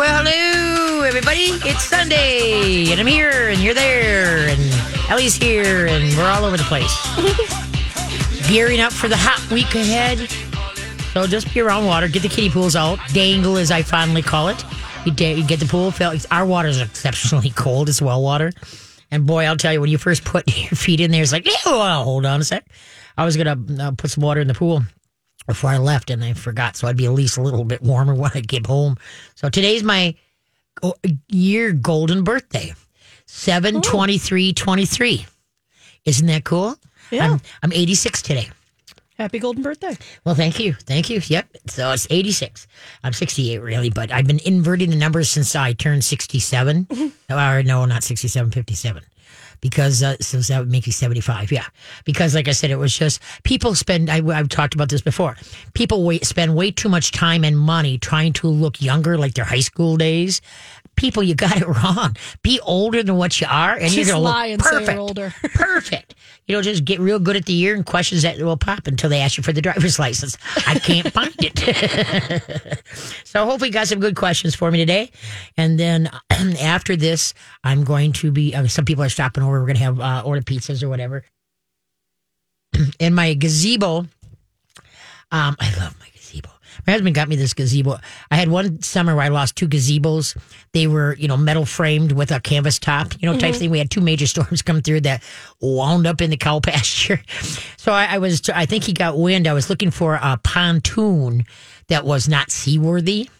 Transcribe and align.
Well, 0.00 0.24
hello, 0.24 1.02
everybody. 1.02 1.48
It's 1.68 1.84
Sunday, 1.84 2.90
and 2.90 2.98
I'm 2.98 3.06
here, 3.06 3.50
and 3.50 3.60
you're 3.60 3.74
there, 3.74 4.48
and 4.48 4.58
Ellie's 5.10 5.34
here, 5.34 5.86
and 5.88 6.16
we're 6.16 6.26
all 6.26 6.46
over 6.46 6.56
the 6.56 6.62
place. 6.62 6.90
Gearing 8.48 8.80
up 8.80 8.94
for 8.94 9.08
the 9.08 9.16
hot 9.18 9.46
week 9.50 9.74
ahead. 9.74 10.20
So 11.12 11.26
just 11.26 11.52
be 11.52 11.60
around 11.60 11.84
water, 11.84 12.08
get 12.08 12.22
the 12.22 12.30
kiddie 12.30 12.48
pools 12.48 12.76
out, 12.76 12.98
dangle 13.12 13.58
as 13.58 13.70
I 13.70 13.82
fondly 13.82 14.22
call 14.22 14.48
it. 14.48 14.64
You, 15.04 15.12
da- 15.12 15.34
you 15.34 15.44
get 15.46 15.60
the 15.60 15.66
pool. 15.66 15.90
filled. 15.90 16.24
our 16.30 16.46
water 16.46 16.68
is 16.68 16.80
exceptionally 16.80 17.50
cold. 17.54 17.90
It's 17.90 18.00
well 18.00 18.22
water. 18.22 18.52
And 19.10 19.26
boy, 19.26 19.44
I'll 19.44 19.58
tell 19.58 19.74
you, 19.74 19.82
when 19.82 19.90
you 19.90 19.98
first 19.98 20.24
put 20.24 20.48
your 20.56 20.70
feet 20.70 21.00
in 21.00 21.10
there, 21.10 21.20
it's 21.20 21.30
like, 21.30 21.46
oh, 21.66 22.04
hold 22.04 22.24
on 22.24 22.40
a 22.40 22.44
sec. 22.44 22.64
I 23.18 23.26
was 23.26 23.36
going 23.36 23.66
to 23.66 23.84
uh, 23.84 23.90
put 23.90 24.12
some 24.12 24.24
water 24.24 24.40
in 24.40 24.48
the 24.48 24.54
pool 24.54 24.82
before 25.46 25.70
I 25.70 25.78
left, 25.78 26.10
and 26.10 26.24
I 26.24 26.32
forgot. 26.32 26.76
So 26.76 26.88
I'd 26.88 26.96
be 26.96 27.06
at 27.06 27.12
least 27.12 27.36
a 27.36 27.42
little 27.42 27.64
bit 27.64 27.82
warmer 27.82 28.14
when 28.22 28.30
I 28.34 28.40
get 28.40 28.66
home. 28.66 28.96
So 29.34 29.48
today's 29.48 29.82
my 29.82 30.14
year 31.28 31.72
golden 31.72 32.24
birthday 32.24 32.72
7 33.26 33.82
23 33.82 34.52
23. 34.52 35.26
Isn't 36.04 36.26
that 36.26 36.44
cool? 36.44 36.76
Yeah. 37.10 37.32
I'm, 37.32 37.40
I'm 37.62 37.72
86 37.72 38.22
today. 38.22 38.48
Happy 39.18 39.38
golden 39.38 39.62
birthday. 39.62 39.98
Well, 40.24 40.34
thank 40.34 40.58
you. 40.58 40.72
Thank 40.72 41.10
you. 41.10 41.20
Yep. 41.22 41.48
So 41.66 41.92
it's 41.92 42.06
86. 42.08 42.66
I'm 43.04 43.12
68, 43.12 43.58
really, 43.58 43.90
but 43.90 44.10
I've 44.10 44.26
been 44.26 44.40
inverting 44.46 44.88
the 44.88 44.96
numbers 44.96 45.28
since 45.28 45.54
I 45.54 45.74
turned 45.74 46.02
67. 46.02 46.86
or 46.90 47.12
uh, 47.36 47.62
no, 47.62 47.84
not 47.84 48.02
67, 48.02 48.50
57. 48.50 49.02
Because, 49.60 50.02
uh, 50.02 50.16
so 50.20 50.38
that 50.38 50.58
would 50.58 50.70
make 50.70 50.86
you 50.86 50.92
75. 50.92 51.52
Yeah. 51.52 51.66
Because, 52.04 52.34
like 52.34 52.48
I 52.48 52.52
said, 52.52 52.70
it 52.70 52.76
was 52.76 52.96
just 52.96 53.20
people 53.42 53.74
spend, 53.74 54.08
I, 54.08 54.16
I've 54.36 54.48
talked 54.48 54.74
about 54.74 54.88
this 54.88 55.02
before. 55.02 55.36
People 55.74 56.04
wait, 56.04 56.24
spend 56.24 56.56
way 56.56 56.70
too 56.70 56.88
much 56.88 57.12
time 57.12 57.44
and 57.44 57.58
money 57.58 57.98
trying 57.98 58.32
to 58.34 58.48
look 58.48 58.80
younger, 58.80 59.18
like 59.18 59.34
their 59.34 59.44
high 59.44 59.60
school 59.60 59.96
days. 59.96 60.40
People, 61.00 61.22
you 61.22 61.34
got 61.34 61.56
it 61.56 61.66
wrong. 61.66 62.14
Be 62.42 62.60
older 62.60 63.02
than 63.02 63.16
what 63.16 63.40
you 63.40 63.46
are, 63.48 63.72
and 63.72 63.90
you're 63.90 64.04
Just 64.04 64.10
to 64.10 64.18
lie 64.18 64.50
look 64.50 64.60
you're 64.60 64.80
perfect. 64.80 64.98
older. 64.98 65.34
perfect. 65.54 66.14
You 66.46 66.54
know, 66.54 66.60
just 66.60 66.84
get 66.84 67.00
real 67.00 67.18
good 67.18 67.36
at 67.36 67.46
the 67.46 67.54
year 67.54 67.74
and 67.74 67.86
questions 67.86 68.20
that 68.20 68.38
will 68.38 68.58
pop 68.58 68.86
until 68.86 69.08
they 69.08 69.20
ask 69.20 69.38
you 69.38 69.42
for 69.42 69.54
the 69.54 69.62
driver's 69.62 69.98
license. 69.98 70.36
I 70.66 70.78
can't 70.78 71.10
find 71.10 71.34
it. 71.38 72.82
so 73.24 73.46
hopefully 73.46 73.68
you 73.70 73.72
got 73.72 73.88
some 73.88 73.98
good 73.98 74.14
questions 74.14 74.54
for 74.54 74.70
me 74.70 74.76
today. 74.76 75.10
And 75.56 75.80
then 75.80 76.10
after 76.60 76.96
this, 76.96 77.32
I'm 77.64 77.82
going 77.82 78.12
to 78.12 78.30
be, 78.30 78.54
uh, 78.54 78.66
some 78.66 78.84
people 78.84 79.02
are 79.02 79.08
stopping 79.08 79.42
over. 79.42 79.58
We're 79.58 79.66
going 79.66 79.78
to 79.78 79.84
have 79.84 80.00
uh, 80.00 80.22
order 80.22 80.42
pizzas 80.42 80.82
or 80.82 80.90
whatever. 80.90 81.24
In 82.98 83.14
my 83.14 83.32
gazebo, 83.32 84.00
um, 85.32 85.56
I 85.58 85.74
love 85.78 85.96
my. 85.98 86.09
My 86.90 86.94
husband 86.94 87.14
got 87.14 87.28
me 87.28 87.36
this 87.36 87.54
gazebo. 87.54 88.00
I 88.32 88.36
had 88.36 88.48
one 88.48 88.82
summer 88.82 89.14
where 89.14 89.24
I 89.24 89.28
lost 89.28 89.54
two 89.54 89.68
gazebos. 89.68 90.36
They 90.72 90.88
were, 90.88 91.14
you 91.14 91.28
know, 91.28 91.36
metal 91.36 91.64
framed 91.64 92.10
with 92.10 92.32
a 92.32 92.40
canvas 92.40 92.80
top, 92.80 93.14
you 93.20 93.30
know, 93.30 93.38
type 93.38 93.52
mm-hmm. 93.52 93.58
thing. 93.60 93.70
We 93.70 93.78
had 93.78 93.92
two 93.92 94.00
major 94.00 94.26
storms 94.26 94.60
come 94.60 94.82
through 94.82 95.02
that 95.02 95.22
wound 95.60 96.08
up 96.08 96.20
in 96.20 96.30
the 96.30 96.36
cow 96.36 96.58
pasture. 96.64 97.20
So 97.76 97.92
I, 97.92 98.06
I 98.06 98.18
was, 98.18 98.50
I 98.50 98.66
think 98.66 98.82
he 98.82 98.92
got 98.92 99.16
wind. 99.16 99.46
I 99.46 99.52
was 99.52 99.70
looking 99.70 99.92
for 99.92 100.18
a 100.20 100.40
pontoon 100.42 101.44
that 101.86 102.04
was 102.04 102.28
not 102.28 102.50
seaworthy 102.50 103.30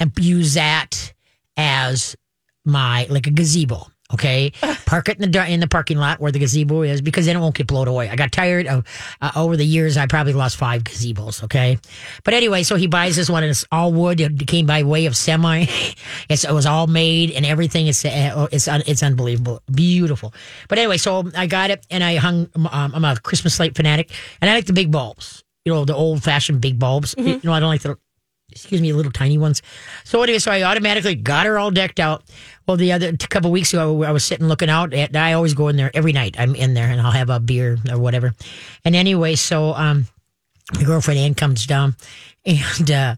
and 0.00 0.10
use 0.18 0.54
that 0.54 1.14
as 1.56 2.16
my, 2.64 3.06
like 3.08 3.28
a 3.28 3.30
gazebo. 3.30 3.86
Okay, 4.12 4.52
park 4.86 5.08
it 5.08 5.20
in 5.20 5.30
the 5.30 5.50
in 5.50 5.60
the 5.60 5.66
parking 5.66 5.98
lot 5.98 6.20
where 6.20 6.30
the 6.30 6.38
gazebo 6.38 6.82
is 6.82 7.00
because 7.00 7.26
then 7.26 7.36
it 7.36 7.40
won't 7.40 7.56
get 7.56 7.66
blown 7.66 7.88
away. 7.88 8.08
I 8.08 8.14
got 8.14 8.30
tired 8.30 8.66
of 8.66 8.84
uh, 9.20 9.32
over 9.34 9.56
the 9.56 9.66
years. 9.66 9.96
I 9.96 10.06
probably 10.06 10.32
lost 10.32 10.56
five 10.56 10.84
gazebos. 10.84 11.42
Okay, 11.44 11.78
but 12.22 12.34
anyway, 12.34 12.62
so 12.62 12.76
he 12.76 12.86
buys 12.86 13.16
this 13.16 13.28
one 13.28 13.42
and 13.42 13.50
it's 13.50 13.64
all 13.72 13.92
wood. 13.92 14.20
It 14.20 14.46
came 14.46 14.66
by 14.66 14.82
way 14.84 15.06
of 15.06 15.16
semi. 15.16 15.66
It's, 16.28 16.44
it 16.44 16.52
was 16.52 16.66
all 16.66 16.86
made 16.86 17.30
and 17.30 17.46
everything. 17.46 17.86
It's 17.86 18.04
uh, 18.04 18.48
it's 18.50 18.68
it's 18.68 19.02
unbelievable, 19.02 19.62
beautiful. 19.72 20.32
But 20.68 20.78
anyway, 20.78 20.96
so 20.96 21.30
I 21.36 21.46
got 21.46 21.70
it 21.70 21.86
and 21.90 22.02
I 22.02 22.16
hung. 22.16 22.48
Um, 22.54 22.68
I'm 22.72 23.04
a 23.04 23.16
Christmas 23.16 23.60
light 23.60 23.76
fanatic 23.76 24.10
and 24.40 24.50
I 24.50 24.54
like 24.54 24.66
the 24.66 24.72
big 24.72 24.90
bulbs. 24.90 25.44
You 25.64 25.72
know, 25.72 25.84
the 25.84 25.94
old 25.94 26.22
fashioned 26.22 26.60
big 26.60 26.78
bulbs. 26.78 27.14
You 27.18 27.40
know, 27.42 27.52
I 27.52 27.60
don't 27.60 27.68
like 27.68 27.82
the 27.82 27.98
excuse 28.50 28.80
me, 28.80 28.92
little 28.92 29.12
tiny 29.12 29.38
ones. 29.38 29.62
So 30.04 30.22
anyway, 30.22 30.38
so 30.38 30.50
I 30.50 30.62
automatically 30.62 31.14
got 31.14 31.46
her 31.46 31.58
all 31.58 31.70
decked 31.70 32.00
out. 32.00 32.24
Well, 32.66 32.76
the 32.76 32.92
other 32.92 33.16
couple 33.16 33.50
weeks 33.50 33.72
ago, 33.72 34.02
I 34.02 34.12
was 34.12 34.24
sitting 34.24 34.48
looking 34.48 34.70
out. 34.70 34.94
At, 34.94 35.14
I 35.14 35.34
always 35.34 35.54
go 35.54 35.68
in 35.68 35.76
there 35.76 35.90
every 35.94 36.12
night. 36.12 36.36
I'm 36.38 36.54
in 36.54 36.74
there 36.74 36.88
and 36.88 37.00
I'll 37.00 37.12
have 37.12 37.30
a 37.30 37.40
beer 37.40 37.78
or 37.90 37.98
whatever. 37.98 38.34
And 38.84 38.96
anyway, 38.96 39.34
so 39.34 39.74
um, 39.74 40.06
my 40.74 40.84
girlfriend 40.84 41.20
Ann 41.20 41.34
comes 41.34 41.66
down, 41.66 41.96
and 42.44 42.90
uh, 42.90 43.16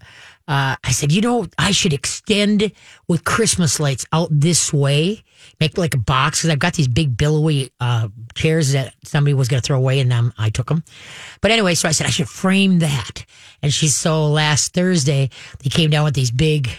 uh, 0.48 0.76
I 0.82 0.90
said, 0.92 1.12
you 1.12 1.20
know, 1.20 1.46
I 1.58 1.70
should 1.72 1.92
extend 1.92 2.72
with 3.06 3.24
Christmas 3.24 3.78
lights 3.78 4.06
out 4.12 4.28
this 4.30 4.72
way, 4.72 5.24
make 5.60 5.78
like 5.78 5.94
a 5.94 5.98
box 5.98 6.40
because 6.40 6.50
I've 6.50 6.58
got 6.58 6.74
these 6.74 6.88
big 6.88 7.16
billowy 7.16 7.70
uh, 7.80 8.08
chairs 8.34 8.72
that 8.72 8.94
somebody 9.04 9.34
was 9.34 9.48
going 9.48 9.60
to 9.60 9.66
throw 9.66 9.76
away, 9.76 10.00
and 10.00 10.12
um, 10.12 10.32
I 10.38 10.50
took 10.50 10.68
them. 10.68 10.84
But 11.40 11.50
anyway, 11.50 11.74
so 11.74 11.88
I 11.88 11.92
said 11.92 12.06
I 12.06 12.10
should 12.10 12.28
frame 12.28 12.80
that, 12.80 13.24
and 13.62 13.72
she 13.72 13.88
so 13.88 14.26
last 14.28 14.74
Thursday 14.74 15.30
they 15.62 15.70
came 15.70 15.90
down 15.90 16.04
with 16.04 16.14
these 16.14 16.30
big 16.30 16.70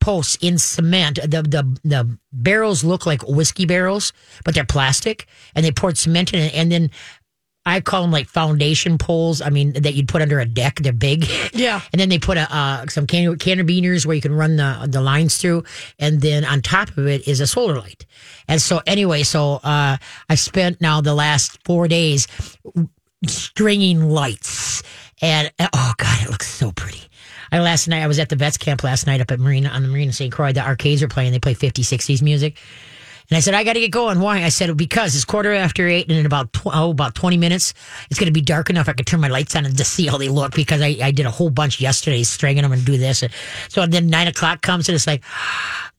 posts 0.00 0.36
in 0.40 0.58
cement. 0.58 1.16
The 1.22 1.42
the 1.42 1.78
the 1.84 2.18
barrels 2.32 2.84
look 2.84 3.06
like 3.06 3.26
whiskey 3.26 3.66
barrels, 3.66 4.12
but 4.44 4.54
they're 4.54 4.64
plastic, 4.64 5.26
and 5.54 5.64
they 5.64 5.70
poured 5.70 5.98
cement 5.98 6.32
in 6.32 6.40
it, 6.40 6.54
and 6.54 6.70
then. 6.70 6.90
I 7.66 7.80
call 7.80 8.02
them 8.02 8.10
like 8.10 8.28
foundation 8.28 8.98
poles. 8.98 9.40
I 9.40 9.50
mean, 9.50 9.72
that 9.74 9.94
you'd 9.94 10.08
put 10.08 10.22
under 10.22 10.38
a 10.40 10.44
deck. 10.44 10.76
They're 10.76 10.92
big. 10.92 11.26
Yeah. 11.54 11.80
And 11.92 12.00
then 12.00 12.08
they 12.08 12.18
put 12.18 12.36
a, 12.36 12.52
uh, 12.54 12.86
some 12.88 13.06
can- 13.06 13.36
carabiners 13.36 14.04
where 14.04 14.16
you 14.16 14.20
can 14.20 14.34
run 14.34 14.56
the, 14.56 14.86
the 14.90 15.00
lines 15.00 15.36
through. 15.38 15.62
And 15.98 16.20
then 16.20 16.44
on 16.44 16.62
top 16.62 16.96
of 16.96 17.06
it 17.06 17.28
is 17.28 17.40
a 17.40 17.46
solar 17.46 17.78
light. 17.78 18.06
And 18.48 18.60
so 18.60 18.80
anyway, 18.86 19.22
so, 19.22 19.60
uh, 19.62 19.96
I 20.28 20.34
spent 20.34 20.80
now 20.80 21.00
the 21.00 21.14
last 21.14 21.58
four 21.64 21.86
days 21.86 22.26
stringing 23.26 24.10
lights 24.10 24.82
and 25.22 25.50
oh 25.60 25.92
God, 25.96 26.22
it 26.22 26.30
looks 26.30 26.48
so 26.48 26.72
pretty. 26.72 27.00
I 27.52 27.60
last 27.60 27.86
night, 27.88 28.02
I 28.02 28.06
was 28.08 28.18
at 28.18 28.28
the 28.28 28.36
vets 28.36 28.56
camp 28.58 28.82
last 28.82 29.06
night 29.06 29.20
up 29.20 29.30
at 29.30 29.38
Marina 29.38 29.68
on 29.68 29.82
the 29.82 29.88
Marina 29.88 30.12
St. 30.12 30.32
Croix. 30.32 30.52
The 30.52 30.66
arcades 30.66 31.02
are 31.02 31.08
playing. 31.08 31.32
They 31.32 31.38
play 31.38 31.54
50s, 31.54 31.84
60s 31.84 32.20
music. 32.20 32.58
And 33.30 33.36
I 33.38 33.40
said, 33.40 33.54
I 33.54 33.64
got 33.64 33.72
to 33.72 33.80
get 33.80 33.90
going. 33.90 34.20
Why? 34.20 34.42
I 34.42 34.50
said, 34.50 34.76
because 34.76 35.14
it's 35.14 35.24
quarter 35.24 35.52
after 35.52 35.88
eight, 35.88 36.08
and 36.08 36.18
in 36.18 36.26
about 36.26 36.52
tw- 36.52 36.66
oh, 36.66 36.90
about 36.90 37.14
twenty 37.14 37.38
minutes, 37.38 37.72
it's 38.10 38.20
going 38.20 38.26
to 38.26 38.32
be 38.32 38.42
dark 38.42 38.68
enough 38.68 38.88
I 38.88 38.92
could 38.92 39.06
turn 39.06 39.20
my 39.20 39.28
lights 39.28 39.56
on 39.56 39.64
and 39.64 39.76
just 39.76 39.94
see 39.94 40.06
how 40.06 40.18
they 40.18 40.28
look. 40.28 40.54
Because 40.54 40.82
I, 40.82 40.96
I 41.02 41.10
did 41.10 41.24
a 41.24 41.30
whole 41.30 41.50
bunch 41.50 41.80
yesterday, 41.80 42.22
stringing 42.22 42.62
them 42.62 42.72
and 42.72 42.84
do 42.84 42.98
this. 42.98 43.24
So 43.68 43.86
then 43.86 44.08
nine 44.08 44.26
o'clock 44.26 44.60
comes, 44.60 44.88
and 44.88 44.94
it's 44.94 45.06
like, 45.06 45.24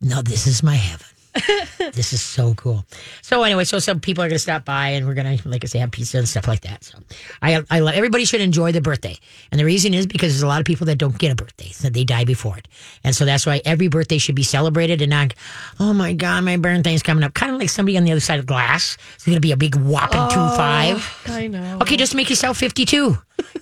no, 0.01 0.21
this 0.21 0.45
is 0.45 0.61
my 0.61 0.75
heaven. 0.75 1.07
this 1.93 2.13
is 2.13 2.21
so 2.21 2.53
cool. 2.55 2.85
So 3.21 3.43
anyway, 3.43 3.65
so 3.65 3.79
some 3.79 3.99
people 3.99 4.23
are 4.23 4.27
going 4.27 4.35
to 4.35 4.39
stop 4.39 4.63
by, 4.65 4.89
and 4.89 5.05
we're 5.07 5.13
going 5.13 5.37
to, 5.37 5.49
like 5.49 5.63
I 5.63 5.67
say, 5.67 5.79
have 5.79 5.91
pizza 5.91 6.17
and 6.17 6.27
stuff 6.27 6.47
like 6.47 6.61
that. 6.61 6.83
So 6.83 6.97
I, 7.41 7.61
I, 7.69 7.79
love- 7.79 7.95
everybody 7.95 8.25
should 8.25 8.41
enjoy 8.41 8.71
the 8.71 8.81
birthday, 8.81 9.17
and 9.51 9.59
the 9.59 9.65
reason 9.65 9.93
is 9.93 10.07
because 10.07 10.33
there's 10.33 10.43
a 10.43 10.47
lot 10.47 10.59
of 10.59 10.65
people 10.65 10.85
that 10.87 10.97
don't 10.97 11.17
get 11.17 11.31
a 11.31 11.35
birthday, 11.35 11.69
so 11.69 11.89
they 11.89 12.03
die 12.03 12.23
before 12.23 12.57
it, 12.57 12.67
and 13.03 13.15
so 13.15 13.25
that's 13.25 13.45
why 13.45 13.61
every 13.65 13.87
birthday 13.87 14.17
should 14.17 14.35
be 14.35 14.43
celebrated 14.43 15.01
and 15.01 15.09
not, 15.09 15.33
oh 15.79 15.93
my 15.93 16.13
god, 16.13 16.43
my 16.43 16.57
birthday's 16.57 17.03
coming 17.03 17.23
up, 17.23 17.33
kind 17.33 17.51
of 17.53 17.59
like 17.59 17.69
somebody 17.69 17.97
on 17.97 18.03
the 18.05 18.11
other 18.11 18.21
side 18.21 18.39
of 18.39 18.45
glass. 18.45 18.97
It's 19.15 19.25
going 19.25 19.35
to 19.35 19.41
be 19.41 19.51
a 19.51 19.57
big 19.57 19.75
whopping 19.75 20.29
two 20.29 20.55
five. 20.55 20.97
Oh, 21.27 21.33
I 21.33 21.47
know. 21.47 21.79
Okay, 21.81 21.97
just 21.97 22.15
make 22.15 22.29
yourself 22.29 22.57
fifty 22.57 22.85
two. 22.85 23.17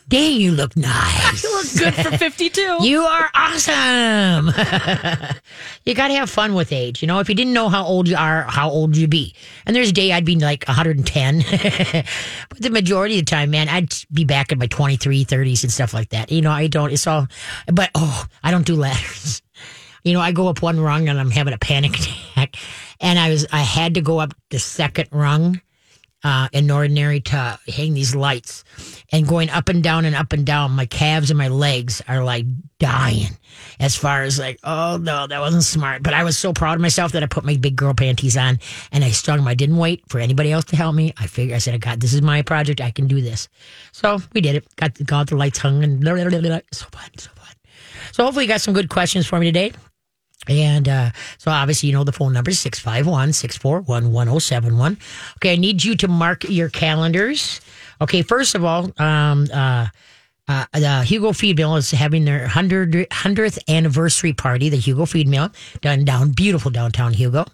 Dang, 0.08 0.40
you 0.40 0.52
look 0.52 0.76
nice. 0.76 1.44
You 1.44 1.52
look 1.52 1.94
good 1.96 2.06
for 2.06 2.18
52. 2.18 2.78
You 2.84 3.02
are 3.02 3.30
awesome. 3.34 4.48
you 5.86 5.96
got 5.96 6.10
to 6.10 6.14
have 6.16 6.30
fun 6.30 6.54
with 6.54 6.72
age. 6.72 7.02
You 7.02 7.08
know, 7.08 7.20
if 7.20 7.30
you 7.30 7.36
didn't 7.36 7.54
know 7.54 7.70
how 7.70 7.84
old 7.86 8.08
you 8.08 8.16
are, 8.16 8.44
how 8.44 8.70
old 8.70 8.96
you'd 8.96 9.10
be. 9.10 9.34
And 9.66 9.76
there's 9.76 9.90
a 9.90 9.94
day 9.94 10.12
I'd 10.12 10.26
be 10.26 10.36
like 10.36 10.66
110. 10.68 11.38
but 12.50 12.60
the 12.60 12.70
majority 12.70 13.20
of 13.20 13.26
the 13.26 13.30
time, 13.30 13.52
man, 13.52 13.70
I'd 13.70 13.94
be 14.12 14.26
back 14.26 14.52
in 14.52 14.60
my 14.60 14.68
23, 14.68 15.26
30s 15.26 15.64
and 15.64 15.72
stuff 15.72 15.94
like 15.94 16.10
that. 16.10 16.32
You 16.32 16.42
know, 16.42 16.52
I 16.52 16.68
don't, 16.68 16.92
it's 16.92 17.08
all, 17.08 17.28
but 17.72 17.90
oh, 17.96 18.26
I 18.44 18.52
don't 18.52 18.66
do 18.66 18.76
ladders. 18.76 19.42
You 20.04 20.14
know, 20.14 20.20
I 20.20 20.32
go 20.32 20.48
up 20.48 20.62
one 20.62 20.80
rung 20.80 21.10
and 21.10 21.20
I'm 21.20 21.32
having 21.32 21.54
a 21.54 21.58
panic 21.58 21.98
attack. 21.98 22.58
And 23.00 23.18
I 23.18 23.30
was, 23.30 23.48
I 23.52 23.62
had 23.62 23.96
to 23.96 24.02
go 24.02 24.20
up 24.20 24.34
the 24.50 24.60
second 24.60 25.10
rung 25.12 25.62
uh, 26.24 26.48
in 26.54 26.70
ordinary 26.72 27.20
to 27.20 27.60
hang 27.68 27.94
these 27.94 28.16
lights 28.16 28.64
and 29.12 29.28
going 29.28 29.50
up 29.50 29.70
and 29.70 29.84
down 29.84 30.06
and 30.06 30.16
up 30.16 30.34
and 30.34 30.46
down. 30.46 30.72
My 30.72 30.86
calves 30.86 31.30
and 31.32 31.38
my 31.38 31.50
legs 31.50 32.02
are 32.08 32.24
like 32.24 32.46
dying 32.80 33.28
as 33.80 33.96
far 33.96 34.24
as 34.24 34.40
like, 34.40 34.60
oh 34.64 34.98
no, 35.02 35.28
that 35.28 35.40
wasn't 35.40 35.64
smart. 35.64 36.04
But 36.04 36.14
I 36.14 36.24
was 36.24 36.38
so 36.38 36.54
proud 36.54 36.76
of 36.76 36.82
myself 36.82 37.12
that 37.12 37.24
I 37.24 37.26
put 37.26 37.44
my 37.44 37.58
big 37.58 37.76
girl 37.76 37.94
panties 37.94 38.38
on 38.38 38.60
and 38.92 39.04
I 39.04 39.12
strung 39.12 39.38
them. 39.38 39.48
I 39.48 39.54
didn't 39.54 39.78
wait 39.78 40.04
for 40.10 40.20
anybody 40.20 40.52
else 40.52 40.66
to 40.66 40.76
help 40.76 40.96
me. 40.96 41.14
I 41.18 41.28
figured, 41.28 41.56
I 41.56 41.60
said, 41.60 41.80
God, 41.82 42.00
this 42.00 42.14
is 42.14 42.22
my 42.22 42.42
project. 42.42 42.82
I 42.82 42.92
can 42.92 43.08
do 43.08 43.22
this. 43.22 43.50
So 43.92 44.20
we 44.34 44.42
did 44.42 44.56
it. 44.56 44.76
Got, 44.78 45.06
got 45.06 45.28
the 45.28 45.36
lights 45.36 45.60
hung 45.60 45.84
and 45.84 46.00
blah, 46.00 46.14
blah, 46.14 46.40
blah, 46.40 46.60
so 46.72 46.86
fun, 46.92 47.10
so 47.18 47.30
fun. 47.36 47.54
So 48.12 48.24
hopefully 48.24 48.46
you 48.46 48.50
got 48.50 48.62
some 48.62 48.74
good 48.74 48.90
questions 48.90 49.28
for 49.28 49.40
me 49.40 49.48
today. 49.48 49.74
And 50.48 50.90
uh, 50.90 51.12
so 51.38 51.52
obviously, 51.52 51.90
you 51.90 51.94
know, 51.94 52.04
the 52.04 52.12
phone 52.12 52.34
number 52.34 52.52
is 52.52 52.60
651 52.60 53.34
641 53.34 54.12
1071. 54.12 54.98
Okay, 55.38 55.54
I 55.54 55.56
need 55.56 55.84
you 55.84 55.96
to 55.98 56.08
mark 56.08 56.44
your 56.50 56.70
calendars. 56.70 57.62
Okay, 58.02 58.22
first 58.22 58.56
of 58.56 58.66
all, 58.66 58.92
um, 59.02 59.48
uh, 59.54 59.88
uh, 60.48 60.66
the 60.74 61.04
Hugo 61.04 61.32
Feed 61.32 61.58
Mill 61.58 61.78
is 61.78 61.92
having 61.92 62.26
their 62.26 62.42
100, 62.42 62.92
100th 62.92 63.60
anniversary 63.70 64.34
party, 64.34 64.68
the 64.68 64.78
Hugo 64.78 65.06
Feed 65.06 65.28
Mill, 65.28 65.50
done 65.80 66.04
down 66.04 66.32
beautiful 66.32 66.70
downtown 66.70 67.14
Hugo. 67.14 67.46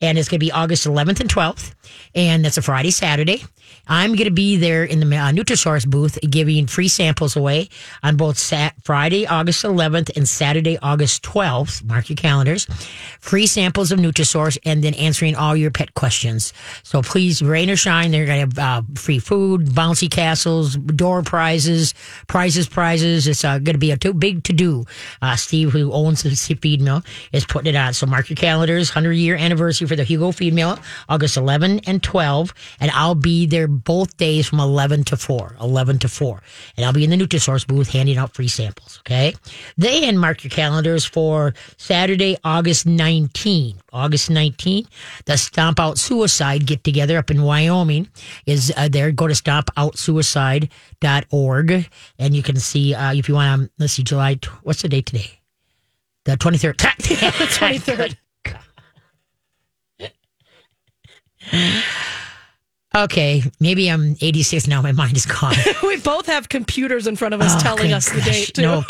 And 0.00 0.18
it's 0.18 0.28
going 0.28 0.40
to 0.40 0.46
be 0.46 0.52
August 0.52 0.86
11th 0.86 1.20
and 1.20 1.28
12th. 1.28 1.74
And 2.14 2.44
that's 2.44 2.56
a 2.56 2.62
Friday, 2.62 2.90
Saturday. 2.90 3.44
I'm 3.90 4.12
going 4.12 4.26
to 4.26 4.30
be 4.30 4.56
there 4.56 4.84
in 4.84 5.00
the 5.00 5.06
uh, 5.16 5.32
Nutrisource 5.32 5.84
booth 5.84 6.16
giving 6.30 6.68
free 6.68 6.86
samples 6.86 7.34
away 7.34 7.68
on 8.04 8.16
both 8.16 8.38
sat- 8.38 8.76
Friday, 8.84 9.26
August 9.26 9.64
11th 9.64 10.16
and 10.16 10.28
Saturday, 10.28 10.78
August 10.80 11.24
12th. 11.24 11.82
Mark 11.82 12.08
your 12.08 12.16
calendars. 12.16 12.66
Free 13.18 13.48
samples 13.48 13.90
of 13.90 13.98
Nutrisource 13.98 14.58
and 14.64 14.84
then 14.84 14.94
answering 14.94 15.34
all 15.34 15.56
your 15.56 15.72
pet 15.72 15.94
questions. 15.94 16.52
So 16.84 17.02
please, 17.02 17.42
rain 17.42 17.68
or 17.68 17.74
shine, 17.74 18.12
they're 18.12 18.26
going 18.26 18.48
to 18.48 18.60
have 18.62 18.84
uh, 18.84 18.86
free 18.94 19.18
food, 19.18 19.66
bouncy 19.66 20.08
castles, 20.08 20.76
door 20.76 21.24
prizes, 21.24 21.92
prizes, 22.28 22.68
prizes. 22.68 23.26
It's 23.26 23.44
uh, 23.44 23.58
going 23.58 23.74
to 23.74 23.78
be 23.78 23.90
a 23.90 23.96
too 23.96 24.14
big 24.14 24.44
to 24.44 24.52
do. 24.52 24.84
Uh, 25.20 25.34
Steve, 25.34 25.72
who 25.72 25.90
owns 25.90 26.22
the 26.22 26.30
feed 26.30 26.80
mill, 26.80 27.02
is 27.32 27.44
putting 27.44 27.74
it 27.74 27.76
on. 27.76 27.92
So 27.94 28.06
mark 28.06 28.30
your 28.30 28.36
calendars. 28.36 28.90
100 28.90 29.14
year 29.14 29.34
anniversary 29.34 29.88
for 29.88 29.96
the 29.96 30.04
Hugo 30.04 30.30
Feed 30.30 30.54
Mill, 30.54 30.78
August 31.08 31.36
11 31.36 31.80
and 31.88 32.00
12. 32.00 32.54
And 32.78 32.92
I'll 32.92 33.16
be 33.16 33.46
there 33.46 33.66
both 33.84 34.16
days 34.16 34.48
from 34.48 34.60
11 34.60 35.04
to 35.04 35.16
4. 35.16 35.56
11 35.60 35.98
to 36.00 36.08
4. 36.08 36.42
And 36.76 36.86
I'll 36.86 36.92
be 36.92 37.04
in 37.04 37.10
the 37.10 37.16
Nutrisource 37.16 37.64
booth 37.66 37.90
handing 37.90 38.18
out 38.18 38.34
free 38.34 38.48
samples. 38.48 38.98
Okay. 39.00 39.34
Then 39.76 40.18
mark 40.18 40.44
your 40.44 40.50
calendars 40.50 41.04
for 41.04 41.54
Saturday, 41.76 42.36
August 42.44 42.86
19. 42.86 43.76
August 43.92 44.30
19, 44.30 44.86
the 45.24 45.36
Stomp 45.36 45.80
Out 45.80 45.98
Suicide 45.98 46.64
get 46.66 46.84
together 46.84 47.18
up 47.18 47.28
in 47.30 47.42
Wyoming 47.42 48.08
is 48.46 48.72
uh, 48.76 48.88
there. 48.88 49.10
Go 49.10 49.26
to 49.26 49.34
stompoutsuicide.org 49.34 51.88
and 52.18 52.34
you 52.34 52.42
can 52.42 52.56
see, 52.56 52.94
uh, 52.94 53.12
if 53.12 53.28
you 53.28 53.34
want 53.34 53.62
to, 53.62 53.70
let's 53.78 53.92
see, 53.94 54.04
July, 54.04 54.38
what's 54.62 54.82
the 54.82 54.88
date 54.88 55.06
today? 55.06 55.40
The 56.24 56.36
23rd. 56.36 56.76
the 56.78 57.46
23rd. 57.46 58.16
Okay, 62.94 63.42
maybe 63.60 63.88
I'm 63.88 64.16
86 64.20 64.66
now. 64.66 64.82
My 64.82 64.90
mind 64.90 65.16
is 65.16 65.24
gone. 65.24 65.54
we 65.84 65.98
both 65.98 66.26
have 66.26 66.48
computers 66.48 67.06
in 67.06 67.14
front 67.14 67.34
of 67.34 67.40
us 67.40 67.54
Oh, 67.54 67.60
telling 67.60 67.92
us 67.92 68.10
the 68.10 68.20
date, 68.20 68.52
too. 68.54 68.62
No, 68.62 68.82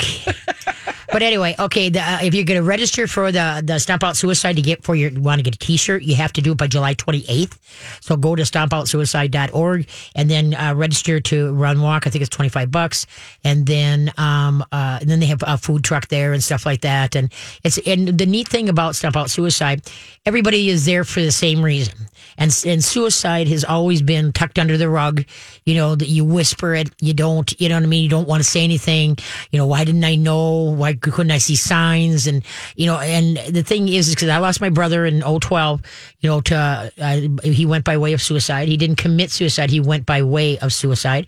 but 1.12 1.22
anyway, 1.22 1.54
okay. 1.58 1.88
The, 1.88 2.00
uh, 2.00 2.18
if 2.22 2.34
you're 2.34 2.44
going 2.44 2.60
to 2.60 2.66
register 2.66 3.06
for 3.06 3.32
the 3.32 3.62
the 3.64 3.78
Stomp 3.78 4.04
Out 4.04 4.16
Suicide 4.16 4.56
to 4.56 4.62
get 4.62 4.84
for 4.84 4.94
your 4.94 5.10
want 5.18 5.38
to 5.38 5.42
get 5.42 5.54
a 5.54 5.58
T-shirt, 5.58 6.02
you 6.02 6.14
have 6.16 6.32
to 6.34 6.40
do 6.40 6.52
it 6.52 6.58
by 6.58 6.66
July 6.66 6.94
28th. 6.94 7.58
So 8.00 8.16
go 8.16 8.34
to 8.36 8.42
stompoutsuicide.org 8.42 9.88
and 10.14 10.30
then 10.30 10.54
uh, 10.54 10.74
register 10.74 11.20
to 11.20 11.52
run 11.54 11.80
walk. 11.82 12.06
I 12.06 12.10
think 12.10 12.22
it's 12.22 12.34
25 12.34 12.70
bucks, 12.70 13.06
and 13.44 13.66
then 13.66 14.12
um 14.18 14.64
uh 14.72 14.98
and 15.00 15.08
then 15.08 15.20
they 15.20 15.26
have 15.26 15.42
a 15.46 15.58
food 15.58 15.84
truck 15.84 16.08
there 16.08 16.32
and 16.32 16.42
stuff 16.42 16.66
like 16.66 16.82
that. 16.82 17.16
And 17.16 17.32
it's 17.64 17.78
and 17.78 18.18
the 18.18 18.26
neat 18.26 18.48
thing 18.48 18.68
about 18.68 18.96
Stomp 18.96 19.16
Out 19.16 19.30
Suicide, 19.30 19.82
everybody 20.26 20.68
is 20.68 20.84
there 20.84 21.04
for 21.04 21.20
the 21.20 21.32
same 21.32 21.62
reason. 21.62 21.94
And 22.38 22.56
and 22.66 22.82
suicide 22.82 23.48
has 23.48 23.64
always 23.64 24.02
been 24.02 24.32
tucked 24.32 24.58
under 24.58 24.76
the 24.76 24.88
rug. 24.88 25.24
You 25.64 25.74
know 25.74 25.94
that 25.94 26.08
you 26.08 26.24
whisper 26.24 26.74
it, 26.74 26.90
you 27.00 27.14
don't. 27.14 27.52
You 27.60 27.68
know 27.68 27.76
what 27.76 27.84
I 27.84 27.86
mean. 27.86 28.02
You 28.02 28.08
don't 28.08 28.28
want 28.28 28.42
to 28.42 28.48
say 28.48 28.64
anything. 28.64 29.18
You 29.50 29.58
know 29.58 29.66
why 29.66 29.84
didn't 29.84 30.04
I 30.04 30.14
know? 30.14 30.72
Why 30.72 30.92
couldn't 31.00 31.30
I 31.30 31.38
see 31.38 31.56
signs? 31.56 32.26
And 32.26 32.44
you 32.76 32.86
know, 32.86 32.98
and 32.98 33.36
the 33.54 33.62
thing 33.62 33.88
is, 33.88 34.10
because 34.10 34.28
I 34.28 34.38
lost 34.38 34.60
my 34.60 34.70
brother 34.70 35.06
in 35.06 35.20
012, 35.20 35.80
You 36.20 36.30
know, 36.30 36.40
to 36.42 36.92
uh, 37.00 37.10
he 37.42 37.66
went 37.66 37.84
by 37.84 37.96
way 37.96 38.12
of 38.12 38.22
suicide. 38.22 38.68
He 38.68 38.76
didn't 38.76 38.96
commit 38.96 39.30
suicide. 39.30 39.70
He 39.70 39.80
went 39.80 40.06
by 40.06 40.22
way 40.22 40.58
of 40.58 40.72
suicide. 40.72 41.26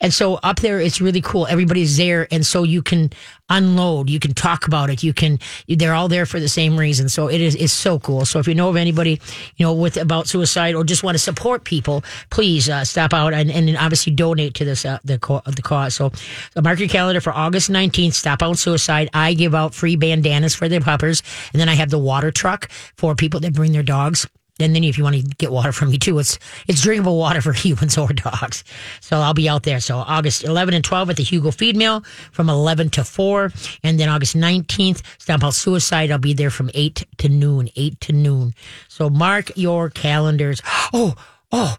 And 0.00 0.12
so 0.12 0.34
up 0.42 0.60
there, 0.60 0.80
it's 0.80 1.00
really 1.00 1.20
cool. 1.20 1.46
Everybody's 1.46 1.96
there, 1.96 2.28
and 2.30 2.44
so 2.44 2.62
you 2.62 2.82
can 2.82 3.10
unload. 3.56 4.10
You 4.10 4.18
can 4.18 4.34
talk 4.34 4.66
about 4.66 4.90
it. 4.90 5.02
You 5.02 5.12
can. 5.12 5.38
They're 5.68 5.94
all 5.94 6.08
there 6.08 6.26
for 6.26 6.40
the 6.40 6.48
same 6.48 6.76
reason. 6.78 7.08
So 7.08 7.28
it 7.28 7.40
is 7.40 7.54
is 7.54 7.72
so 7.72 7.98
cool. 7.98 8.24
So 8.24 8.38
if 8.38 8.48
you 8.48 8.54
know 8.54 8.68
of 8.68 8.76
anybody, 8.76 9.20
you 9.56 9.66
know, 9.66 9.72
with 9.72 9.96
about 9.96 10.26
suicide 10.28 10.74
or 10.74 10.84
just 10.84 11.02
want 11.02 11.14
to 11.14 11.18
support 11.18 11.64
people, 11.64 12.02
please 12.30 12.68
uh, 12.68 12.84
stop 12.84 13.12
out 13.12 13.32
and, 13.32 13.50
and 13.50 13.76
obviously 13.76 14.12
donate 14.12 14.54
to 14.54 14.64
this 14.64 14.84
uh, 14.84 14.98
the 15.04 15.18
co- 15.18 15.42
the 15.44 15.62
cause. 15.62 15.94
So 15.94 16.12
uh, 16.56 16.62
mark 16.62 16.78
your 16.78 16.88
calendar 16.88 17.20
for 17.20 17.32
August 17.32 17.70
nineteenth. 17.70 18.14
Stop 18.14 18.42
out 18.42 18.58
suicide. 18.58 19.10
I 19.14 19.34
give 19.34 19.54
out 19.54 19.74
free 19.74 19.96
bandanas 19.96 20.54
for 20.54 20.68
the 20.68 20.80
puppers, 20.80 21.22
and 21.52 21.60
then 21.60 21.68
I 21.68 21.74
have 21.74 21.90
the 21.90 21.98
water 21.98 22.30
truck 22.30 22.70
for 22.96 23.14
people 23.14 23.40
that 23.40 23.52
bring 23.52 23.72
their 23.72 23.82
dogs. 23.82 24.26
And 24.62 24.74
then 24.74 24.84
if 24.84 24.96
you 24.96 25.04
want 25.04 25.16
to 25.16 25.22
get 25.22 25.52
water 25.52 25.72
from 25.72 25.90
me 25.90 25.98
too, 25.98 26.18
it's 26.18 26.38
it's 26.68 26.82
drinkable 26.82 27.18
water 27.18 27.40
for 27.40 27.52
humans 27.64 27.98
or 27.98 28.08
dogs. 28.12 28.64
So 29.00 29.18
I'll 29.18 29.34
be 29.34 29.48
out 29.48 29.64
there. 29.64 29.80
So 29.80 29.98
August 29.98 30.44
11 30.44 30.74
and 30.74 30.84
12 30.84 31.10
at 31.10 31.16
the 31.16 31.22
Hugo 31.22 31.50
Feed 31.50 31.76
Mill 31.76 32.02
from 32.30 32.48
11 32.48 32.90
to 32.90 33.04
4. 33.04 33.50
And 33.82 33.98
then 33.98 34.08
August 34.08 34.36
19th, 34.36 35.02
Stomp 35.18 35.44
Out 35.44 35.54
Suicide. 35.54 36.10
I'll 36.10 36.18
be 36.18 36.34
there 36.34 36.50
from 36.50 36.70
8 36.74 37.04
to 37.18 37.28
noon. 37.28 37.68
8 37.76 38.00
to 38.00 38.12
noon. 38.12 38.54
So 38.88 39.10
mark 39.10 39.50
your 39.56 39.90
calendars. 39.90 40.62
Oh, 40.94 41.14
oh. 41.50 41.76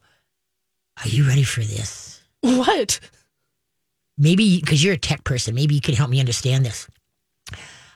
Are 1.03 1.07
you 1.07 1.27
ready 1.27 1.43
for 1.43 1.59
this? 1.59 2.21
What? 2.41 2.99
Maybe 4.17 4.59
because 4.59 4.83
you're 4.83 4.93
a 4.93 4.97
tech 4.97 5.23
person, 5.23 5.55
maybe 5.55 5.75
you 5.75 5.81
can 5.81 5.95
help 5.95 6.09
me 6.09 6.19
understand 6.19 6.65
this. 6.65 6.87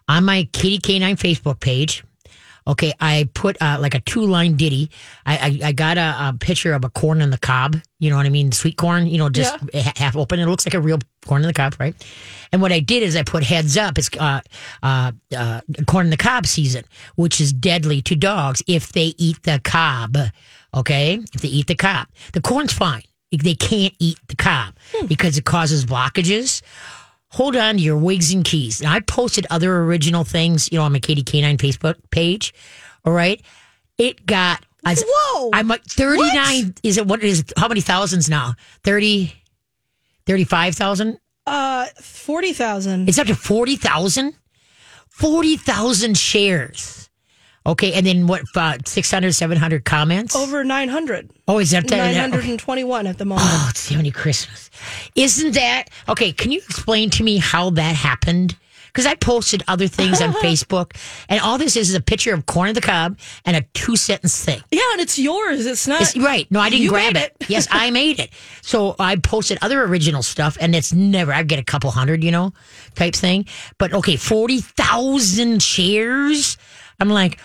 On 0.07 0.23
my 0.23 0.47
Katie 0.53 0.79
K9 0.79 1.15
Facebook 1.15 1.59
page, 1.59 2.03
okay, 2.67 2.93
I 2.99 3.29
put 3.33 3.59
uh, 3.61 3.77
like 3.79 3.95
a 3.95 4.01
two 4.01 4.21
line 4.25 4.55
ditty. 4.55 4.91
I, 5.25 5.37
I, 5.37 5.67
I 5.69 5.71
got 5.71 5.97
a, 5.97 6.29
a 6.29 6.37
picture 6.39 6.73
of 6.73 6.83
a 6.83 6.89
corn 6.89 7.21
on 7.21 7.29
the 7.29 7.37
cob. 7.37 7.77
You 7.99 8.09
know 8.09 8.17
what 8.17 8.25
I 8.25 8.29
mean? 8.29 8.51
Sweet 8.51 8.77
corn, 8.77 9.07
you 9.07 9.17
know, 9.17 9.29
just 9.29 9.55
ha- 9.73 9.93
half 9.95 10.15
open. 10.15 10.39
It 10.39 10.45
looks 10.45 10.65
like 10.65 10.73
a 10.73 10.81
real 10.81 10.99
corn 11.25 11.41
on 11.43 11.47
the 11.47 11.53
cob, 11.53 11.75
right? 11.79 11.95
And 12.51 12.61
what 12.61 12.71
I 12.71 12.79
did 12.79 13.03
is 13.03 13.15
I 13.15 13.23
put 13.23 13.43
heads 13.43 13.77
up. 13.77 13.97
It's 13.97 14.09
uh, 14.17 14.41
uh, 14.83 15.11
uh, 15.35 15.61
corn 15.87 16.07
on 16.07 16.09
the 16.11 16.17
cob 16.17 16.45
season, 16.45 16.83
which 17.15 17.41
is 17.41 17.51
deadly 17.53 18.01
to 18.03 18.15
dogs 18.15 18.61
if 18.67 18.91
they 18.91 19.13
eat 19.17 19.41
the 19.43 19.59
cob. 19.63 20.17
Okay, 20.73 21.19
if 21.33 21.41
they 21.41 21.47
eat 21.47 21.67
the 21.67 21.75
cob, 21.75 22.07
the 22.33 22.41
corn's 22.41 22.73
fine. 22.73 23.03
They 23.31 23.55
can't 23.55 23.93
eat 23.99 24.17
the 24.27 24.37
cob 24.37 24.73
because 25.07 25.37
it 25.37 25.43
causes 25.43 25.85
blockages 25.85 26.61
hold 27.29 27.55
on 27.55 27.75
to 27.77 27.81
your 27.81 27.97
wigs 27.97 28.33
and 28.33 28.43
keys. 28.43 28.81
And 28.81 28.89
I 28.89 28.99
posted 28.99 29.45
other 29.49 29.77
original 29.83 30.23
things, 30.23 30.71
you 30.71 30.77
know, 30.77 30.83
on 30.83 30.93
my 30.93 30.99
Katie 30.99 31.23
K9 31.23 31.57
Facebook 31.57 31.95
page. 32.11 32.53
All 33.05 33.13
right. 33.13 33.41
It 33.97 34.25
got, 34.25 34.63
I, 34.85 34.95
Whoa. 34.95 35.49
I'm 35.53 35.67
like 35.67 35.83
39. 35.85 36.75
Is 36.83 36.97
it 36.97 37.07
what 37.07 37.23
is? 37.23 37.43
How 37.57 37.67
many 37.67 37.81
thousands 37.81 38.29
now? 38.29 38.53
30, 38.83 39.33
35,000? 40.25 41.17
Uh, 41.45 41.85
40,000. 42.01 43.07
It's 43.09 43.17
up 43.17 43.27
to 43.27 43.35
40,000? 43.35 44.33
40,000 45.09 46.17
shares. 46.17 47.06
Okay. 47.67 47.93
And 47.93 48.05
then 48.05 48.27
what, 48.27 48.43
uh, 48.55 48.77
600, 48.85 49.33
700 49.33 49.83
comments? 49.85 50.35
Over 50.35 50.63
900. 50.63 51.29
Oh, 51.47 51.59
is 51.59 51.71
that 51.71 51.87
that? 51.89 52.13
921 52.13 53.07
at 53.07 53.17
the 53.17 53.25
moment. 53.25 53.47
Oh, 53.47 53.67
it's 53.69 53.81
Sammy 53.81 54.11
Christmas. 54.11 54.69
Isn't 55.15 55.53
that 55.55 55.85
okay? 56.07 56.31
Can 56.31 56.51
you 56.51 56.59
explain 56.59 57.09
to 57.11 57.23
me 57.23 57.37
how 57.37 57.69
that 57.71 57.95
happened? 57.95 58.55
Because 58.87 59.05
I 59.05 59.13
posted 59.13 59.61
other 59.67 59.87
things 59.87 60.21
on 60.21 60.33
Facebook, 60.43 60.95
and 61.29 61.39
all 61.41 61.59
this 61.59 61.75
is 61.75 61.89
is 61.89 61.95
a 61.95 62.01
picture 62.01 62.33
of 62.33 62.47
corn 62.47 62.69
on 62.69 62.73
the 62.73 62.81
cob 62.81 63.19
and 63.45 63.55
a 63.55 63.61
two 63.73 63.95
sentence 63.95 64.43
thing. 64.43 64.59
Yeah, 64.71 64.81
and 64.93 65.01
it's 65.01 65.19
yours. 65.19 65.67
It's 65.67 65.87
not. 65.87 66.01
It's, 66.01 66.17
right. 66.17 66.49
No, 66.49 66.59
I 66.59 66.71
didn't 66.71 66.87
grab 66.87 67.13
made 67.13 67.23
it. 67.23 67.35
yes, 67.47 67.67
I 67.69 67.91
made 68.01 68.19
it. 68.19 68.31
So 68.63 68.95
I 68.97 69.17
posted 69.17 69.59
other 69.61 69.83
original 69.83 70.23
stuff, 70.23 70.57
and 70.59 70.75
it's 70.75 70.93
never, 70.93 71.31
I 71.31 71.43
get 71.43 71.59
a 71.59 71.63
couple 71.63 71.91
hundred, 71.91 72.23
you 72.23 72.31
know, 72.31 72.53
type 72.95 73.13
thing. 73.13 73.45
But 73.77 73.93
okay, 73.93 74.15
40,000 74.15 75.61
shares. 75.61 76.57
I'm 76.99 77.09
like, 77.09 77.39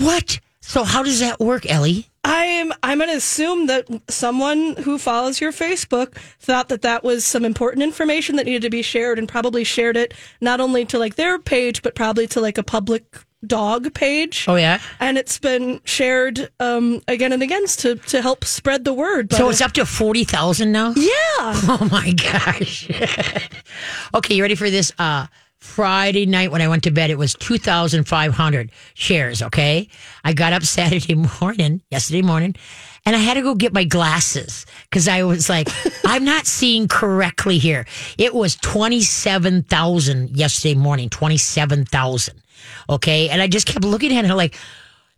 what? 0.00 0.40
So 0.60 0.84
how 0.84 1.02
does 1.02 1.20
that 1.20 1.40
work, 1.40 1.68
Ellie? 1.68 2.06
I'm 2.22 2.72
I'm 2.82 2.98
going 2.98 3.10
to 3.10 3.16
assume 3.16 3.66
that 3.66 3.86
someone 4.08 4.76
who 4.76 4.98
follows 4.98 5.40
your 5.40 5.52
Facebook 5.52 6.14
thought 6.38 6.68
that 6.68 6.82
that 6.82 7.02
was 7.02 7.24
some 7.24 7.44
important 7.44 7.82
information 7.82 8.36
that 8.36 8.44
needed 8.46 8.62
to 8.62 8.70
be 8.70 8.82
shared 8.82 9.18
and 9.18 9.28
probably 9.28 9.64
shared 9.64 9.96
it 9.96 10.12
not 10.40 10.60
only 10.60 10.84
to 10.86 10.98
like 10.98 11.14
their 11.16 11.38
page 11.38 11.82
but 11.82 11.94
probably 11.94 12.26
to 12.28 12.40
like 12.40 12.58
a 12.58 12.62
public 12.62 13.04
dog 13.46 13.94
page. 13.94 14.44
Oh, 14.46 14.56
yeah. 14.56 14.80
And 15.00 15.16
it's 15.16 15.38
been 15.38 15.80
shared 15.84 16.50
um, 16.60 17.00
again 17.08 17.32
and 17.32 17.42
again 17.42 17.66
to 17.66 17.94
to 17.96 18.20
help 18.20 18.44
spread 18.44 18.84
the 18.84 18.92
word. 18.92 19.30
But 19.30 19.38
So 19.38 19.48
it's 19.48 19.62
up 19.62 19.72
to 19.72 19.86
40,000 19.86 20.70
now? 20.70 20.92
yeah. 20.94 21.10
Oh 21.42 21.88
my 21.90 22.12
gosh. 22.12 22.86
okay, 24.14 24.34
you 24.34 24.42
ready 24.42 24.54
for 24.56 24.68
this? 24.68 24.92
Uh, 24.98 25.26
Friday 25.60 26.24
night 26.24 26.50
when 26.50 26.62
I 26.62 26.68
went 26.68 26.84
to 26.84 26.90
bed, 26.90 27.10
it 27.10 27.18
was 27.18 27.34
2,500 27.34 28.70
shares. 28.94 29.42
Okay. 29.42 29.88
I 30.24 30.32
got 30.32 30.52
up 30.54 30.62
Saturday 30.62 31.14
morning, 31.40 31.82
yesterday 31.90 32.22
morning, 32.22 32.56
and 33.04 33.14
I 33.14 33.18
had 33.18 33.34
to 33.34 33.42
go 33.42 33.54
get 33.54 33.72
my 33.74 33.84
glasses 33.84 34.64
because 34.84 35.06
I 35.06 35.22
was 35.24 35.48
like, 35.50 35.68
I'm 36.04 36.24
not 36.24 36.46
seeing 36.46 36.88
correctly 36.88 37.58
here. 37.58 37.86
It 38.16 38.34
was 38.34 38.56
27,000 38.56 40.36
yesterday 40.36 40.74
morning, 40.74 41.10
27,000. 41.10 42.42
Okay. 42.88 43.28
And 43.28 43.42
I 43.42 43.46
just 43.46 43.66
kept 43.66 43.84
looking 43.84 44.16
at 44.16 44.24
it 44.24 44.34
like, 44.34 44.56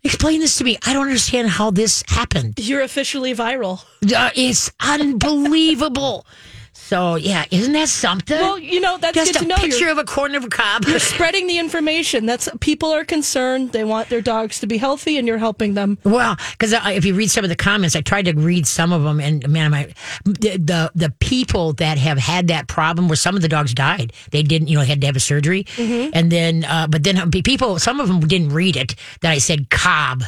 explain 0.02 0.40
this 0.40 0.56
to 0.58 0.64
me. 0.64 0.76
I 0.84 0.92
don't 0.92 1.06
understand 1.06 1.50
how 1.50 1.70
this 1.70 2.02
happened. 2.08 2.54
You're 2.58 2.82
officially 2.82 3.32
viral. 3.34 3.84
Uh, 4.14 4.30
it's 4.34 4.72
unbelievable. 4.80 6.26
So 6.74 7.16
yeah, 7.16 7.44
isn't 7.50 7.72
that 7.74 7.88
something? 7.88 8.38
Well, 8.38 8.58
you 8.58 8.80
know, 8.80 8.96
that's 8.98 9.14
just 9.14 9.32
good 9.34 9.42
a 9.42 9.44
to 9.44 9.48
know. 9.48 9.56
picture 9.56 9.80
You're, 9.80 9.90
of 9.90 9.98
a 9.98 10.04
corn 10.04 10.34
of 10.34 10.44
a 10.44 10.48
cob. 10.48 10.84
you're 10.86 10.98
spreading 10.98 11.46
the 11.46 11.58
information. 11.58 12.24
That's 12.26 12.48
people 12.60 12.90
are 12.90 13.04
concerned. 13.04 13.72
They 13.72 13.84
want 13.84 14.08
their 14.08 14.22
dogs 14.22 14.60
to 14.60 14.66
be 14.66 14.78
healthy, 14.78 15.18
and 15.18 15.28
you're 15.28 15.38
helping 15.38 15.74
them. 15.74 15.98
Well, 16.02 16.36
because 16.52 16.72
if 16.72 17.04
you 17.04 17.14
read 17.14 17.30
some 17.30 17.44
of 17.44 17.50
the 17.50 17.56
comments, 17.56 17.94
I 17.94 18.00
tried 18.00 18.24
to 18.24 18.32
read 18.32 18.66
some 18.66 18.92
of 18.92 19.02
them, 19.02 19.20
and 19.20 19.46
man, 19.48 19.70
my 19.70 19.92
the, 20.24 20.56
the 20.56 20.90
the 20.94 21.10
people 21.20 21.74
that 21.74 21.98
have 21.98 22.18
had 22.18 22.48
that 22.48 22.68
problem 22.68 23.08
where 23.08 23.16
some 23.16 23.36
of 23.36 23.42
the 23.42 23.48
dogs 23.48 23.74
died, 23.74 24.12
they 24.30 24.42
didn't, 24.42 24.68
you 24.68 24.78
know, 24.78 24.84
had 24.84 25.00
to 25.02 25.06
have 25.06 25.16
a 25.16 25.20
surgery, 25.20 25.64
mm-hmm. 25.64 26.10
and 26.14 26.32
then, 26.32 26.64
uh, 26.64 26.86
but 26.88 27.04
then 27.04 27.18
uh, 27.18 27.26
people, 27.26 27.78
some 27.78 28.00
of 28.00 28.08
them 28.08 28.20
didn't 28.20 28.50
read 28.50 28.76
it 28.76 28.94
that 29.20 29.30
I 29.30 29.38
said 29.38 29.68
cob, 29.70 30.22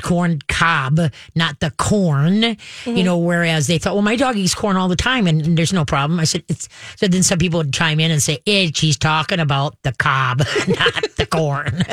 corn 0.00 0.40
cob, 0.48 0.98
not 1.34 1.60
the 1.60 1.70
corn, 1.72 2.42
mm-hmm. 2.42 2.96
you 2.96 3.04
know. 3.04 3.18
Whereas 3.18 3.66
they 3.66 3.78
thought, 3.78 3.94
well, 3.94 4.02
my 4.02 4.16
dog 4.16 4.36
eats 4.36 4.54
corn 4.54 4.76
all 4.76 4.88
the 4.88 4.96
time, 4.96 5.26
and, 5.26 5.42
and 5.42 5.58
there's 5.58 5.72
no 5.72 5.81
problem. 5.84 6.20
I 6.20 6.24
said 6.24 6.44
it's 6.48 6.68
so. 6.96 7.08
Then 7.08 7.22
some 7.22 7.38
people 7.38 7.58
would 7.58 7.72
chime 7.72 8.00
in 8.00 8.10
and 8.10 8.22
say, 8.22 8.38
"It, 8.46 8.76
she's 8.76 8.96
talking 8.96 9.40
about 9.40 9.76
the 9.82 9.92
cob, 9.92 10.38
not 10.68 11.16
the 11.16 11.26
corn." 11.26 11.82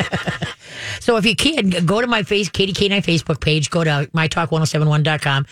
So 1.00 1.17
if 1.17 1.25
you 1.25 1.36
can, 1.36 1.69
go 1.86 2.01
to 2.01 2.08
my 2.08 2.24
face, 2.24 2.50
Katie 2.50 2.74
K9 2.74 3.03
Facebook 3.03 3.39
page, 3.39 3.69
go 3.69 3.84
to 3.84 4.10
mytalk1071.com, 4.13 5.46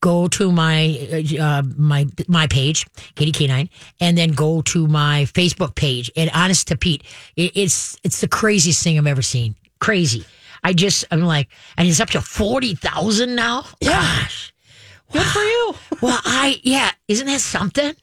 go 0.00 0.28
to 0.28 0.52
my, 0.52 1.24
uh, 1.40 1.62
my, 1.76 2.06
my 2.28 2.46
page, 2.46 2.86
Katie 3.14 3.32
K9, 3.32 3.68
and 4.00 4.18
then 4.18 4.32
go 4.32 4.62
to 4.62 4.86
my 4.86 5.26
Facebook 5.32 5.74
page. 5.74 6.10
And 6.16 6.30
honest 6.34 6.68
to 6.68 6.76
Pete, 6.76 7.02
it, 7.36 7.52
it's, 7.54 7.98
it's 8.04 8.20
the 8.20 8.28
craziest 8.28 8.82
thing 8.82 8.98
I've 8.98 9.06
ever 9.06 9.22
seen. 9.22 9.56
Crazy. 9.80 10.24
I 10.64 10.72
just, 10.72 11.04
I'm 11.10 11.22
like, 11.22 11.48
and 11.76 11.88
it's 11.88 12.00
up 12.00 12.10
to 12.10 12.20
40,000 12.20 13.34
now? 13.34 13.64
Gosh. 13.82 14.51
Good 15.12 15.22
for 15.26 15.40
you. 15.42 15.74
Well, 16.02 16.18
I, 16.24 16.58
yeah, 16.64 16.90
isn't 17.06 17.28
that 17.28 17.40
something? 17.40 17.94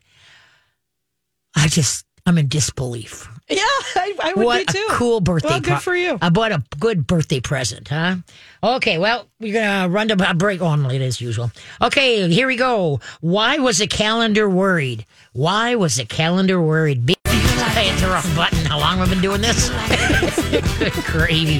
I 1.54 1.68
just, 1.68 2.06
I'm 2.26 2.38
in 2.38 2.48
disbelief. 2.48 3.28
Yeah, 3.50 3.58
I, 3.62 4.16
I 4.24 4.34
would 4.38 4.46
What 4.46 4.68
be 4.68 4.72
too. 4.74 4.88
a 4.90 4.94
cool 4.94 5.20
birthday! 5.20 5.50
Well, 5.50 5.60
good 5.60 5.72
pro- 5.72 5.80
for 5.80 5.96
you. 5.98 6.18
I 6.22 6.30
bought 6.30 6.54
a 6.54 6.64
good 6.80 7.06
birthday 7.08 7.42
present, 7.42 7.90
huh? 7.90 8.16
Okay, 8.64 8.98
well, 9.00 9.28
we're 9.42 9.52
gonna 9.54 9.90
run 9.90 10.08
to 10.10 10.30
a 10.30 10.34
break 10.34 10.62
on 10.62 10.84
late 10.86 11.02
as 11.02 11.20
usual. 11.20 11.52
Okay, 11.82 12.30
here 12.30 12.48
we 12.48 12.56
go. 12.56 13.02
Why 13.20 13.58
was 13.58 13.80
the 13.80 13.88
calendar 13.88 14.48
worried? 14.50 15.06
Why 15.34 15.76
was 15.76 15.98
the 15.98 16.06
calendar 16.06 16.62
worried? 16.62 17.06
Be- 17.06 17.16
I 17.26 17.84
hit 17.84 18.00
the 18.00 18.08
wrong 18.08 18.36
button. 18.36 18.64
How 18.66 18.80
long 18.80 19.00
have 19.00 19.08
I 19.10 19.12
been 19.12 19.22
doing 19.22 19.42
this? 19.42 19.70
good 20.80 20.94
gravy. 21.04 21.58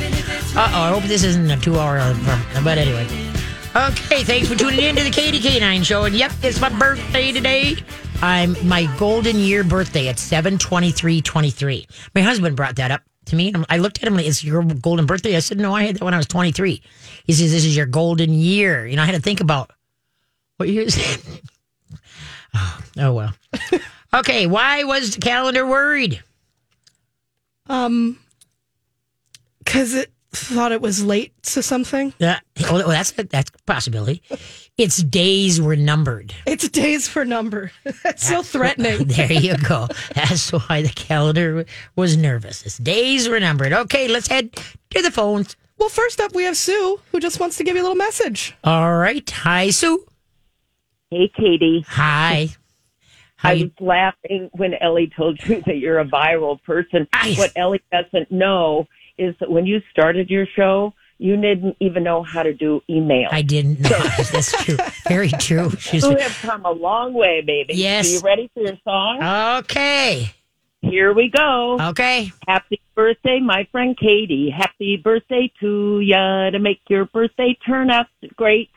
Uh 0.56 0.72
oh, 0.74 0.82
I 0.84 0.90
hope 0.92 1.04
this 1.04 1.24
isn't 1.26 1.52
a 1.52 1.58
two-hour. 1.58 2.16
But 2.64 2.78
anyway. 2.78 3.29
Okay, 3.76 4.24
thanks 4.24 4.48
for 4.48 4.56
tuning 4.56 4.80
in 4.80 4.96
to 4.96 5.04
the 5.04 5.12
Katie 5.12 5.40
K9 5.40 5.86
show. 5.86 6.06
And 6.06 6.16
yep, 6.16 6.32
it's 6.42 6.60
my 6.60 6.70
birthday 6.70 7.32
today. 7.32 7.76
I'm 8.20 8.56
my 8.68 8.90
golden 8.98 9.38
year 9.38 9.64
birthday 9.64 10.08
at 10.08 10.18
72323. 10.18 11.88
My 12.16 12.22
husband 12.22 12.56
brought 12.56 12.78
that 12.78 12.90
up 12.90 13.04
to 13.26 13.36
me. 13.36 13.54
I 13.70 13.78
looked 13.78 14.02
at 14.02 14.08
him 14.08 14.16
like, 14.16 14.26
is 14.26 14.44
your 14.44 14.64
golden 14.64 15.06
birthday? 15.06 15.36
I 15.36 15.40
said, 15.40 15.60
no, 15.60 15.76
I 15.76 15.84
had 15.84 15.98
that 15.98 16.04
when 16.04 16.16
I 16.16 16.18
was 16.18 16.26
23. 16.26 16.82
He 17.26 17.34
says, 17.34 17.52
this 17.52 17.64
is 17.64 17.78
your 17.78 17.86
golden 17.86 18.34
year. 18.34 18.88
You 18.88 18.96
know, 18.96 19.04
I 19.04 19.06
had 19.06 19.14
to 19.14 19.22
think 19.22 19.40
about 19.40 19.72
what 20.58 20.68
year 20.68 20.82
is 20.82 20.98
it? 20.98 21.42
oh, 22.56 22.82
oh, 22.98 23.14
well. 23.14 23.34
okay, 24.16 24.48
why 24.48 24.84
was 24.84 25.14
the 25.14 25.22
calendar 25.22 25.68
worried? 25.68 26.24
Um, 27.68 28.18
because 29.60 29.94
it 29.94 30.12
thought 30.32 30.72
it 30.72 30.82
was 30.82 31.04
late 31.04 31.34
to 31.44 31.62
something. 31.64 32.14
Yeah, 32.20 32.40
well, 32.70 32.88
that's 32.88 33.14
a, 33.18 33.24
that's 33.24 33.50
a 33.50 33.64
possibility. 33.64 34.22
Its 34.78 35.02
days 35.04 35.60
were 35.60 35.76
numbered. 35.76 36.34
Its 36.46 36.70
days 36.70 37.14
were 37.14 37.26
numbered. 37.26 37.72
That's 38.04 38.26
so 38.26 38.42
threatening. 38.44 39.08
There 39.10 39.32
you 39.34 39.58
go. 39.58 39.88
That's 40.16 40.52
why 40.52 40.82
the 40.84 40.88
calendar 40.96 41.66
was 41.98 42.16
nervous. 42.16 42.66
Its 42.66 42.78
days 42.78 43.28
were 43.28 43.42
numbered. 43.42 43.74
Okay, 43.74 44.08
let's 44.08 44.28
head 44.30 44.54
to 44.92 45.02
the 45.02 45.12
phones. 45.12 45.58
Well, 45.78 45.90
first 45.90 46.22
up, 46.22 46.34
we 46.34 46.44
have 46.44 46.56
Sue, 46.56 46.98
who 47.12 47.20
just 47.20 47.42
wants 47.42 47.58
to 47.58 47.66
give 47.66 47.76
you 47.76 47.82
a 47.82 47.84
little 47.84 47.98
message. 47.98 48.56
All 48.64 48.96
right. 48.96 49.30
Hi, 49.30 49.70
Sue. 49.70 50.06
Hey, 51.12 51.30
Katie. 51.36 51.84
Hi. 51.90 52.50
How 53.36 53.50
I 53.50 53.54
you? 53.54 53.66
was 53.66 53.74
laughing 53.86 54.50
when 54.54 54.76
Ellie 54.76 55.12
told 55.14 55.42
you 55.46 55.62
that 55.66 55.78
you're 55.78 56.00
a 56.00 56.06
viral 56.06 56.62
person. 56.64 57.06
I- 57.12 57.34
What 57.38 57.52
Ellie 57.58 57.82
doesn't 57.92 58.32
know 58.32 58.88
is 59.20 59.36
that 59.40 59.52
when 59.52 59.66
you 59.66 59.82
started 59.92 60.30
your 60.30 60.46
show, 60.56 60.94
you 61.18 61.36
didn't 61.36 61.76
even 61.80 62.04
know 62.04 62.24
how 62.24 62.44
to 62.44 62.54
do 62.54 62.82
email. 62.90 63.28
I 63.32 63.42
didn't 63.42 63.82
know. 63.82 63.90
That's 64.32 64.52
true. 64.64 64.78
Very 65.08 65.30
true. 65.30 65.72
She's 65.72 66.04
you 66.04 66.18
have 66.18 66.38
come 66.42 66.66
a 66.66 66.72
long 66.72 67.14
way, 67.14 67.42
baby. 67.46 67.76
Yes. 67.76 68.08
Are 68.08 68.14
you 68.14 68.20
ready 68.22 68.50
for 68.54 68.62
your 68.62 68.78
song? 68.84 69.22
okay. 69.60 70.34
Here 70.82 71.14
we 71.14 71.30
go. 71.30 71.78
Okay. 71.90 72.32
Happy 72.48 72.80
birthday, 72.96 73.42
my 73.42 73.68
friend 73.70 73.98
Katie. 73.98 74.50
Happy 74.50 74.96
birthday 74.96 75.52
to 75.60 76.00
ya 76.00 76.52
to 76.52 76.60
make 76.60 76.80
your 76.88 77.04
birthday 77.06 77.58
turn 77.66 77.92
out 77.92 78.08
great. 78.38 78.70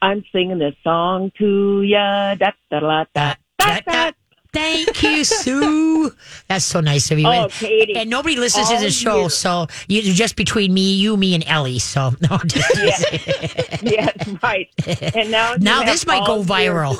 I'm 0.00 0.24
singing 0.30 0.58
this 0.58 0.76
song 0.84 1.32
to 1.38 1.82
ya. 1.82 2.36
Da 2.36 2.52
da 2.70 2.80
da 2.80 3.04
da 3.12 3.34
da 3.58 3.80
da. 3.80 4.12
Thank 4.54 5.02
you, 5.02 5.24
Sue. 5.24 6.12
That's 6.48 6.64
so 6.64 6.80
nice 6.80 7.10
of 7.10 7.18
you. 7.18 7.26
Oh, 7.26 7.30
and, 7.44 7.52
Katie, 7.52 7.96
and 7.96 8.08
nobody 8.08 8.36
listens 8.36 8.68
to 8.70 8.78
the 8.78 8.90
show, 8.90 9.20
year. 9.22 9.28
so 9.30 9.66
you're 9.88 10.14
just 10.14 10.36
between 10.36 10.72
me, 10.72 10.94
you, 10.94 11.16
me, 11.16 11.34
and 11.34 11.44
Ellie. 11.46 11.78
So 11.80 12.12
no, 12.30 12.38
just, 12.46 12.76
Yeah. 12.78 13.30
yes, 13.82 14.28
right. 14.42 14.68
And 15.14 15.30
now, 15.30 15.56
Now 15.58 15.82
this 15.84 16.06
might 16.06 16.26
go 16.26 16.42
viral. 16.42 16.94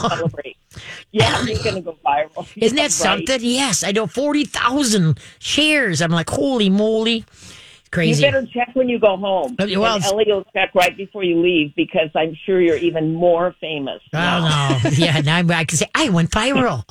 Yeah, 1.12 1.44
you're 1.44 1.62
going 1.62 1.76
to 1.76 1.80
go 1.80 1.96
viral. 2.04 2.46
Isn't 2.56 2.76
Yeah, 2.76 2.84
that 2.84 2.92
something? 2.92 3.38
Yes, 3.40 3.84
I 3.84 3.92
know 3.92 4.06
forty 4.08 4.44
thousand 4.44 5.20
shares. 5.38 6.02
I'm 6.02 6.11
like, 6.11 6.28
holy 6.28 6.68
moly, 6.68 7.25
You 8.03 8.21
better 8.21 8.47
check 8.47 8.71
when 8.75 8.89
you 8.89 8.99
go 8.99 9.17
home. 9.17 9.57
Uh, 9.59 9.65
okay, 9.65 9.77
well, 9.77 9.97
and 9.97 10.05
Ellie 10.05 10.25
will 10.27 10.45
check 10.53 10.75
right 10.75 10.97
before 10.97 11.23
you 11.23 11.41
leave 11.41 11.75
because 11.77 12.11
I'm 12.15 12.37
sure 12.47 12.61
you're 12.61 12.77
even 12.77 13.15
more 13.15 13.55
famous. 13.61 14.01
Oh 14.13 14.81
no! 14.85 14.91
Yeah, 14.93 15.21
now 15.21 15.39
I 15.39 15.65
can 15.65 15.77
say 15.79 15.87
I 15.95 16.09
went 16.09 16.31
viral. 16.31 16.85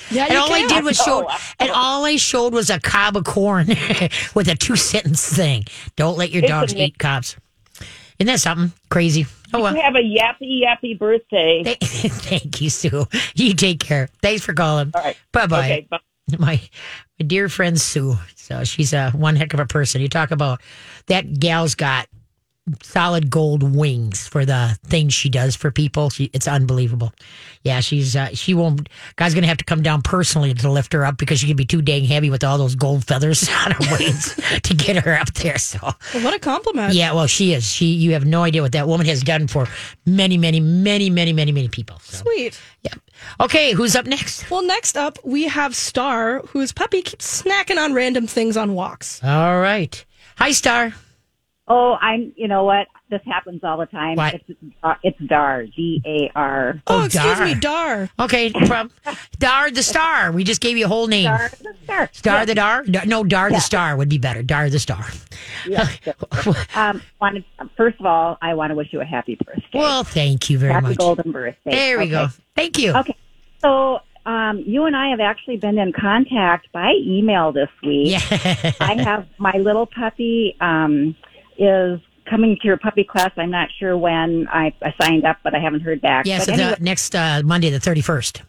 Yeah, 0.10 0.26
and 0.28 0.36
all 0.36 0.52
I 0.52 0.66
did 0.66 0.84
was 0.84 0.96
show, 0.96 1.26
Oh, 1.28 1.38
and 1.58 1.70
all 1.70 2.04
I 2.04 2.16
showed 2.16 2.52
was 2.52 2.68
a 2.70 2.80
cob 2.80 3.16
of 3.16 3.24
corn 3.24 3.66
with 4.34 4.48
a 4.48 4.56
two 4.58 4.76
sentence 4.76 5.26
thing. 5.34 5.64
Don't 5.96 6.18
let 6.18 6.30
your 6.30 6.42
It's 6.42 6.50
dogs 6.50 6.72
amazing. 6.72 6.88
eat 6.88 6.98
cobs. 6.98 7.36
Isn't 8.18 8.26
that 8.26 8.40
something 8.40 8.72
crazy? 8.90 9.26
Oh 9.54 9.62
well. 9.62 9.74
You 9.74 9.80
have 9.82 9.94
a 9.94 9.98
yappy 9.98 10.62
yappy 10.62 10.98
birthday. 10.98 11.62
Thank 11.80 12.60
you, 12.60 12.70
Sue. 12.70 13.06
You 13.34 13.54
take 13.54 13.80
care. 13.80 14.08
Thanks 14.22 14.44
for 14.44 14.52
calling. 14.52 14.90
All 14.94 15.02
right. 15.02 15.16
Bye 15.32 15.46
bye. 15.46 15.64
Okay, 15.70 15.86
bye. 15.90 15.98
My 16.38 16.38
my 16.46 16.60
dear 17.24 17.48
friend 17.48 17.80
Sue. 17.80 18.16
So 18.36 18.64
she's 18.64 18.92
a 18.92 19.10
one 19.12 19.36
heck 19.36 19.54
of 19.54 19.60
a 19.60 19.66
person. 19.66 20.00
You 20.00 20.08
talk 20.08 20.30
about 20.30 20.60
that 21.06 21.38
gal's 21.38 21.74
got 21.74 22.08
solid 22.82 23.30
gold 23.30 23.62
wings 23.62 24.26
for 24.26 24.44
the 24.44 24.78
things 24.84 25.12
she 25.14 25.28
does 25.28 25.56
for 25.56 25.70
people. 25.70 26.10
She, 26.10 26.30
it's 26.32 26.46
unbelievable. 26.48 27.12
Yeah, 27.62 27.80
she's 27.80 28.16
uh, 28.16 28.28
she 28.34 28.54
won't. 28.54 28.88
Guy's 29.16 29.34
gonna 29.34 29.46
have 29.46 29.58
to 29.58 29.64
come 29.64 29.82
down 29.82 30.02
personally 30.02 30.54
to 30.54 30.70
lift 30.70 30.92
her 30.92 31.04
up 31.04 31.18
because 31.18 31.38
she 31.40 31.46
can 31.46 31.56
be 31.56 31.64
too 31.64 31.82
dang 31.82 32.04
heavy 32.04 32.30
with 32.30 32.42
all 32.44 32.58
those 32.58 32.74
gold 32.74 33.04
feathers 33.06 33.48
on 33.66 33.72
her 33.72 33.96
wings 33.98 34.34
to 34.62 34.74
get 34.74 34.96
her 35.04 35.14
up 35.18 35.32
there. 35.34 35.58
So 35.58 35.78
Well, 36.14 36.24
what 36.24 36.34
a 36.34 36.38
compliment. 36.38 36.94
yeah, 36.94 37.12
well, 37.12 37.26
she 37.26 37.52
is. 37.52 37.64
She 37.70 37.86
you 37.86 38.12
have 38.12 38.24
no 38.24 38.42
idea 38.42 38.62
what 38.62 38.72
that 38.72 38.88
woman 38.88 39.06
has 39.06 39.22
done 39.22 39.46
for 39.46 39.66
many, 40.06 40.38
many, 40.38 40.60
many, 40.60 41.10
many, 41.10 41.32
many, 41.32 41.52
many 41.52 41.68
people. 41.68 41.98
So 42.02 42.18
Sweet. 42.24 42.58
yeah. 42.82 42.94
Okay, 43.38 43.72
who's 43.72 43.94
up 43.94 44.06
next? 44.06 44.50
Well, 44.50 44.62
next 44.64 44.96
up, 44.96 45.18
we 45.22 45.44
have 45.48 45.76
Star, 45.76 46.40
whose 46.48 46.72
puppy 46.72 47.02
keeps 47.02 47.42
snacking 47.42 47.76
on 47.76 47.92
random 47.92 48.26
things 48.26 48.56
on 48.56 48.74
walks. 48.74 49.22
All 49.22 49.60
right. 49.60 50.02
Hi, 50.38 50.52
Star. 50.52 50.94
Oh, 51.72 51.96
I'm. 52.00 52.32
You 52.36 52.48
know 52.48 52.64
what? 52.64 52.88
This 53.10 53.20
happens 53.26 53.60
all 53.62 53.78
the 53.78 53.86
time. 53.86 54.16
What? 54.16 54.34
It's 54.34 54.44
uh, 54.82 54.94
it's 55.04 55.18
Dar. 55.20 55.66
D 55.66 56.02
A 56.04 56.30
R. 56.36 56.82
Oh, 56.88 57.02
Oh, 57.02 57.04
excuse 57.04 57.24
Dar. 57.38 57.44
me, 57.46 57.54
Dar. 57.54 58.10
Okay, 58.18 58.48
no 58.50 58.66
problem. 58.66 58.90
Dar 59.38 59.70
the 59.70 59.82
Star. 59.84 60.32
We 60.32 60.42
just 60.42 60.60
gave 60.60 60.76
you 60.76 60.86
a 60.86 60.88
whole 60.88 61.06
name. 61.06 61.26
Dar. 61.26 61.48
the 61.60 61.74
Star 61.84 62.08
Star 62.12 62.44
the 62.46 62.54
Dar? 62.56 62.82
Dar- 62.84 63.06
No, 63.06 63.22
Dar 63.22 63.50
the 63.50 63.60
Star 63.60 63.96
would 63.96 64.08
be 64.08 64.18
better. 64.18 64.42
Dar 64.42 64.68
the 64.68 64.80
Star. 64.80 65.06
Um, 66.74 67.02
wanted, 67.20 67.44
first 67.76 67.98
of 68.00 68.06
all, 68.06 68.38
I 68.42 68.54
want 68.54 68.70
to 68.70 68.74
wish 68.74 68.88
you 68.92 69.00
a 69.00 69.04
happy 69.04 69.36
birthday. 69.36 69.62
well, 69.78 70.04
thank 70.04 70.48
you 70.50 70.58
very 70.58 70.72
much. 70.72 70.82
happy 70.82 70.88
much. 70.92 70.98
golden 70.98 71.32
birthday. 71.32 71.70
There 71.70 71.98
we 71.98 72.04
Okay. 72.04 72.10
go. 72.12 72.26
Thank 72.56 72.78
you. 72.78 72.92
Okay. 72.94 73.16
So, 73.60 74.00
um, 74.26 74.58
you 74.66 74.84
and 74.84 74.96
I 74.96 75.10
have 75.10 75.20
actually 75.20 75.56
been 75.58 75.78
in 75.78 75.92
contact 75.92 76.70
by 76.72 76.92
email 76.98 77.52
this 77.52 77.68
week. 77.82 78.12
Yeah. 78.12 78.72
I 78.80 78.94
have 79.02 79.26
my 79.38 79.52
little 79.58 79.86
puppy 79.86 80.56
um, 80.60 81.14
is 81.60 82.00
coming 82.28 82.56
to 82.60 82.66
your 82.66 82.76
puppy 82.76 83.04
class. 83.04 83.30
I'm 83.36 83.50
not 83.50 83.68
sure 83.78 83.96
when 83.96 84.48
I, 84.48 84.72
I 84.82 84.94
signed 85.00 85.24
up, 85.24 85.38
but 85.44 85.54
I 85.54 85.58
haven't 85.60 85.80
heard 85.80 86.00
back. 86.00 86.26
yes, 86.26 86.46
but 86.46 86.56
the 86.56 86.62
anyway, 86.62 86.78
next 86.80 87.14
uh, 87.14 87.42
Monday, 87.44 87.70
the 87.70 87.78
31st. 87.78 88.40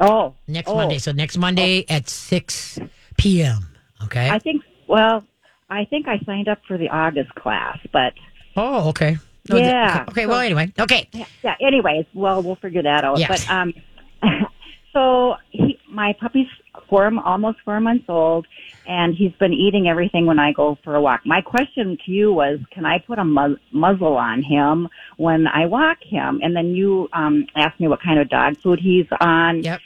oh, 0.00 0.34
Next 0.46 0.68
oh. 0.68 0.74
Monday. 0.76 0.98
So 0.98 1.12
next 1.12 1.36
Monday 1.36 1.84
at 1.88 2.08
6 2.08 2.78
p.m. 3.16 3.66
Okay. 4.04 4.30
I 4.30 4.38
think. 4.38 4.62
Well, 4.86 5.24
I 5.68 5.84
think 5.84 6.08
I 6.08 6.18
signed 6.24 6.48
up 6.48 6.58
for 6.66 6.78
the 6.78 6.88
August 6.88 7.34
class, 7.34 7.78
but 7.92 8.14
oh, 8.56 8.88
okay. 8.90 9.18
No, 9.48 9.56
Yeah. 9.56 10.04
okay, 10.08 10.26
well, 10.26 10.40
anyway. 10.40 10.72
Okay. 10.78 11.08
yeah. 11.12 11.24
yeah 11.42 11.54
anyways, 11.60 12.06
well, 12.14 12.42
we'll 12.42 12.56
figure 12.56 12.82
that 12.82 13.04
out. 13.04 13.18
Yes. 13.18 13.46
But 13.46 13.50
um, 13.52 13.74
So 14.92 15.34
he, 15.50 15.78
my 15.88 16.14
puppy's 16.20 16.48
four, 16.90 17.10
almost 17.24 17.58
four 17.64 17.80
months 17.80 18.04
old, 18.08 18.46
and 18.86 19.14
he's 19.14 19.32
been 19.38 19.52
eating 19.54 19.88
everything 19.88 20.26
when 20.26 20.38
I 20.38 20.52
go 20.52 20.76
for 20.84 20.94
a 20.94 21.00
walk. 21.00 21.22
My 21.24 21.40
question 21.40 21.96
to 22.04 22.10
you 22.12 22.32
was, 22.32 22.58
can 22.72 22.84
I 22.84 22.98
put 22.98 23.18
a 23.18 23.24
mu- 23.24 23.56
muzzle 23.72 24.16
on 24.18 24.42
him 24.42 24.88
when 25.16 25.46
I 25.46 25.64
walk 25.66 25.98
him? 26.02 26.40
And 26.42 26.54
then 26.54 26.74
you 26.74 27.08
um, 27.14 27.46
asked 27.56 27.80
me 27.80 27.88
what 27.88 28.02
kind 28.02 28.18
of 28.18 28.28
dog 28.28 28.58
food 28.58 28.80
he's 28.80 29.06
on. 29.20 29.62
Yep. 29.62 29.80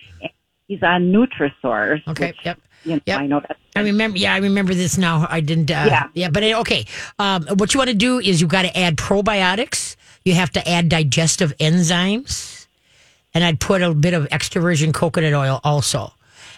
He's 0.66 0.82
on 0.82 1.12
Nutrisource. 1.12 2.02
Okay. 2.08 2.28
which, 2.28 2.38
Yep. 2.44 2.58
You 2.84 2.96
know, 2.96 3.00
Yep. 3.06 3.18
I 3.20 3.26
know 3.26 3.40
that. 3.40 3.56
I 3.76 3.80
remember. 3.80 4.18
Yeah, 4.18 4.34
I 4.34 4.38
remember 4.38 4.74
this 4.74 4.98
now. 4.98 5.26
I 5.30 5.40
didn't. 5.40 5.70
Uh, 5.70 5.84
Yeah. 5.86 6.08
Yeah. 6.14 6.28
But 6.30 6.42
it, 6.42 6.56
okay. 6.56 6.84
Um, 7.18 7.46
what 7.56 7.72
you 7.72 7.78
want 7.78 7.88
to 7.88 7.94
do 7.96 8.18
is 8.18 8.40
you've 8.40 8.50
got 8.50 8.62
to 8.62 8.76
add 8.78 8.96
probiotics. 8.96 9.96
You 10.24 10.34
have 10.34 10.50
to 10.52 10.66
add 10.68 10.88
digestive 10.88 11.54
enzymes, 11.58 12.66
and 13.34 13.42
I'd 13.44 13.58
put 13.60 13.82
a 13.82 13.92
bit 13.94 14.14
of 14.14 14.26
extra 14.30 14.60
virgin 14.62 14.92
coconut 14.92 15.32
oil 15.34 15.60
also. 15.64 16.12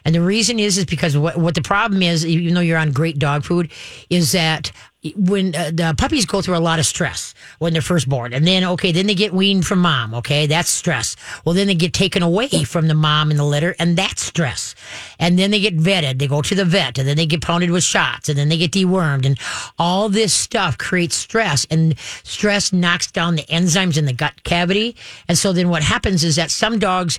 And 0.06 0.14
the 0.14 0.20
reason 0.20 0.60
is 0.60 0.78
is 0.78 0.84
because 0.84 1.18
what 1.18 1.36
what 1.36 1.56
the 1.56 1.62
problem 1.62 2.00
is, 2.00 2.24
even 2.24 2.54
though 2.54 2.60
you're 2.60 2.78
on 2.78 2.92
great 2.92 3.18
dog 3.18 3.44
food, 3.44 3.72
is 4.08 4.30
that 4.32 4.70
when 5.14 5.54
uh, 5.54 5.70
the 5.72 5.94
puppies 5.98 6.26
go 6.26 6.40
through 6.40 6.56
a 6.56 6.58
lot 6.58 6.78
of 6.78 6.86
stress 6.86 7.34
when 7.58 7.72
they're 7.72 7.82
first 7.82 8.08
born, 8.08 8.32
and 8.32 8.46
then 8.46 8.62
okay, 8.62 8.92
then 8.92 9.08
they 9.08 9.16
get 9.16 9.32
weaned 9.32 9.66
from 9.66 9.80
mom. 9.80 10.14
Okay, 10.14 10.46
that's 10.46 10.70
stress. 10.70 11.16
Well, 11.44 11.56
then 11.56 11.66
they 11.66 11.74
get 11.74 11.92
taken 11.92 12.22
away 12.22 12.48
from 12.64 12.86
the 12.86 12.94
mom 12.94 13.30
and 13.30 13.38
the 13.38 13.44
litter, 13.44 13.74
and 13.80 13.96
that's 13.96 14.22
stress. 14.22 14.76
And 15.18 15.36
then 15.36 15.50
they 15.50 15.60
get 15.60 15.76
vetted. 15.76 16.20
They 16.20 16.28
go 16.28 16.40
to 16.40 16.54
the 16.54 16.64
vet, 16.64 16.98
and 16.98 17.08
then 17.08 17.16
they 17.16 17.26
get 17.26 17.42
pounded 17.42 17.72
with 17.72 17.82
shots, 17.82 18.28
and 18.28 18.38
then 18.38 18.48
they 18.48 18.58
get 18.58 18.70
dewormed, 18.70 19.26
and 19.26 19.36
all 19.76 20.08
this 20.08 20.32
stuff 20.32 20.78
creates 20.78 21.16
stress, 21.16 21.66
and 21.68 21.98
stress 22.22 22.72
knocks 22.72 23.10
down 23.10 23.34
the 23.34 23.42
enzymes 23.44 23.98
in 23.98 24.04
the 24.04 24.12
gut 24.12 24.44
cavity. 24.44 24.94
And 25.26 25.36
so 25.36 25.52
then 25.52 25.68
what 25.68 25.82
happens 25.82 26.22
is 26.22 26.36
that 26.36 26.52
some 26.52 26.78
dogs 26.78 27.18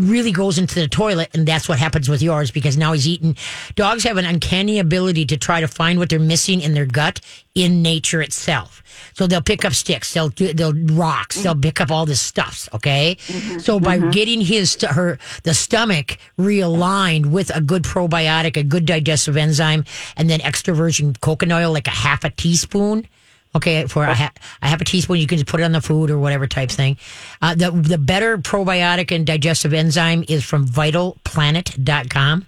really 0.00 0.32
goes 0.32 0.58
into 0.58 0.80
the 0.80 0.88
toilet 0.88 1.30
and 1.34 1.46
that's 1.46 1.68
what 1.68 1.78
happens 1.78 2.08
with 2.08 2.22
yours 2.22 2.50
because 2.50 2.76
now 2.76 2.92
he's 2.92 3.06
eating. 3.06 3.36
Dogs 3.74 4.04
have 4.04 4.16
an 4.16 4.24
uncanny 4.24 4.78
ability 4.78 5.26
to 5.26 5.36
try 5.36 5.60
to 5.60 5.68
find 5.68 5.98
what 5.98 6.08
they're 6.08 6.18
missing 6.18 6.60
in 6.60 6.74
their 6.74 6.86
gut 6.86 7.20
in 7.54 7.82
nature 7.82 8.20
itself. 8.22 8.82
So 9.14 9.26
they'll 9.26 9.42
pick 9.42 9.64
up 9.64 9.72
sticks 9.72 10.12
they'll 10.14 10.28
do 10.28 10.52
they'll 10.52 10.74
rocks 10.94 11.42
they'll 11.42 11.54
pick 11.54 11.80
up 11.80 11.90
all 11.90 12.06
this 12.06 12.20
stuffs 12.20 12.68
okay? 12.72 13.16
Mm-hmm. 13.26 13.58
So 13.58 13.80
by 13.80 13.98
mm-hmm. 13.98 14.10
getting 14.10 14.40
his 14.40 14.80
her 14.82 15.18
the 15.42 15.54
stomach 15.54 16.18
realigned 16.38 17.26
with 17.26 17.54
a 17.54 17.60
good 17.60 17.82
probiotic 17.82 18.56
a 18.56 18.62
good 18.62 18.86
digestive 18.86 19.36
enzyme 19.36 19.84
and 20.16 20.28
then 20.30 20.40
extra 20.40 20.74
virgin 20.74 21.14
coconut 21.14 21.62
oil 21.62 21.72
like 21.72 21.86
a 21.86 21.90
half 21.90 22.24
a 22.24 22.30
teaspoon 22.30 23.06
Okay, 23.56 23.86
for 23.86 24.04
a, 24.04 24.14
ha- 24.14 24.32
a 24.60 24.68
half 24.68 24.82
a 24.82 24.84
teaspoon, 24.84 25.16
you 25.16 25.26
can 25.26 25.38
just 25.38 25.48
put 25.48 25.60
it 25.60 25.64
on 25.64 25.72
the 25.72 25.80
food 25.80 26.10
or 26.10 26.18
whatever 26.18 26.46
type 26.46 26.70
thing. 26.70 26.98
Uh, 27.40 27.54
the 27.54 27.70
the 27.70 27.96
better 27.96 28.36
probiotic 28.36 29.14
and 29.14 29.26
digestive 29.26 29.72
enzyme 29.72 30.24
is 30.28 30.44
from 30.44 30.66
vitalplanet.com. 30.66 32.46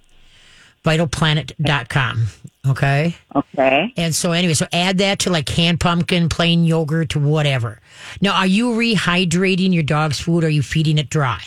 Vitalplanet.com. 0.84 2.26
Okay. 2.68 3.16
Okay. 3.34 3.92
And 3.96 4.14
so, 4.14 4.32
anyway, 4.32 4.52
so 4.54 4.66
add 4.70 4.98
that 4.98 5.20
to 5.20 5.30
like 5.30 5.46
canned 5.46 5.80
pumpkin, 5.80 6.28
plain 6.28 6.64
yogurt, 6.64 7.10
to 7.10 7.20
whatever. 7.20 7.80
Now, 8.20 8.36
are 8.36 8.46
you 8.46 8.72
rehydrating 8.72 9.72
your 9.72 9.82
dog's 9.82 10.20
food 10.20 10.44
or 10.44 10.48
are 10.48 10.50
you 10.50 10.62
feeding 10.62 10.98
it 10.98 11.08
dry? 11.08 11.42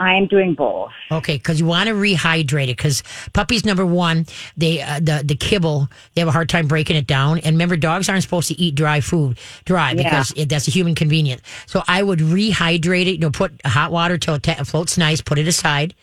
I'm 0.00 0.26
doing 0.26 0.54
both. 0.54 0.90
Okay, 1.10 1.36
because 1.36 1.58
you 1.58 1.66
want 1.66 1.88
to 1.88 1.94
rehydrate 1.94 2.64
it. 2.64 2.76
Because 2.76 3.02
puppies, 3.32 3.64
number 3.64 3.84
one, 3.84 4.26
they 4.56 4.80
uh, 4.80 5.00
the 5.00 5.22
the 5.24 5.34
kibble 5.34 5.88
they 6.14 6.20
have 6.20 6.28
a 6.28 6.32
hard 6.32 6.48
time 6.48 6.68
breaking 6.68 6.96
it 6.96 7.06
down. 7.06 7.38
And 7.38 7.54
remember, 7.54 7.76
dogs 7.76 8.08
aren't 8.08 8.22
supposed 8.22 8.48
to 8.48 8.60
eat 8.60 8.74
dry 8.74 9.00
food 9.00 9.38
dry 9.64 9.92
Yeah. 9.92 10.02
because 10.02 10.32
it, 10.36 10.48
that's 10.48 10.68
a 10.68 10.70
human 10.70 10.94
convenience. 10.94 11.42
So 11.66 11.82
I 11.88 12.02
would 12.02 12.20
rehydrate 12.20 13.06
it. 13.06 13.12
You 13.12 13.18
know, 13.18 13.30
put 13.30 13.52
hot 13.66 13.90
water 13.92 14.18
till 14.18 14.34
it 14.34 14.42
ta- 14.42 14.62
floats 14.64 14.96
nice. 14.98 15.20
Put 15.20 15.38
it 15.38 15.48
aside, 15.48 15.94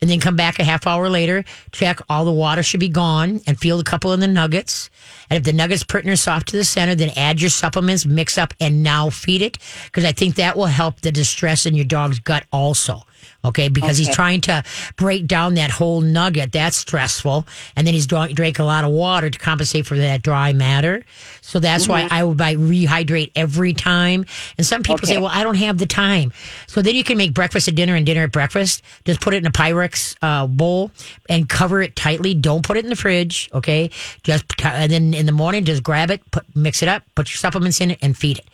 and 0.00 0.08
then 0.08 0.20
come 0.20 0.36
back 0.36 0.58
a 0.58 0.64
half 0.64 0.86
hour 0.86 1.08
later. 1.10 1.44
Check 1.72 2.00
all 2.08 2.24
the 2.24 2.32
water 2.32 2.62
should 2.62 2.80
be 2.80 2.88
gone, 2.88 3.40
and 3.46 3.58
feel 3.58 3.78
a 3.80 3.84
couple 3.84 4.12
of 4.12 4.20
the 4.20 4.28
nuggets. 4.28 4.88
And 5.28 5.36
if 5.38 5.44
the 5.44 5.52
nuggets 5.52 5.84
pretty 5.84 6.14
soft 6.16 6.48
to 6.48 6.56
the 6.56 6.64
center, 6.64 6.94
then 6.94 7.10
add 7.16 7.40
your 7.40 7.50
supplements, 7.50 8.06
mix 8.06 8.38
up, 8.38 8.54
and 8.60 8.82
now 8.82 9.10
feed 9.10 9.42
it. 9.42 9.58
Because 9.84 10.04
I 10.04 10.12
think 10.12 10.36
that 10.36 10.56
will 10.56 10.66
help 10.66 11.00
the 11.02 11.12
distress 11.12 11.66
in 11.66 11.74
your 11.74 11.84
dog's 11.84 12.18
gut 12.18 12.44
also. 12.52 13.02
Okay, 13.44 13.68
because 13.68 13.98
he's 13.98 14.14
trying 14.14 14.40
to 14.42 14.62
break 14.96 15.26
down 15.26 15.54
that 15.54 15.70
whole 15.70 16.00
nugget. 16.00 16.52
That's 16.52 16.76
stressful, 16.76 17.46
and 17.74 17.86
then 17.86 17.92
he's 17.94 18.06
drank 18.06 18.58
a 18.58 18.64
lot 18.64 18.84
of 18.84 18.90
water 18.92 19.30
to 19.30 19.38
compensate 19.38 19.84
for 19.84 19.96
that 19.96 20.22
dry 20.22 20.52
matter. 20.52 21.04
So 21.40 21.58
that's 21.58 21.88
why 21.88 22.06
I 22.10 22.22
would 22.22 22.36
buy 22.36 22.54
rehydrate 22.54 23.32
every 23.34 23.74
time. 23.74 24.26
And 24.56 24.66
some 24.66 24.82
people 24.84 25.08
say, 25.08 25.18
"Well, 25.18 25.30
I 25.32 25.42
don't 25.42 25.56
have 25.56 25.78
the 25.78 25.86
time." 25.86 26.32
So 26.68 26.82
then 26.82 26.94
you 26.94 27.02
can 27.02 27.18
make 27.18 27.34
breakfast 27.34 27.66
at 27.66 27.74
dinner 27.74 27.96
and 27.96 28.06
dinner 28.06 28.22
at 28.22 28.32
breakfast. 28.32 28.82
Just 29.04 29.20
put 29.20 29.34
it 29.34 29.38
in 29.38 29.46
a 29.46 29.50
Pyrex 29.50 30.16
uh, 30.22 30.46
bowl 30.46 30.92
and 31.28 31.48
cover 31.48 31.82
it 31.82 31.96
tightly. 31.96 32.34
Don't 32.34 32.64
put 32.64 32.76
it 32.76 32.84
in 32.84 32.90
the 32.90 32.96
fridge. 32.96 33.50
Okay, 33.52 33.90
just 34.22 34.44
and 34.64 34.92
then 34.92 35.14
in 35.14 35.26
the 35.26 35.32
morning, 35.32 35.64
just 35.64 35.82
grab 35.82 36.10
it, 36.10 36.22
put 36.30 36.44
mix 36.54 36.82
it 36.82 36.88
up, 36.88 37.02
put 37.16 37.28
your 37.30 37.38
supplements 37.38 37.80
in 37.80 37.90
it, 37.90 37.98
and 38.02 38.16
feed 38.16 38.38
it. 38.38 38.46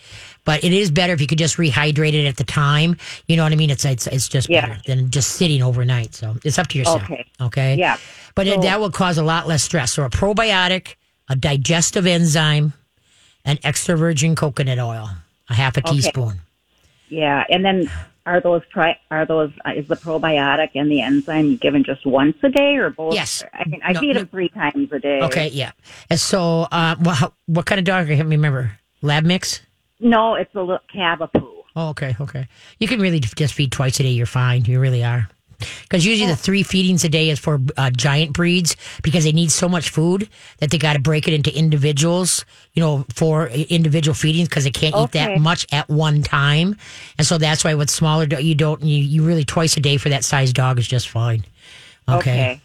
But 0.44 0.64
it 0.64 0.72
is 0.72 0.90
better 0.90 1.12
if 1.12 1.20
you 1.20 1.26
could 1.26 1.38
just 1.38 1.56
rehydrate 1.58 2.14
it 2.14 2.26
at 2.26 2.36
the 2.36 2.44
time. 2.44 2.96
You 3.26 3.36
know 3.36 3.42
what 3.42 3.52
I 3.52 3.56
mean? 3.56 3.70
It's 3.70 3.84
it's, 3.84 4.06
it's 4.06 4.28
just 4.28 4.48
Yeah. 4.48 4.66
better 4.66 4.80
than 4.86 5.10
just 5.10 5.32
sitting 5.32 5.62
overnight. 5.62 6.14
So 6.14 6.36
it's 6.44 6.58
up 6.58 6.68
to 6.68 6.78
yourself. 6.78 7.02
Okay. 7.04 7.26
Okay. 7.40 7.74
Yeah. 7.76 7.96
But 8.34 8.46
it, 8.46 8.62
that 8.62 8.80
will 8.80 8.90
cause 8.90 9.18
a 9.18 9.22
lot 9.22 9.46
less 9.46 9.62
stress. 9.62 9.92
So 9.92 10.04
a 10.04 10.10
probiotic, 10.10 10.94
a 11.28 11.36
digestive 11.36 12.06
enzyme, 12.06 12.72
and 13.44 13.58
extra 13.62 13.96
virgin 13.96 14.34
coconut 14.36 14.78
oil, 14.78 15.10
a 15.50 15.54
half 15.54 15.76
a 15.76 15.82
teaspoon. 15.82 16.40
Yeah, 17.08 17.44
and 17.48 17.64
then 17.64 17.90
are 18.26 18.40
those 18.40 18.62
pri- 18.70 18.98
are 19.10 19.24
those 19.24 19.50
uh, 19.66 19.70
is 19.70 19.88
the 19.88 19.96
probiotic 19.96 20.70
and 20.74 20.90
the 20.90 21.00
enzyme 21.00 21.56
given 21.56 21.82
just 21.84 22.04
once 22.04 22.36
a 22.42 22.50
day 22.50 22.76
or 22.76 22.90
both? 22.90 23.14
Yes. 23.14 23.42
I 23.54 23.64
mean, 23.66 23.80
I 23.82 23.92
No, 23.92 24.00
feed 24.00 24.08
no. 24.14 24.20
them 24.20 24.28
three 24.28 24.50
times 24.50 24.92
a 24.92 24.98
day. 24.98 25.20
Okay. 25.22 25.48
Yeah. 25.48 25.72
And 26.10 26.20
so, 26.20 26.68
uh, 26.70 26.96
what, 26.96 27.32
what 27.46 27.64
kind 27.66 27.78
of 27.78 27.84
dog? 27.86 28.10
I 28.10 28.16
can't 28.16 28.28
remember. 28.28 28.72
Lab 29.00 29.24
mix. 29.24 29.62
No, 30.00 30.34
it's 30.34 30.54
a 30.54 30.60
little 30.60 30.78
Cavapoo. 30.94 31.62
Oh, 31.76 31.90
okay, 31.90 32.16
okay. 32.20 32.48
You 32.78 32.88
can 32.88 33.00
really 33.00 33.20
just 33.20 33.54
feed 33.54 33.72
twice 33.72 34.00
a 34.00 34.02
day. 34.02 34.10
You're 34.10 34.26
fine. 34.26 34.64
You 34.64 34.80
really 34.80 35.04
are. 35.04 35.28
Because 35.82 36.06
usually 36.06 36.30
the 36.30 36.36
three 36.36 36.62
feedings 36.62 37.02
a 37.02 37.08
day 37.08 37.30
is 37.30 37.38
for 37.40 37.60
uh, 37.76 37.90
giant 37.90 38.32
breeds 38.32 38.76
because 39.02 39.24
they 39.24 39.32
need 39.32 39.50
so 39.50 39.68
much 39.68 39.90
food 39.90 40.28
that 40.58 40.70
they 40.70 40.78
got 40.78 40.92
to 40.92 41.00
break 41.00 41.26
it 41.26 41.34
into 41.34 41.56
individuals, 41.56 42.44
you 42.74 42.82
know, 42.82 43.04
for 43.12 43.48
individual 43.48 44.14
feedings 44.14 44.48
because 44.48 44.64
they 44.64 44.70
can't 44.70 44.94
eat 44.94 45.12
that 45.12 45.40
much 45.40 45.66
at 45.72 45.88
one 45.88 46.22
time. 46.22 46.76
And 47.16 47.26
so 47.26 47.38
that's 47.38 47.64
why 47.64 47.74
with 47.74 47.90
smaller, 47.90 48.24
you 48.24 48.54
don't, 48.54 48.82
you, 48.82 48.98
you 48.98 49.24
really 49.24 49.44
twice 49.44 49.76
a 49.76 49.80
day 49.80 49.96
for 49.96 50.10
that 50.10 50.24
size 50.24 50.52
dog 50.52 50.78
is 50.78 50.86
just 50.86 51.08
fine. 51.08 51.44
Okay. 52.08 52.18
Okay. 52.18 52.60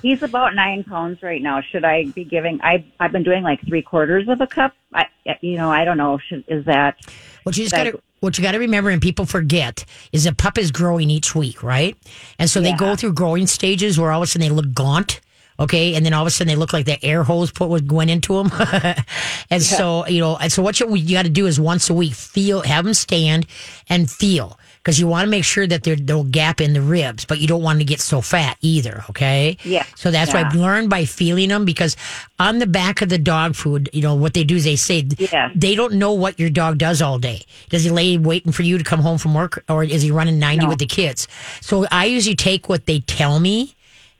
He's 0.00 0.22
about 0.22 0.54
nine 0.54 0.84
pounds 0.84 1.22
right 1.22 1.42
now. 1.42 1.60
Should 1.60 1.84
I 1.84 2.04
be 2.04 2.24
giving? 2.24 2.60
I 2.62 2.84
I've 3.00 3.12
been 3.12 3.24
doing 3.24 3.42
like 3.42 3.60
three 3.66 3.82
quarters 3.82 4.28
of 4.28 4.40
a 4.40 4.46
cup. 4.46 4.74
I 4.92 5.06
you 5.40 5.56
know 5.56 5.70
I 5.70 5.84
don't 5.84 5.98
know. 5.98 6.18
Should, 6.18 6.44
is 6.46 6.64
that 6.66 6.96
What 7.42 7.56
you 7.56 7.64
just 7.64 7.74
got 7.74 7.84
to 7.84 8.00
what 8.20 8.38
you 8.38 8.42
got 8.42 8.52
to 8.52 8.58
remember, 8.58 8.90
and 8.90 9.02
people 9.02 9.26
forget, 9.26 9.84
is 10.12 10.26
a 10.26 10.32
pup 10.32 10.58
is 10.58 10.70
growing 10.70 11.10
each 11.10 11.34
week, 11.34 11.62
right? 11.62 11.96
And 12.38 12.48
so 12.48 12.60
they 12.60 12.72
go 12.72 12.96
through 12.96 13.12
growing 13.12 13.46
stages 13.46 13.98
where 13.98 14.10
all 14.10 14.22
of 14.22 14.24
a 14.24 14.26
sudden 14.26 14.48
they 14.48 14.54
look 14.54 14.72
gaunt. 14.72 15.20
Okay, 15.58 15.94
and 15.94 16.04
then 16.04 16.12
all 16.12 16.22
of 16.22 16.26
a 16.26 16.30
sudden 16.30 16.48
they 16.48 16.56
look 16.56 16.74
like 16.74 16.84
the 16.84 17.02
air 17.02 17.22
hose 17.22 17.50
put 17.50 17.70
was 17.70 17.82
went 17.82 18.10
into 18.10 18.34
them, 18.34 18.50
and 19.50 19.62
so 19.62 20.06
you 20.06 20.20
know, 20.20 20.36
and 20.36 20.52
so 20.52 20.62
what 20.62 20.78
you, 20.78 20.94
you 20.94 21.16
got 21.16 21.22
to 21.22 21.30
do 21.30 21.46
is 21.46 21.58
once 21.58 21.88
a 21.88 21.94
week 21.94 22.12
feel, 22.12 22.60
have 22.60 22.84
them 22.84 22.92
stand 22.92 23.46
and 23.88 24.10
feel, 24.10 24.58
because 24.86 25.00
you 25.00 25.08
want 25.08 25.24
to 25.24 25.28
make 25.30 25.42
sure 25.42 25.66
that 25.66 25.82
there's 25.82 26.00
no 26.02 26.22
gap 26.22 26.60
in 26.60 26.72
the 26.72 26.80
ribs, 26.80 27.24
but 27.24 27.40
you 27.40 27.48
don't 27.48 27.60
want 27.60 27.80
to 27.80 27.84
get 27.84 27.98
so 28.00 28.20
fat 28.20 28.56
either. 28.60 29.02
Okay, 29.10 29.56
Yeah. 29.64 29.84
So 29.96 30.12
that's 30.12 30.32
why 30.32 30.42
Yeah. 30.42 30.60
learn 30.62 30.88
by 30.88 31.04
feeling 31.06 31.48
them, 31.48 31.64
because 31.64 31.96
on 32.38 32.60
the 32.60 32.68
back 32.68 33.02
of 33.02 33.08
the 33.08 33.18
dog 33.18 33.56
food, 33.56 33.90
you 33.92 34.00
know 34.00 34.14
what 34.14 34.32
they 34.34 34.44
do 34.44 34.54
is 34.54 34.62
they 34.62 34.76
say 34.76 35.04
Yeah. 35.18 35.50
they 35.56 35.74
don't 35.74 35.94
know 35.94 36.12
what 36.12 36.38
your 36.38 36.50
dog 36.50 36.78
does 36.78 37.02
all 37.02 37.18
day. 37.18 37.42
Does 37.68 37.82
he 37.82 37.90
lay 37.90 38.16
waiting 38.16 38.52
for 38.52 38.62
you 38.62 38.78
to 38.78 38.84
come 38.84 39.00
home 39.00 39.18
from 39.18 39.34
work 39.34 39.64
or 39.68 39.82
is 39.82 40.02
he 40.02 40.12
running 40.12 40.38
90 40.38 40.66
No. 40.66 40.68
with 40.70 40.78
the 40.78 40.86
kids? 40.86 41.26
So 41.60 41.88
I 41.90 42.04
usually 42.04 42.36
take 42.36 42.68
what 42.68 42.86
they 42.86 43.00
tell 43.00 43.40
me 43.40 43.74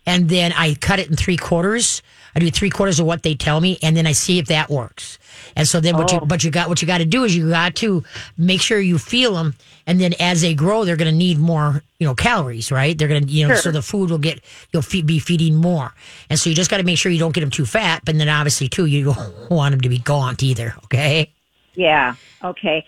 and 0.05 0.29
then 0.29 0.53
I 0.53 0.75
cut 0.75 0.99
it 0.99 1.09
in 1.09 1.15
three 1.15 1.37
quarters. 1.37 2.03
I 2.37 2.39
do 2.39 2.51
three 2.51 2.69
quarters 2.71 3.01
of 3.01 3.07
what 3.07 3.23
they 3.23 3.35
tell 3.35 3.61
me 3.63 3.79
and 3.83 3.97
then 3.97 4.07
I 4.07 4.13
see 4.13 4.39
if 4.39 4.47
that 4.47 4.69
works. 4.69 5.19
And 5.57 5.67
so 5.67 5.81
then 5.81 5.97
what 5.97 6.13
you, 6.13 6.19
Oh. 6.21 6.27
but 6.27 6.45
you 6.45 6.51
got, 6.51 6.69
what 6.69 6.83
you 6.83 6.87
got 6.87 6.99
to 6.99 7.07
do 7.07 7.25
is 7.25 7.35
you 7.35 7.49
got 7.49 7.75
to 7.77 8.05
make 8.37 8.61
sure 8.61 8.79
you 8.79 8.99
feel 8.99 9.35
them. 9.35 9.55
And 9.87 9.99
then 10.01 10.13
as 10.21 10.43
they 10.43 10.53
grow, 10.53 10.85
they're 10.85 10.97
going 10.97 11.11
to 11.11 11.17
need 11.17 11.39
more, 11.39 11.83
you 11.99 12.07
know, 12.07 12.15
calories, 12.15 12.71
right? 12.71 12.97
They're 12.97 13.09
going 13.09 13.27
to, 13.27 13.33
you 13.33 13.49
know, 13.49 13.55
Sure. 13.55 13.63
so 13.63 13.71
the 13.71 13.81
food 13.81 14.11
will 14.11 14.19
get, 14.19 14.41
you'll 14.73 14.83
fe- 14.83 15.01
be 15.03 15.19
feeding 15.19 15.55
more. 15.55 15.95
And 16.29 16.39
so 16.39 16.51
you 16.51 16.57
just 16.57 16.71
got 16.71 16.77
to 16.77 16.83
make 16.85 16.99
sure 16.99 17.11
you 17.11 17.19
don't 17.19 17.33
get 17.35 17.41
them 17.41 17.51
too 17.51 17.65
fat. 17.65 18.03
But 18.05 18.19
then 18.19 18.29
obviously 18.29 18.69
too, 18.69 18.85
you 18.85 19.05
don't 19.05 19.51
want 19.51 19.73
them 19.73 19.81
to 19.81 19.89
be 19.89 19.99
gaunt 19.99 20.43
either. 20.43 20.75
Okay. 20.85 21.33
yeah 21.75 22.15
okay? 22.45 22.85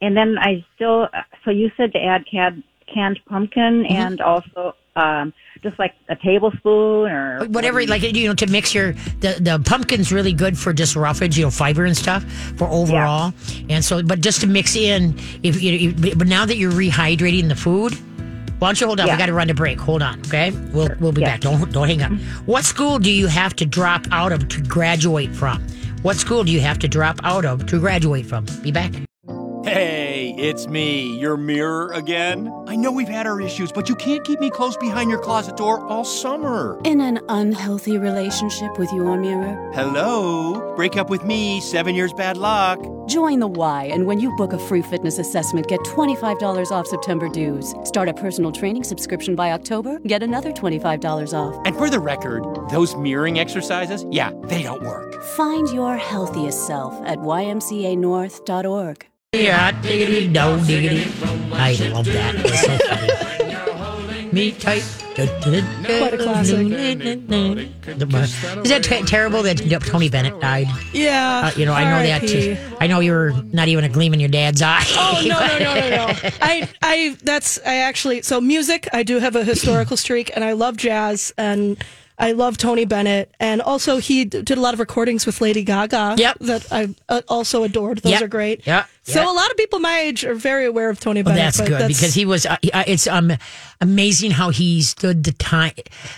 And 0.00 0.16
then 0.16 0.36
I 0.38 0.64
still 0.76 1.08
so 1.44 1.50
you 1.50 1.70
said 1.76 1.92
to 1.94 1.98
add 1.98 2.24
canned 2.30 2.62
canned 2.92 3.18
pumpkin 3.28 3.82
Mm-hmm. 3.84 3.92
and 3.96 4.20
also 4.20 4.74
um, 4.96 5.32
just 5.62 5.78
like 5.78 5.94
a 6.08 6.16
tablespoon 6.16 7.10
or 7.10 7.46
whatever 7.46 7.84
like 7.86 8.02
you 8.02 8.28
know 8.28 8.34
to 8.34 8.46
mix 8.46 8.74
your 8.74 8.92
the 9.20 9.36
the 9.40 9.62
pumpkin's 9.64 10.12
really 10.12 10.32
good 10.32 10.58
for 10.58 10.72
just 10.72 10.94
roughage 10.94 11.36
you 11.38 11.44
know 11.44 11.50
fiber 11.50 11.84
and 11.84 11.96
stuff 11.96 12.24
for 12.56 12.68
overall 12.68 13.32
and 13.68 13.84
so 13.84 14.02
but 14.02 14.20
just 14.20 14.40
to 14.42 14.46
mix 14.46 14.76
in 14.76 15.18
if 15.42 15.60
you 15.62 15.92
but 16.16 16.26
now 16.26 16.44
that 16.46 16.56
you're 16.58 16.72
rehydrating 16.72 17.48
the 17.48 17.56
food 17.56 17.94
Why 18.60 18.68
don't 18.68 18.80
you 18.80 18.86
hold 18.86 19.00
on? 19.00 19.06
We 19.10 19.16
got 19.18 19.26
to 19.26 19.34
run 19.34 19.48
to 19.48 19.54
break. 19.54 19.80
Hold 19.80 20.00
on, 20.00 20.20
okay? 20.26 20.50
We'll 20.72 20.88
we'll 21.00 21.12
be 21.12 21.20
Yeah. 21.22 21.32
back. 21.32 21.40
Don't 21.40 21.72
don't 21.72 21.88
hang 21.88 22.02
up. 22.02 22.12
What 22.46 22.64
school 22.64 22.98
do 22.98 23.10
you 23.10 23.26
have 23.26 23.54
to 23.56 23.66
drop 23.66 24.06
out 24.12 24.32
of 24.32 24.48
to 24.48 24.62
graduate 24.62 25.34
from? 25.34 25.60
What 26.02 26.16
school 26.16 26.44
do 26.44 26.52
you 26.52 26.60
have 26.60 26.78
to 26.78 26.88
drop 26.88 27.18
out 27.24 27.44
of 27.44 27.66
to 27.66 27.80
graduate 27.80 28.26
from? 28.26 28.46
Be 28.62 28.70
back. 28.70 28.92
Hey, 29.64 30.34
it's 30.36 30.66
me, 30.66 31.18
your 31.18 31.38
mirror 31.38 31.90
again. 31.94 32.52
I 32.68 32.76
know 32.76 32.92
we've 32.92 33.08
had 33.08 33.26
our 33.26 33.40
issues, 33.40 33.72
but 33.72 33.88
you 33.88 33.94
can't 33.94 34.22
keep 34.22 34.38
me 34.38 34.50
close 34.50 34.76
behind 34.76 35.08
your 35.08 35.18
closet 35.18 35.56
door 35.56 35.82
all 35.86 36.04
summer. 36.04 36.78
In 36.84 37.00
an 37.00 37.18
unhealthy 37.30 37.96
relationship 37.96 38.76
with 38.76 38.92
your 38.92 39.16
mirror? 39.16 39.56
Hello? 39.72 40.60
Break 40.76 40.98
up 40.98 41.08
with 41.08 41.24
me, 41.24 41.62
seven 41.62 41.94
years 41.94 42.12
bad 42.12 42.36
luck. 42.36 42.78
Join 43.08 43.40
the 43.40 43.46
Y, 43.46 43.88
and 43.90 44.06
when 44.06 44.20
you 44.20 44.36
book 44.36 44.52
a 44.52 44.58
free 44.58 44.82
fitness 44.82 45.18
assessment, 45.18 45.66
get 45.66 45.80
$25 45.80 46.70
off 46.70 46.86
September 46.86 47.30
dues. 47.30 47.74
Start 47.84 48.10
a 48.10 48.14
personal 48.14 48.52
training 48.52 48.84
subscription 48.84 49.34
by 49.34 49.52
October, 49.52 49.98
get 50.00 50.22
another 50.22 50.52
$25 50.52 51.32
off. 51.32 51.56
And 51.64 51.74
for 51.74 51.88
the 51.88 52.00
record, 52.00 52.44
those 52.68 52.94
mirroring 52.96 53.38
exercises, 53.38 54.04
yeah, 54.10 54.30
they 54.44 54.62
don't 54.62 54.82
work. 54.82 55.22
Find 55.36 55.66
your 55.70 55.96
healthiest 55.96 56.66
self 56.66 56.92
at 57.06 57.16
ymcanorth.org. 57.20 59.06
Yeah, 59.34 59.72
diggity 59.82 60.28
do 60.28 60.60
diggity. 60.66 61.10
I 61.52 61.74
love 61.92 62.06
that. 62.06 62.34
It's 62.36 62.60
so 62.60 62.78
funny. 62.78 63.08
Me 64.32 64.52
tight. 64.52 64.84
Quite 65.14 66.14
a 66.14 66.18
classic. 66.18 66.58
Is 66.58 66.66
that 68.70 68.80
t- 68.82 69.02
terrible 69.02 69.42
that 69.44 69.58
Tony 69.86 70.08
Bennett 70.08 70.40
died? 70.40 70.66
Yeah. 70.92 71.50
Uh, 71.54 71.58
you 71.58 71.64
know, 71.66 71.72
I 71.72 71.84
know 71.84 72.02
that. 72.06 72.26
Too. 72.28 72.56
I 72.80 72.86
know 72.88 72.98
you're 73.00 73.30
not 73.52 73.68
even 73.68 73.84
a 73.84 73.88
gleam 73.88 74.12
in 74.12 74.18
your 74.20 74.28
dad's 74.28 74.60
eye. 74.62 74.82
Oh 74.96 75.22
no 75.24 75.38
no 75.38 75.58
no 75.58 75.74
no 75.74 75.88
no! 75.90 76.06
I 76.42 76.68
I 76.82 77.16
that's 77.22 77.60
I 77.64 77.76
actually 77.76 78.22
so 78.22 78.40
music. 78.40 78.88
I 78.92 79.02
do 79.04 79.20
have 79.20 79.36
a 79.36 79.44
historical 79.44 79.96
streak, 79.96 80.32
and 80.34 80.42
I 80.44 80.52
love 80.52 80.76
jazz, 80.76 81.32
and 81.38 81.82
I 82.18 82.32
love 82.32 82.58
Tony 82.58 82.84
Bennett, 82.84 83.32
and 83.38 83.62
also 83.62 83.98
he 83.98 84.24
d- 84.24 84.42
did 84.42 84.58
a 84.58 84.60
lot 84.60 84.74
of 84.74 84.80
recordings 84.80 85.26
with 85.26 85.40
Lady 85.40 85.62
Gaga. 85.62 86.16
Yep. 86.18 86.38
that 86.40 86.72
I 86.72 86.92
uh, 87.08 87.22
also 87.28 87.62
adored. 87.62 87.98
Those 87.98 88.12
Yep. 88.12 88.22
are 88.22 88.28
great. 88.28 88.66
Yep. 88.66 88.88
So 89.06 89.22
a 89.22 89.32
lot 89.32 89.50
of 89.50 89.56
people 89.56 89.80
my 89.80 89.98
age 90.00 90.24
are 90.24 90.34
very 90.34 90.64
aware 90.64 90.88
of 90.90 90.98
Tony 90.98 91.22
Well, 91.22 91.34
Bennett. 91.34 91.54
that's 91.54 91.58
but 91.58 91.68
good 91.68 91.88
because 91.88 92.14
he 92.14 92.24
was. 92.24 92.46
Uh, 92.46 92.56
it's 92.86 93.06
um 93.06 93.32
amazing 93.80 94.30
how 94.30 94.50
he 94.50 94.80
stood 94.82 95.24
the 95.24 95.32
time, 95.32 95.72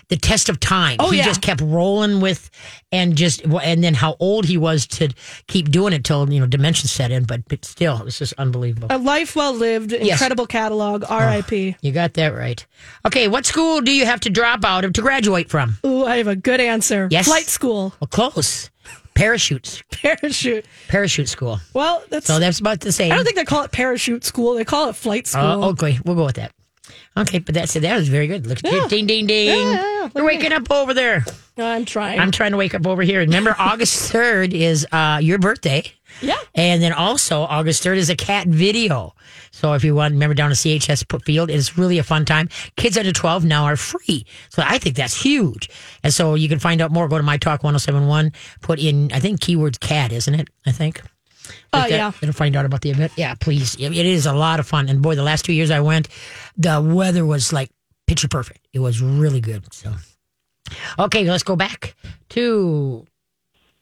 the 0.08 0.16
test 0.16 0.48
of 0.48 0.60
time. 0.60 0.96
Oh, 1.00 1.10
he 1.10 1.18
yeah. 1.18 1.24
just 1.24 1.42
kept 1.42 1.60
rolling 1.60 2.20
with, 2.20 2.48
and 2.92 3.16
just 3.16 3.42
and 3.44 3.82
then 3.82 3.94
how 3.94 4.16
old 4.20 4.44
he 4.44 4.56
was 4.56 4.86
to 4.86 5.08
keep 5.48 5.70
doing 5.70 5.92
it 5.92 6.04
till 6.04 6.32
you 6.32 6.38
know 6.40 6.46
dementia 6.46 6.86
set 6.88 7.10
in. 7.10 7.24
But, 7.24 7.48
but 7.48 7.64
still, 7.64 7.98
it 7.98 8.04
was 8.04 8.18
just 8.18 8.34
unbelievable. 8.38 8.88
a 8.90 8.98
life 8.98 9.34
well 9.34 9.52
lived, 9.52 9.92
incredible 9.92 10.46
catalog. 10.46 11.04
R.I.P. 11.08 11.76
You 11.80 11.92
got 11.92 12.14
that 12.14 12.34
right. 12.34 12.64
Okay, 13.04 13.26
what 13.26 13.46
school 13.46 13.80
do 13.80 13.90
you 13.92 14.06
have 14.06 14.20
to 14.20 14.30
drop 14.30 14.64
out 14.64 14.84
of 14.84 14.92
to 14.94 15.02
graduate 15.02 15.48
from? 15.50 15.76
Ooh, 15.84 16.04
I 16.04 16.18
have 16.18 16.28
a 16.28 16.36
good 16.36 16.60
answer. 16.60 17.08
Yes. 17.10 17.26
Flight 17.26 17.46
school, 17.46 17.94
Well, 18.00 18.08
close. 18.08 18.70
Parachutes. 19.16 19.82
parachute. 19.90 20.66
Parachute 20.88 21.28
school. 21.28 21.58
Well, 21.74 22.02
that's. 22.08 22.26
So 22.26 22.38
that's 22.38 22.60
about 22.60 22.80
the 22.80 22.92
same. 22.92 23.10
I 23.12 23.16
don't 23.16 23.24
think 23.24 23.36
they 23.36 23.44
call 23.44 23.64
it 23.64 23.72
parachute 23.72 24.24
school. 24.24 24.54
They 24.54 24.64
call 24.64 24.88
it 24.88 24.96
flight 24.96 25.26
school. 25.26 25.64
Oh, 25.64 25.70
okay, 25.70 25.98
we'll 26.04 26.16
go 26.16 26.26
with 26.26 26.36
that. 26.36 26.52
Okay, 27.16 27.38
but 27.38 27.54
that's 27.54 27.74
it. 27.74 27.80
That 27.80 27.96
was 27.96 28.08
very 28.08 28.26
good. 28.26 28.46
Look 28.46 28.58
at 28.64 28.70
you. 28.70 28.88
Ding, 28.88 29.06
ding, 29.06 29.26
ding. 29.26 29.48
Yeah, 29.48 29.54
yeah, 29.56 30.02
yeah. 30.02 30.08
We're 30.14 30.24
waking 30.24 30.52
up 30.52 30.70
over 30.70 30.92
there. 30.92 31.24
I'm 31.56 31.86
trying. 31.86 32.20
I'm 32.20 32.30
trying 32.30 32.50
to 32.50 32.58
wake 32.58 32.74
up 32.74 32.86
over 32.86 33.02
here. 33.02 33.20
Remember, 33.20 33.56
August 33.58 34.12
3rd 34.12 34.52
is 34.52 34.86
uh, 34.92 35.18
your 35.22 35.38
birthday. 35.38 35.90
Yeah. 36.20 36.36
And 36.54 36.82
then 36.82 36.92
also, 36.92 37.40
August 37.42 37.84
3rd 37.84 37.96
is 37.96 38.10
a 38.10 38.16
cat 38.16 38.46
video. 38.46 39.14
So 39.50 39.72
if 39.74 39.84
you 39.84 39.94
want, 39.94 40.12
remember 40.12 40.34
down 40.34 40.50
to 40.50 40.56
CHS 40.56 41.24
Field, 41.24 41.50
it's 41.50 41.78
really 41.78 41.98
a 41.98 42.02
fun 42.02 42.24
time. 42.24 42.48
Kids 42.76 42.96
under 42.96 43.12
12 43.12 43.44
now 43.44 43.64
are 43.64 43.76
free. 43.76 44.26
So 44.50 44.62
I 44.64 44.78
think 44.78 44.96
that's 44.96 45.20
huge. 45.20 45.70
And 46.02 46.12
so 46.12 46.34
you 46.34 46.48
can 46.48 46.58
find 46.58 46.80
out 46.80 46.90
more. 46.90 47.08
Go 47.08 47.16
to 47.16 47.22
My 47.22 47.36
Talk 47.36 47.62
1071, 47.62 48.32
put 48.60 48.78
in, 48.78 49.10
I 49.12 49.20
think, 49.20 49.40
keywords 49.40 49.78
cat, 49.80 50.12
isn't 50.12 50.34
it? 50.34 50.48
I 50.66 50.72
think. 50.72 51.02
Oh, 51.72 51.78
Like 51.78 51.90
that, 51.90 51.96
yeah. 51.96 52.12
It'll 52.20 52.32
find 52.32 52.56
out 52.56 52.64
about 52.64 52.80
the 52.80 52.90
event. 52.90 53.12
Yeah, 53.16 53.34
please. 53.34 53.76
It 53.78 53.94
is 53.94 54.26
a 54.26 54.32
lot 54.32 54.60
of 54.60 54.66
fun. 54.66 54.88
And 54.88 55.00
boy, 55.02 55.14
the 55.14 55.22
last 55.22 55.44
two 55.44 55.52
years 55.52 55.70
I 55.70 55.80
went, 55.80 56.08
the 56.56 56.80
weather 56.80 57.24
was 57.24 57.52
like 57.52 57.70
picture 58.06 58.28
perfect. 58.28 58.66
It 58.72 58.80
was 58.80 59.00
really 59.00 59.40
good. 59.40 59.72
So, 59.72 59.94
okay, 60.98 61.28
let's 61.30 61.44
go 61.44 61.56
back 61.56 61.94
to. 62.30 63.06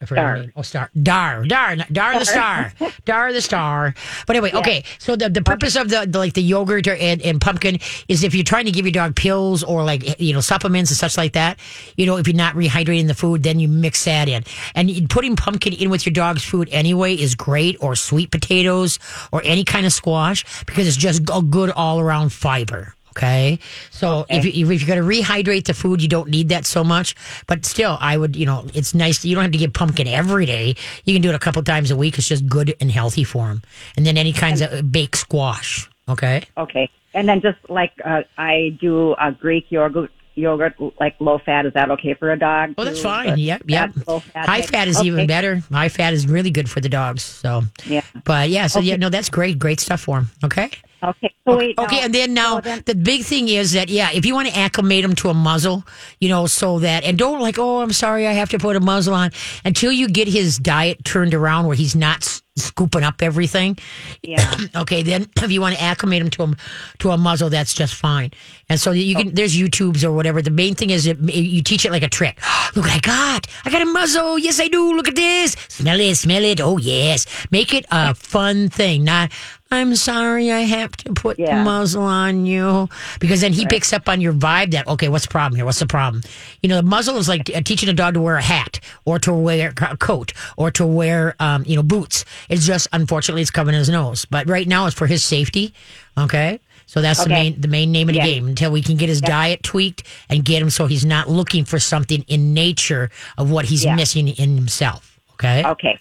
I 0.04 0.06
forgot 0.06 0.22
her 0.22 0.34
Star. 0.34 0.42
name. 0.42 0.52
Oh, 0.56 0.62
star. 0.62 0.90
Dar. 1.02 1.44
Dar. 1.44 1.76
Dar 1.90 2.18
the 2.18 2.24
star. 2.24 2.72
Dar 3.04 3.32
the 3.32 3.40
star. 3.40 3.94
But 4.26 4.36
anyway, 4.36 4.52
okay. 4.52 4.84
So 4.98 5.16
the, 5.16 5.28
the 5.28 5.42
purpose 5.42 5.76
of 5.76 5.88
the, 5.88 6.06
the 6.06 6.18
like 6.18 6.34
the 6.34 6.42
yogurt 6.42 6.86
or, 6.86 6.94
and, 6.94 7.20
and 7.22 7.40
pumpkin 7.40 7.78
is 8.08 8.22
if 8.22 8.34
you're 8.34 8.44
trying 8.44 8.66
to 8.66 8.70
give 8.70 8.84
your 8.84 8.92
dog 8.92 9.16
pills 9.16 9.62
or 9.62 9.82
like 9.82 10.06
eh, 10.08 10.14
you 10.18 10.32
know 10.32 10.40
supplements 10.40 10.90
and 10.90 10.96
such 10.96 11.16
like 11.16 11.32
that. 11.32 11.58
You 11.96 12.06
know, 12.06 12.16
if 12.16 12.28
you're 12.28 12.36
not 12.36 12.54
rehydrating 12.54 13.06
the 13.06 13.14
food, 13.14 13.42
then 13.42 13.58
you 13.58 13.68
mix 13.68 14.04
that 14.04 14.28
in. 14.28 14.44
And 14.74 15.08
putting 15.10 15.36
pumpkin 15.36 15.72
in 15.72 15.90
with 15.90 16.06
your 16.06 16.12
dog's 16.12 16.44
food 16.44 16.68
anyway 16.70 17.14
is 17.14 17.34
great, 17.34 17.76
or 17.80 17.96
sweet 17.96 18.30
potatoes, 18.30 18.98
or 19.32 19.42
any 19.44 19.64
kind 19.64 19.86
of 19.86 19.92
squash 19.92 20.44
because 20.66 20.86
it's 20.86 20.96
just 20.96 21.22
a 21.32 21.42
good 21.42 21.70
all 21.70 22.00
around 22.00 22.30
fiber. 22.32 22.94
Okay. 23.16 23.60
So 23.90 24.26
if, 24.28 24.44
you, 24.44 24.70
if 24.70 24.80
you're 24.82 24.88
going 24.96 25.00
to 25.00 25.22
rehydrate 25.22 25.66
the 25.66 25.74
food, 25.74 26.02
you 26.02 26.08
don't 26.08 26.28
need 26.28 26.48
that 26.48 26.66
so 26.66 26.82
much. 26.82 27.14
But 27.46 27.64
still, 27.64 27.96
I 28.00 28.16
would, 28.16 28.34
you 28.34 28.44
know, 28.44 28.66
it's 28.74 28.92
nice. 28.92 29.24
You 29.24 29.36
don't 29.36 29.42
have 29.44 29.52
to 29.52 29.58
give 29.58 29.72
pumpkin 29.72 30.08
every 30.08 30.46
day. 30.46 30.74
You 31.04 31.14
can 31.14 31.22
do 31.22 31.28
it 31.28 31.34
a 31.34 31.38
couple 31.38 31.62
times 31.62 31.90
a 31.92 31.96
week. 31.96 32.18
It's 32.18 32.26
just 32.28 32.48
good 32.48 32.74
and 32.80 32.90
healthy 32.90 33.22
for 33.22 33.46
them. 33.46 33.62
And 33.96 34.04
then 34.04 34.16
any 34.16 34.32
kinds 34.32 34.60
of 34.60 34.90
baked 34.90 35.16
squash. 35.16 35.88
Okay. 36.08 36.42
Okay. 36.58 36.90
And 37.14 37.28
then 37.28 37.40
just 37.40 37.58
like 37.68 37.92
uh, 38.04 38.22
I 38.36 38.76
do 38.80 39.12
a 39.14 39.30
Greek 39.30 39.66
yogurt, 39.70 40.10
yogurt 40.34 40.74
like 40.98 41.14
low 41.20 41.38
fat. 41.38 41.64
Is 41.66 41.72
that 41.74 41.92
okay 41.92 42.14
for 42.14 42.32
a 42.32 42.38
dog? 42.38 42.74
Oh, 42.76 42.84
that's 42.84 43.00
fine. 43.00 43.28
But 43.30 43.38
Yep. 43.38 43.62
Yep. 43.66 43.94
fat. 44.32 44.46
High 44.46 44.62
fat 44.62 44.88
is 44.88 45.00
even 45.04 45.28
better. 45.28 45.62
High 45.70 45.88
fat 45.88 46.12
is 46.12 46.26
really 46.26 46.50
good 46.50 46.68
for 46.68 46.80
the 46.80 46.88
dogs. 46.88 47.22
So, 47.22 47.62
Yeah. 47.86 48.02
but 48.24 48.48
yeah. 48.48 48.66
So, 48.66 48.80
yeah, 48.80 48.94
Okay. 48.94 49.00
no, 49.00 49.08
that's 49.08 49.30
great. 49.30 49.60
Great 49.60 49.78
stuff 49.78 50.00
for 50.00 50.16
them. 50.18 50.30
Okay. 50.42 50.70
Okay. 51.04 51.34
So 51.46 51.56
wait. 51.58 51.78
Okay, 51.78 51.96
now- 51.98 52.04
and 52.04 52.14
then 52.14 52.34
now 52.34 52.54
so 52.56 52.60
then- 52.62 52.82
the 52.86 52.94
big 52.94 53.22
thing 53.24 53.48
is 53.48 53.72
that 53.72 53.88
yeah, 53.88 54.10
if 54.12 54.24
you 54.24 54.34
want 54.34 54.48
to 54.48 54.56
acclimate 54.58 55.02
them 55.02 55.14
to 55.16 55.28
a 55.30 55.34
muzzle, 55.34 55.84
you 56.20 56.28
know, 56.28 56.46
so 56.46 56.78
that 56.80 57.04
and 57.04 57.18
don't 57.18 57.40
like 57.40 57.58
oh 57.58 57.80
I'm 57.82 57.92
sorry 57.92 58.26
I 58.26 58.32
have 58.32 58.48
to 58.50 58.58
put 58.58 58.76
a 58.76 58.80
muzzle 58.80 59.14
on 59.14 59.30
until 59.64 59.92
you 59.92 60.08
get 60.08 60.28
his 60.28 60.58
diet 60.58 61.04
turned 61.04 61.34
around 61.34 61.66
where 61.66 61.76
he's 61.76 61.94
not 61.94 62.18
s- 62.22 62.42
scooping 62.56 63.02
up 63.02 63.20
everything. 63.20 63.76
Yeah. 64.22 64.54
okay, 64.76 65.02
then 65.02 65.28
if 65.42 65.50
you 65.50 65.60
want 65.60 65.74
to 65.76 65.82
acclimate 65.82 66.22
him 66.22 66.30
to 66.30 66.42
a 66.44 66.54
to 67.00 67.10
a 67.10 67.18
muzzle, 67.18 67.50
that's 67.50 67.74
just 67.74 67.94
fine. 67.94 68.30
And 68.70 68.80
so 68.80 68.92
you 68.92 69.14
can 69.14 69.34
there's 69.34 69.54
YouTubes 69.56 70.04
or 70.04 70.12
whatever. 70.12 70.40
The 70.40 70.50
main 70.50 70.74
thing 70.74 70.90
is 70.90 71.04
that 71.04 71.18
you 71.34 71.62
teach 71.62 71.84
it 71.84 71.92
like 71.92 72.02
a 72.02 72.08
trick. 72.08 72.40
Look 72.74 72.86
what 72.86 72.94
I 72.94 73.00
got! 73.00 73.46
I 73.64 73.70
got 73.70 73.82
a 73.82 73.86
muzzle. 73.86 74.38
Yes, 74.38 74.58
I 74.60 74.68
do. 74.68 74.94
Look 74.96 75.08
at 75.08 75.16
this. 75.16 75.52
Smell 75.68 76.00
it. 76.00 76.14
Smell 76.16 76.42
it. 76.44 76.60
Oh 76.60 76.78
yes. 76.78 77.26
Make 77.50 77.74
it 77.74 77.84
a 77.90 78.14
fun 78.14 78.68
thing. 78.70 79.04
Not 79.04 79.32
I'm 79.74 79.94
sorry 79.96 80.50
I 80.50 80.60
have 80.60 80.92
to 80.98 81.12
put 81.12 81.36
the 81.36 81.52
muzzle 81.64 82.02
on 82.02 82.46
you 82.46 82.88
because 83.20 83.40
then 83.40 83.52
he 83.52 83.66
picks 83.66 83.92
up 83.92 84.08
on 84.08 84.20
your 84.20 84.32
vibe 84.32 84.70
that 84.72 84.86
okay 84.88 85.08
what's 85.08 85.26
the 85.26 85.30
problem 85.30 85.56
here? 85.56 85.64
What's 85.64 85.80
the 85.80 85.86
problem? 85.86 86.22
You 86.62 86.68
know 86.68 86.76
the 86.76 86.82
muzzle 86.82 87.16
is 87.18 87.28
like 87.28 87.50
uh, 87.54 87.60
teaching 87.60 87.88
a 87.88 87.92
dog 87.92 88.14
to 88.14 88.20
wear 88.20 88.36
a 88.36 88.42
hat 88.42 88.80
or 89.04 89.18
to 89.20 89.32
wear 89.32 89.72
a 89.90 89.96
coat 89.96 90.32
or 90.56 90.70
to 90.72 90.86
wear 90.86 91.34
um, 91.40 91.64
you 91.66 91.76
know 91.76 91.82
boots. 91.82 92.24
It's 92.48 92.66
just 92.66 92.88
unfortunately 92.92 93.42
it's 93.42 93.50
covering 93.50 93.76
his 93.76 93.88
nose. 93.88 94.24
But 94.24 94.48
right 94.48 94.66
now 94.66 94.86
it's 94.86 94.96
for 94.96 95.06
his 95.06 95.22
safety 95.24 95.74
okay? 96.16 96.60
So 96.86 97.00
that's 97.00 97.24
the 97.24 97.30
main 97.30 97.60
the 97.60 97.68
main 97.68 97.90
name 97.92 98.08
of 98.08 98.12
the 98.14 98.18
Yeah. 98.20 98.26
game 98.26 98.46
until 98.46 98.70
we 98.70 98.82
can 98.82 98.96
get 98.96 99.08
his 99.08 99.20
diet 99.20 99.62
tweaked 99.62 100.04
and 100.28 100.44
get 100.44 100.60
him 100.62 100.70
so 100.70 100.86
he's 100.86 101.04
not 101.04 101.28
looking 101.28 101.64
for 101.64 101.78
something 101.78 102.24
in 102.28 102.54
nature 102.54 103.10
of 103.36 103.50
what 103.50 103.64
he's 103.64 103.84
Yeah. 103.84 103.96
missing 103.96 104.28
in 104.28 104.54
himself 104.56 105.18
okay? 105.34 105.64
Okay. 105.64 105.98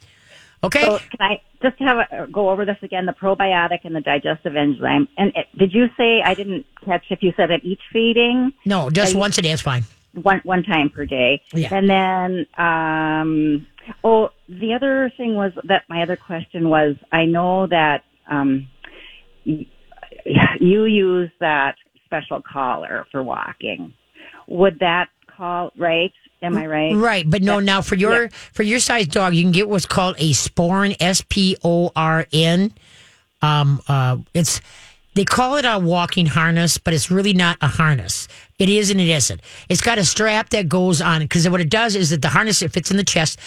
okay? 0.63 0.83
So 0.83 0.99
can 0.99 1.19
I 1.19 1.41
just 1.63 1.77
to 1.79 1.83
have 1.83 1.97
a, 1.97 2.27
go 2.31 2.49
over 2.49 2.65
this 2.65 2.77
again? 2.83 3.05
The 3.05 3.13
probiotic 3.13 3.79
and 3.83 3.95
the 3.95 4.01
digestive 4.01 4.55
enzyme. 4.55 5.07
And 5.17 5.31
it, 5.35 5.47
did 5.57 5.73
you 5.73 5.87
say 5.97 6.21
I 6.23 6.33
didn't 6.33 6.65
catch 6.85 7.05
if 7.09 7.23
you 7.23 7.33
said 7.35 7.49
at 7.51 7.63
each 7.63 7.81
feeding? 7.91 8.51
no 8.65 8.89
just 8.89 9.15
once 9.15 9.37
a 9.37 9.41
day 9.41 9.51
is 9.51 9.61
fine 9.61 9.83
one 10.13 10.41
one 10.43 10.63
time 10.63 10.89
per 10.89 11.05
day. 11.05 11.41
Yeah. 11.53 11.73
And 11.73 11.89
then 11.89 12.45
um 12.57 13.67
oh 14.03 14.29
the 14.47 14.73
other 14.73 15.11
thing 15.17 15.35
was 15.35 15.51
that 15.63 15.83
my 15.89 16.03
other 16.03 16.15
question 16.15 16.69
was 16.69 16.95
I 17.11 17.25
know 17.25 17.67
that 17.67 18.03
um 18.29 18.67
y- 19.45 19.65
you 20.59 20.85
use 20.85 21.31
that 21.39 21.75
special 22.05 22.41
collar 22.41 23.05
for 23.11 23.23
walking. 23.23 23.93
Would 24.47 24.79
that 24.79 25.09
call 25.35 25.71
right? 25.77 26.11
Am 26.41 26.57
I 26.57 26.65
right? 26.67 26.95
Right, 26.95 27.29
but 27.29 27.41
no. 27.41 27.59
Now 27.59 27.81
for 27.81 27.95
your 27.95 28.29
for 28.51 28.63
your 28.63 28.79
size 28.79 29.07
dog, 29.07 29.33
you 29.33 29.43
can 29.43 29.53
get 29.53 29.69
what's 29.69 29.85
called 29.85 30.15
a 30.17 30.31
sporn. 30.31 30.95
S 30.99 31.23
P 31.27 31.55
O 31.63 31.91
R 31.95 32.25
N. 32.33 32.73
Um, 33.41 33.81
uh, 33.87 34.17
it's 34.33 34.61
they 35.15 35.25
call 35.25 35.57
it 35.57 35.65
a 35.65 35.77
walking 35.77 36.25
harness, 36.25 36.77
but 36.77 36.93
it's 36.93 37.11
really 37.11 37.33
not 37.33 37.57
a 37.61 37.67
harness. 37.67 38.27
It 38.57 38.67
is 38.69 38.89
and 38.89 38.99
it 38.99 39.09
isn't. 39.09 39.41
It's 39.69 39.81
got 39.81 39.97
a 39.97 40.05
strap 40.05 40.49
that 40.49 40.67
goes 40.67 41.01
on 41.01 41.21
because 41.21 41.47
what 41.49 41.61
it 41.61 41.69
does 41.69 41.95
is 41.95 42.09
that 42.09 42.21
the 42.21 42.29
harness 42.29 42.61
it 42.61 42.71
fits 42.71 42.91
in 42.91 42.97
the 42.97 43.03
chest 43.03 43.39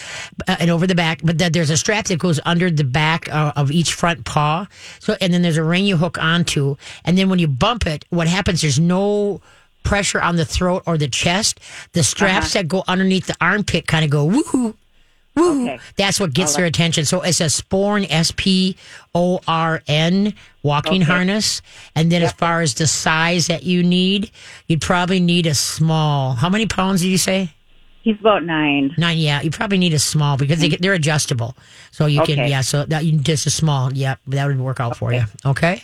uh, 0.47 0.55
and 0.59 0.69
over 0.69 0.87
the 0.87 0.95
back, 0.95 1.19
but 1.23 1.37
that 1.39 1.53
there's 1.53 1.69
a 1.69 1.77
strap 1.77 2.05
that 2.05 2.19
goes 2.19 2.39
under 2.45 2.71
the 2.71 2.83
back 2.83 3.27
uh, 3.29 3.51
of 3.55 3.71
each 3.71 3.93
front 3.93 4.25
paw. 4.25 4.67
So 4.99 5.17
and 5.19 5.33
then 5.33 5.41
there's 5.41 5.57
a 5.57 5.63
ring 5.63 5.85
you 5.85 5.97
hook 5.97 6.17
onto, 6.17 6.77
and 7.03 7.17
then 7.17 7.29
when 7.29 7.39
you 7.39 7.47
bump 7.47 7.85
it, 7.85 8.05
what 8.09 8.27
happens? 8.27 8.61
There's 8.61 8.79
no 8.79 9.41
pressure 9.83 10.21
on 10.21 10.35
the 10.35 10.45
throat 10.45 10.83
or 10.85 10.97
the 10.97 11.07
chest. 11.07 11.59
The 11.93 12.03
straps 12.03 12.55
uh-huh. 12.55 12.61
that 12.63 12.67
go 12.67 12.83
underneath 12.87 13.27
the 13.27 13.35
armpit 13.39 13.87
kind 13.87 14.03
of 14.03 14.11
go 14.11 14.27
woohoo. 14.27 14.75
Woo! 15.35 15.63
Okay. 15.63 15.79
That's 15.97 16.19
what 16.19 16.33
gets 16.33 16.55
their 16.55 16.65
attention. 16.65 17.05
So 17.05 17.21
it's 17.21 17.41
a 17.41 17.45
Sporn, 17.45 18.07
S 18.09 18.33
P 18.35 18.75
O 19.13 19.39
R 19.47 19.83
N 19.87 20.33
walking 20.63 21.01
harness. 21.01 21.61
And 21.95 22.11
then 22.11 22.23
as 22.23 22.33
far 22.33 22.61
as 22.61 22.73
the 22.73 22.87
size 22.87 23.47
that 23.47 23.63
you 23.63 23.83
need, 23.83 24.31
you'd 24.67 24.81
probably 24.81 25.19
need 25.19 25.45
a 25.45 25.53
small. 25.53 26.33
How 26.33 26.49
many 26.49 26.65
pounds 26.65 27.01
did 27.01 27.09
you 27.09 27.19
say? 27.19 27.53
He's 28.01 28.19
about 28.19 28.45
nine. 28.45 28.95
Nine. 28.97 29.17
Yeah, 29.17 29.41
you 29.41 29.51
probably 29.51 29.77
need 29.77 29.93
a 29.93 29.99
small 29.99 30.37
because 30.37 30.59
they 30.59 30.69
get, 30.69 30.81
they're 30.81 30.93
adjustable. 30.93 31.55
So 31.91 32.05
you 32.05 32.21
can 32.23 32.47
yeah. 32.49 32.61
So 32.61 32.85
that 32.85 33.05
you 33.05 33.19
just 33.19 33.45
a 33.45 33.51
small. 33.51 33.93
Yep, 33.93 34.19
that 34.27 34.47
would 34.47 34.59
work 34.59 34.79
out 34.79 34.97
for 34.97 35.13
you. 35.13 35.25
Okay. 35.45 35.83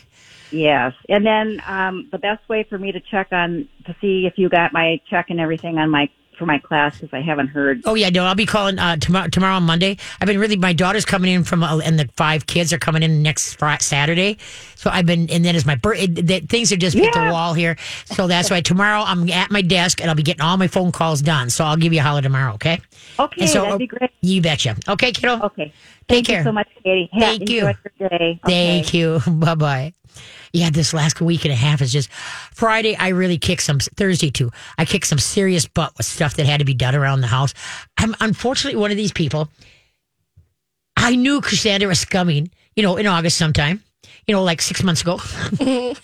Yes. 0.53 0.93
And 1.09 1.25
then 1.25 1.61
um, 1.67 2.07
the 2.11 2.19
best 2.19 2.47
way 2.47 2.63
for 2.69 2.77
me 2.77 2.91
to 2.91 2.99
check 2.99 3.27
on 3.31 3.67
to 3.85 3.95
see 3.99 4.25
if 4.27 4.33
you 4.37 4.49
got 4.49 4.71
my 4.71 4.99
check 5.09 5.29
and 5.29 5.39
everything 5.39 5.77
on 5.79 5.89
my 5.89 6.09
for 6.37 6.45
my 6.47 6.57
class 6.57 6.97
because 6.99 7.13
I 7.13 7.21
haven't 7.21 7.47
heard. 7.47 7.81
Oh 7.85 7.93
yeah, 7.93 8.09
no, 8.09 8.25
I'll 8.25 8.35
be 8.35 8.45
calling 8.45 8.79
uh, 8.79 8.95
tomorrow. 8.97 9.27
Tomorrow 9.27 9.55
on 9.55 9.63
Monday. 9.63 9.97
I've 10.19 10.27
been 10.27 10.39
really. 10.39 10.55
My 10.57 10.73
daughter's 10.73 11.05
coming 11.05 11.31
in 11.31 11.43
from, 11.43 11.63
uh, 11.63 11.79
and 11.79 11.99
the 11.99 12.09
five 12.17 12.47
kids 12.47 12.73
are 12.73 12.77
coming 12.79 13.03
in 13.03 13.21
next 13.21 13.55
Fri 13.55 13.77
Saturday. 13.79 14.37
So 14.75 14.89
I've 14.91 15.05
been, 15.05 15.29
and 15.29 15.45
then 15.45 15.55
it's 15.55 15.65
my 15.65 15.75
birthday. 15.75 16.39
Things 16.41 16.71
are 16.71 16.77
just 16.77 16.95
hit 16.97 17.13
the 17.13 17.29
wall 17.31 17.53
here. 17.53 17.77
So 18.05 18.27
that's 18.27 18.49
why 18.49 18.61
tomorrow 18.61 19.01
I'm 19.01 19.29
at 19.29 19.51
my 19.51 19.61
desk 19.61 20.01
and 20.01 20.09
I'll 20.09 20.15
be 20.15 20.23
getting 20.23 20.41
all 20.41 20.57
my 20.57 20.67
phone 20.67 20.91
calls 20.91 21.21
done. 21.21 21.49
So 21.49 21.65
I'll 21.65 21.77
give 21.77 21.93
you 21.93 21.99
a 21.99 22.03
holler 22.03 22.21
tomorrow. 22.21 22.53
Okay. 22.55 22.79
Okay, 23.19 23.41
And 23.41 23.49
so, 23.49 23.61
that'd 23.61 23.79
be 23.79 23.87
great. 23.87 24.09
You 24.21 24.41
betcha. 24.41 24.75
Okay, 24.87 25.11
kiddo. 25.11 25.39
Okay. 25.43 25.65
Take 25.65 25.73
Thank 26.07 26.27
care. 26.27 26.37
you 26.39 26.43
so 26.45 26.51
much, 26.51 26.67
Katie. 26.83 27.09
Thank 27.17 27.49
you. 27.49 27.67
enjoy 27.67 27.79
your 27.99 28.09
day. 28.09 28.39
Thank 28.45 28.87
Okay. 28.87 28.97
you. 28.97 29.19
Bye 29.27 29.55
bye. 29.55 29.93
Yeah, 30.51 30.69
this 30.69 30.93
last 30.93 31.19
week 31.21 31.45
and 31.45 31.51
a 31.51 31.55
half 31.55 31.81
is 31.81 31.91
just 31.91 32.11
Friday. 32.11 32.95
I 32.95 33.09
really 33.09 33.37
kicked 33.37 33.63
some 33.63 33.79
Thursday 33.79 34.29
too. 34.29 34.51
I 34.77 34.85
kicked 34.85 35.07
some 35.07 35.19
serious 35.19 35.67
butt 35.67 35.93
with 35.97 36.05
stuff 36.05 36.35
that 36.35 36.45
had 36.45 36.59
to 36.59 36.65
be 36.65 36.73
done 36.73 36.95
around 36.95 37.21
the 37.21 37.27
house. 37.27 37.53
I'm 37.97 38.15
unfortunately 38.19 38.79
one 38.79 38.91
of 38.91 38.97
these 38.97 39.11
people. 39.11 39.49
I 40.95 41.15
knew 41.15 41.41
Cassandra 41.41 41.87
was 41.89 42.05
coming, 42.05 42.51
you 42.75 42.83
know, 42.83 42.97
in 42.97 43.07
August 43.07 43.37
sometime, 43.37 43.83
you 44.27 44.33
know, 44.33 44.43
like 44.43 44.61
six 44.61 44.83
months 44.83 45.01
ago. 45.01 45.19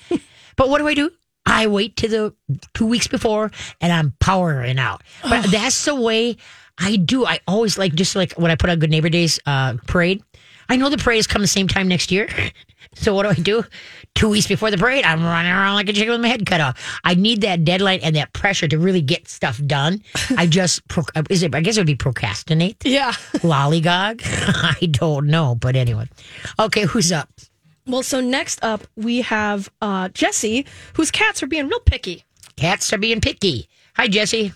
but 0.55 0.69
what 0.69 0.79
do 0.79 0.87
I 0.87 0.93
do? 0.93 1.11
I 1.45 1.67
wait 1.67 1.95
to 1.97 2.07
the 2.07 2.33
two 2.73 2.85
weeks 2.85 3.07
before 3.07 3.51
and 3.81 3.91
I'm 3.91 4.13
powering 4.19 4.77
out. 4.77 5.03
But 5.23 5.49
that's 5.51 5.85
the 5.85 5.95
way 5.95 6.37
I 6.77 6.95
do. 6.95 7.25
I 7.25 7.39
always 7.47 7.77
like, 7.77 7.93
just 7.93 8.15
like 8.15 8.33
when 8.33 8.51
I 8.51 8.55
put 8.55 8.69
on 8.69 8.79
Good 8.79 8.89
Neighbor 8.89 9.09
Days 9.09 9.39
uh, 9.45 9.75
parade, 9.87 10.23
I 10.69 10.75
know 10.75 10.89
the 10.89 10.97
parade 10.97 11.19
is 11.19 11.27
coming 11.27 11.43
the 11.43 11.47
same 11.47 11.67
time 11.67 11.87
next 11.87 12.11
year. 12.11 12.29
So 12.95 13.13
what 13.13 13.23
do 13.23 13.29
I 13.29 13.33
do? 13.35 13.63
Two 14.15 14.29
weeks 14.29 14.47
before 14.47 14.71
the 14.71 14.77
parade, 14.77 15.05
I'm 15.05 15.23
running 15.23 15.51
around 15.51 15.75
like 15.75 15.87
a 15.89 15.93
chicken 15.93 16.09
with 16.11 16.21
my 16.21 16.27
head 16.27 16.45
cut 16.45 16.59
off. 16.59 16.99
I 17.03 17.13
need 17.13 17.41
that 17.41 17.63
deadline 17.63 17.99
and 18.01 18.15
that 18.15 18.33
pressure 18.33 18.67
to 18.67 18.77
really 18.77 19.01
get 19.01 19.27
stuff 19.27 19.61
done. 19.65 20.01
I 20.35 20.47
just, 20.57 20.85
pro- 20.87 21.03
is 21.29 21.43
it? 21.43 21.53
I 21.53 21.61
guess 21.61 21.77
it 21.77 21.81
would 21.81 21.87
be 21.87 21.95
procrastinate, 21.95 22.83
Yeah. 22.83 23.11
lollygog. 23.37 24.21
I 24.25 24.87
don't 24.87 25.27
know, 25.27 25.55
but 25.55 25.75
anyway. 25.75 26.09
Okay, 26.59 26.81
who's 26.83 27.11
up? 27.11 27.29
Well, 27.85 28.03
so 28.03 28.19
next 28.21 28.63
up 28.63 28.85
we 28.95 29.21
have 29.21 29.69
uh, 29.81 30.09
Jesse, 30.09 30.65
whose 30.93 31.11
cats 31.11 31.41
are 31.41 31.47
being 31.47 31.67
real 31.67 31.79
picky. 31.79 32.23
Cats 32.55 32.91
are 32.91 32.97
being 32.97 33.21
picky. 33.21 33.69
Hi, 33.95 34.07
Jesse. 34.07 34.51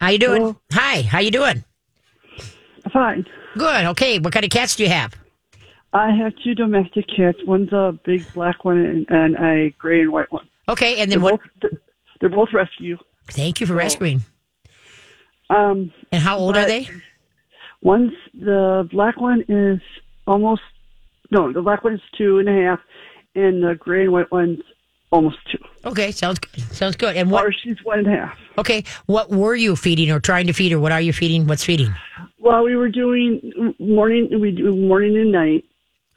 How 0.00 0.10
you 0.10 0.18
doing? 0.18 0.56
Hi. 0.72 1.02
How 1.02 1.18
you 1.20 1.30
doing? 1.30 1.64
Fine. 2.92 3.26
Good. 3.56 3.86
Okay. 3.86 4.18
What 4.18 4.32
kind 4.32 4.44
of 4.44 4.50
cats 4.50 4.76
do 4.76 4.82
you 4.84 4.88
have? 4.90 5.12
I 5.92 6.10
have 6.14 6.32
two 6.44 6.54
domestic 6.54 7.06
cats. 7.14 7.38
One's 7.46 7.72
a 7.72 7.98
big 8.04 8.24
black 8.34 8.64
one 8.64 8.78
and, 8.78 9.06
and 9.08 9.36
a 9.36 9.70
gray 9.78 10.00
and 10.02 10.12
white 10.12 10.30
one. 10.30 10.46
Okay, 10.68 11.00
and 11.00 11.10
then 11.10 11.20
They're 11.20 11.32
what? 11.32 11.40
both 11.60 11.70
they're 12.20 12.28
both 12.28 12.48
rescue. 12.52 12.98
Thank 13.28 13.60
you 13.60 13.66
for 13.66 13.74
rescuing. 13.74 14.22
Um, 15.50 15.92
And 16.12 16.22
how 16.22 16.38
old 16.38 16.56
are 16.56 16.66
they? 16.66 16.88
one's 17.80 18.12
the 18.34 18.86
black 18.90 19.20
one 19.20 19.44
is 19.48 19.80
almost 20.26 20.62
no, 21.30 21.52
the 21.52 21.62
black 21.62 21.84
one 21.84 21.94
is 21.94 22.00
two 22.16 22.38
and 22.38 22.48
a 22.48 22.52
half, 22.52 22.80
and 23.34 23.62
the 23.62 23.74
gray 23.78 24.02
and 24.04 24.12
white 24.12 24.30
one's 24.32 24.60
almost 25.10 25.36
two. 25.50 25.58
Okay, 25.84 26.10
sounds 26.10 26.38
good. 26.38 26.60
Sounds 26.74 26.96
good. 26.96 27.16
And 27.16 27.30
what? 27.30 27.44
Or 27.44 27.52
she's 27.52 27.76
one 27.84 27.98
and 28.00 28.08
a 28.08 28.10
half. 28.10 28.36
Okay, 28.58 28.82
what 29.06 29.30
were 29.30 29.54
you 29.54 29.76
feeding 29.76 30.10
or 30.10 30.20
trying 30.20 30.46
to 30.48 30.52
feed, 30.52 30.72
or 30.72 30.80
what 30.80 30.90
are 30.92 31.00
you 31.00 31.12
feeding? 31.12 31.46
What's 31.46 31.64
feeding? 31.64 31.94
Well, 32.38 32.64
we 32.64 32.76
were 32.76 32.88
doing 32.88 33.74
morning. 33.78 34.28
We 34.40 34.50
do 34.52 34.74
morning 34.74 35.16
and 35.16 35.30
night, 35.32 35.64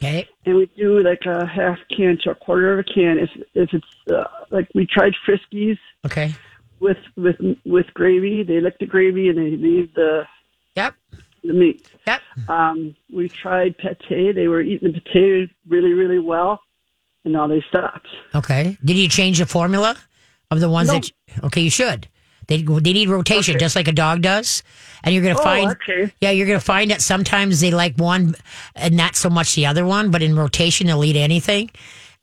Okay. 0.04 0.28
and 0.46 0.56
we 0.56 0.66
do 0.78 1.00
like 1.02 1.22
a 1.28 1.46
half 1.46 1.78
can 1.96 2.18
to 2.24 2.32
a 2.32 2.36
quarter 2.36 2.74
of 2.74 2.80
a 2.80 2.84
can. 2.84 3.20
If 3.20 3.30
if 3.54 3.70
it's 3.74 4.12
uh, 4.12 4.24
like 4.50 4.68
we 4.74 4.88
tried 4.88 5.14
Friskies 5.28 5.78
Okay. 6.06 6.34
with 6.80 6.98
with 7.16 7.36
with 7.66 7.86
gravy, 7.94 8.44
they 8.44 8.60
lick 8.62 8.80
the 8.80 8.88
gravy 8.88 9.30
and 9.30 9.38
they 9.38 9.56
leave 9.58 9.94
the 9.94 10.24
Yep. 10.76 10.96
the 11.44 11.54
meat. 11.54 11.88
Yep. 12.08 12.22
Um, 12.50 12.96
we 13.14 13.30
tried 13.30 13.78
pate. 13.78 14.34
They 14.36 14.48
were 14.48 14.62
eating 14.62 14.94
the 14.94 15.02
pate 15.02 15.50
really, 15.68 15.94
really 15.94 16.20
well, 16.20 16.62
and 17.24 17.34
now 17.34 17.46
they 17.48 17.62
stopped. 17.70 18.08
Okay. 18.34 18.78
Did 18.84 18.98
you 18.98 19.08
change 19.08 19.38
the 19.40 19.46
formula 19.46 19.98
of 20.50 20.60
the 20.62 20.70
ones 20.70 20.88
No. 20.88 20.96
that? 20.96 21.12
Okay, 21.46 21.62
you 21.62 21.70
should. 21.70 22.08
They 22.47 22.62
they 22.63 22.93
need 22.93 23.10
rotation, 23.10 23.58
just 23.60 23.75
like 23.75 23.88
a 23.88 23.91
dog 23.93 24.21
does, 24.21 24.63
and 25.04 25.13
you're 25.13 25.23
gonna 25.23 25.39
Oh, 25.39 25.43
find. 25.43 25.71
okay. 25.71 26.12
Yeah, 26.21 26.32
you're 26.32 26.47
gonna 26.47 26.60
find 26.60 26.91
that 26.91 27.01
sometimes 27.01 27.60
they 27.62 27.71
like 27.71 27.95
one 27.97 28.36
and 28.75 28.95
not 28.97 29.15
so 29.15 29.30
much 29.30 29.56
the 29.56 29.65
other 29.67 29.86
one, 29.86 30.12
but 30.12 30.21
in 30.21 30.36
rotation 30.36 30.88
they'll 30.88 31.04
eat 31.06 31.15
anything. 31.15 31.69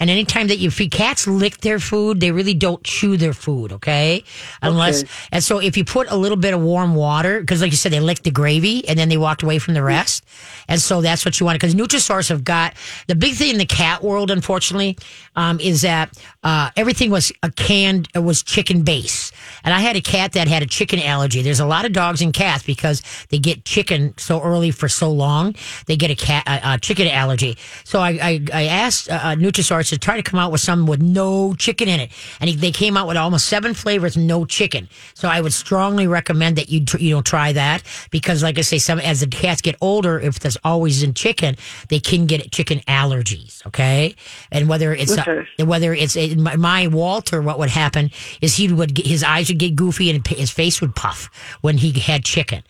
And 0.01 0.09
anytime 0.11 0.47
that 0.47 0.59
you 0.59 0.71
feed 0.71 0.93
cats 0.93 1.27
lick 1.27 1.59
their 1.59 1.81
food, 1.81 2.21
they 2.21 2.31
really 2.31 2.55
don't 2.55 2.81
chew 2.85 3.17
their 3.17 3.33
food, 3.33 3.73
okay? 3.73 4.23
Unless 4.63 5.03
Okay. 5.03 5.11
and 5.33 5.43
so 5.43 5.59
if 5.59 5.77
you 5.77 5.85
put 5.85 6.09
a 6.09 6.17
little 6.17 6.37
bit 6.37 6.55
of 6.55 6.61
warm 6.61 6.95
water, 6.95 7.41
because 7.41 7.61
like 7.61 7.73
you 7.73 7.77
said, 7.77 7.91
they 7.91 7.99
licked 7.99 8.23
the 8.23 8.31
gravy 8.31 8.87
and 8.89 8.97
then 8.97 9.09
they 9.09 9.17
walked 9.17 9.43
away 9.43 9.59
from 9.59 9.75
the 9.75 9.83
rest. 9.83 10.25
And 10.69 10.81
so 10.81 11.01
that's 11.01 11.25
what 11.25 11.41
you 11.41 11.47
want. 11.47 11.59
Because 11.61 11.75
Nutrisource 11.75 12.29
have 12.29 12.45
got 12.45 12.75
the 13.07 13.15
big 13.15 13.35
thing 13.35 13.51
in 13.51 13.59
the 13.59 13.67
cat 13.67 14.03
world, 14.03 14.31
unfortunately, 14.31 14.97
um, 15.35 15.59
is 15.61 15.83
that 15.83 16.17
uh, 16.43 16.71
everything 16.77 17.11
was 17.11 17.33
a 17.43 17.51
canned, 17.51 18.09
it 18.15 18.21
was 18.21 18.43
chicken 18.43 18.83
base. 18.83 19.33
And 19.65 19.75
I 19.75 19.81
had 19.81 19.97
a 19.97 20.01
cat 20.01 20.33
that 20.33 20.49
had 20.49 20.63
a 20.63 20.67
chicken 20.67 21.01
allergy. 21.01 21.43
There's 21.43 21.61
a 21.61 21.67
lot 21.67 21.85
of 21.85 21.93
dogs 21.93 22.23
and 22.23 22.33
cats 22.33 22.63
because 22.63 23.03
they 23.31 23.39
get 23.39 23.65
chicken 23.65 24.15
so 24.19 24.43
early 24.43 24.71
for 24.71 24.89
so 24.89 25.11
long, 25.11 25.55
they 25.87 25.97
get 25.97 26.11
a 26.11 26.15
cat 26.15 26.45
a, 26.47 26.75
a 26.75 26.79
chicken 26.79 27.09
allergy. 27.09 27.57
So 27.85 28.01
I 28.01 28.19
I, 28.21 28.41
I 28.53 28.65
asked 28.65 29.11
uh, 29.11 29.15
uh, 29.15 29.35
Nutrisource 29.35 29.89
to 29.91 29.99
try 29.99 30.17
to 30.17 30.23
come 30.23 30.39
out 30.39 30.53
with 30.53 30.61
some 30.61 30.87
with 30.87 31.01
no 31.01 31.55
chicken 31.55 31.89
in 31.89 32.01
it, 32.01 32.11
and 32.41 32.51
he, 32.51 32.57
they 32.57 32.71
came 32.71 32.97
out 32.97 33.07
with 33.09 33.17
almost 33.17 33.47
seven 33.47 33.75
flavors, 33.75 34.17
no 34.17 34.45
chicken. 34.45 34.89
So 35.15 35.29
I 35.29 35.41
would 35.41 35.53
strongly 35.53 36.07
recommend 36.07 36.57
that 36.57 36.69
you 36.69 36.85
tr- 36.85 36.99
you 36.99 37.15
know 37.15 37.23
try 37.23 37.53
that 37.53 37.83
because, 38.11 38.43
like 38.43 38.59
I 38.59 38.63
say, 38.63 38.79
some 38.79 38.99
as 38.99 39.21
the 39.21 39.27
cats 39.27 39.61
get 39.61 39.77
older, 39.81 40.19
if 40.19 40.39
there's 40.41 40.58
always 40.65 41.03
in 41.03 41.15
chicken, 41.15 41.57
they 41.89 42.01
can 42.01 42.27
get 42.27 42.51
chicken 42.53 42.81
allergies. 42.89 43.65
Okay, 43.67 44.15
and 44.51 44.69
whether 44.69 44.93
it's 44.93 45.17
uh, 45.17 45.25
Okay. 45.29 45.65
whether 45.65 45.93
it's 45.95 46.17
uh, 46.17 46.35
my, 46.37 46.57
my 46.57 46.87
Walter, 46.87 47.43
what 47.43 47.59
would 47.59 47.71
happen 47.71 48.11
is 48.41 48.57
he 48.57 48.73
would 48.73 48.95
get, 48.95 49.07
his 49.07 49.23
eyes 49.23 49.49
would 49.49 49.59
get 49.59 49.75
goofy 49.77 50.11
and 50.11 50.27
his 50.27 50.51
face 50.51 50.81
would 50.81 50.95
puff 50.95 51.31
when 51.61 51.79
he 51.79 51.93
had 51.99 52.25
chicken. 52.25 52.63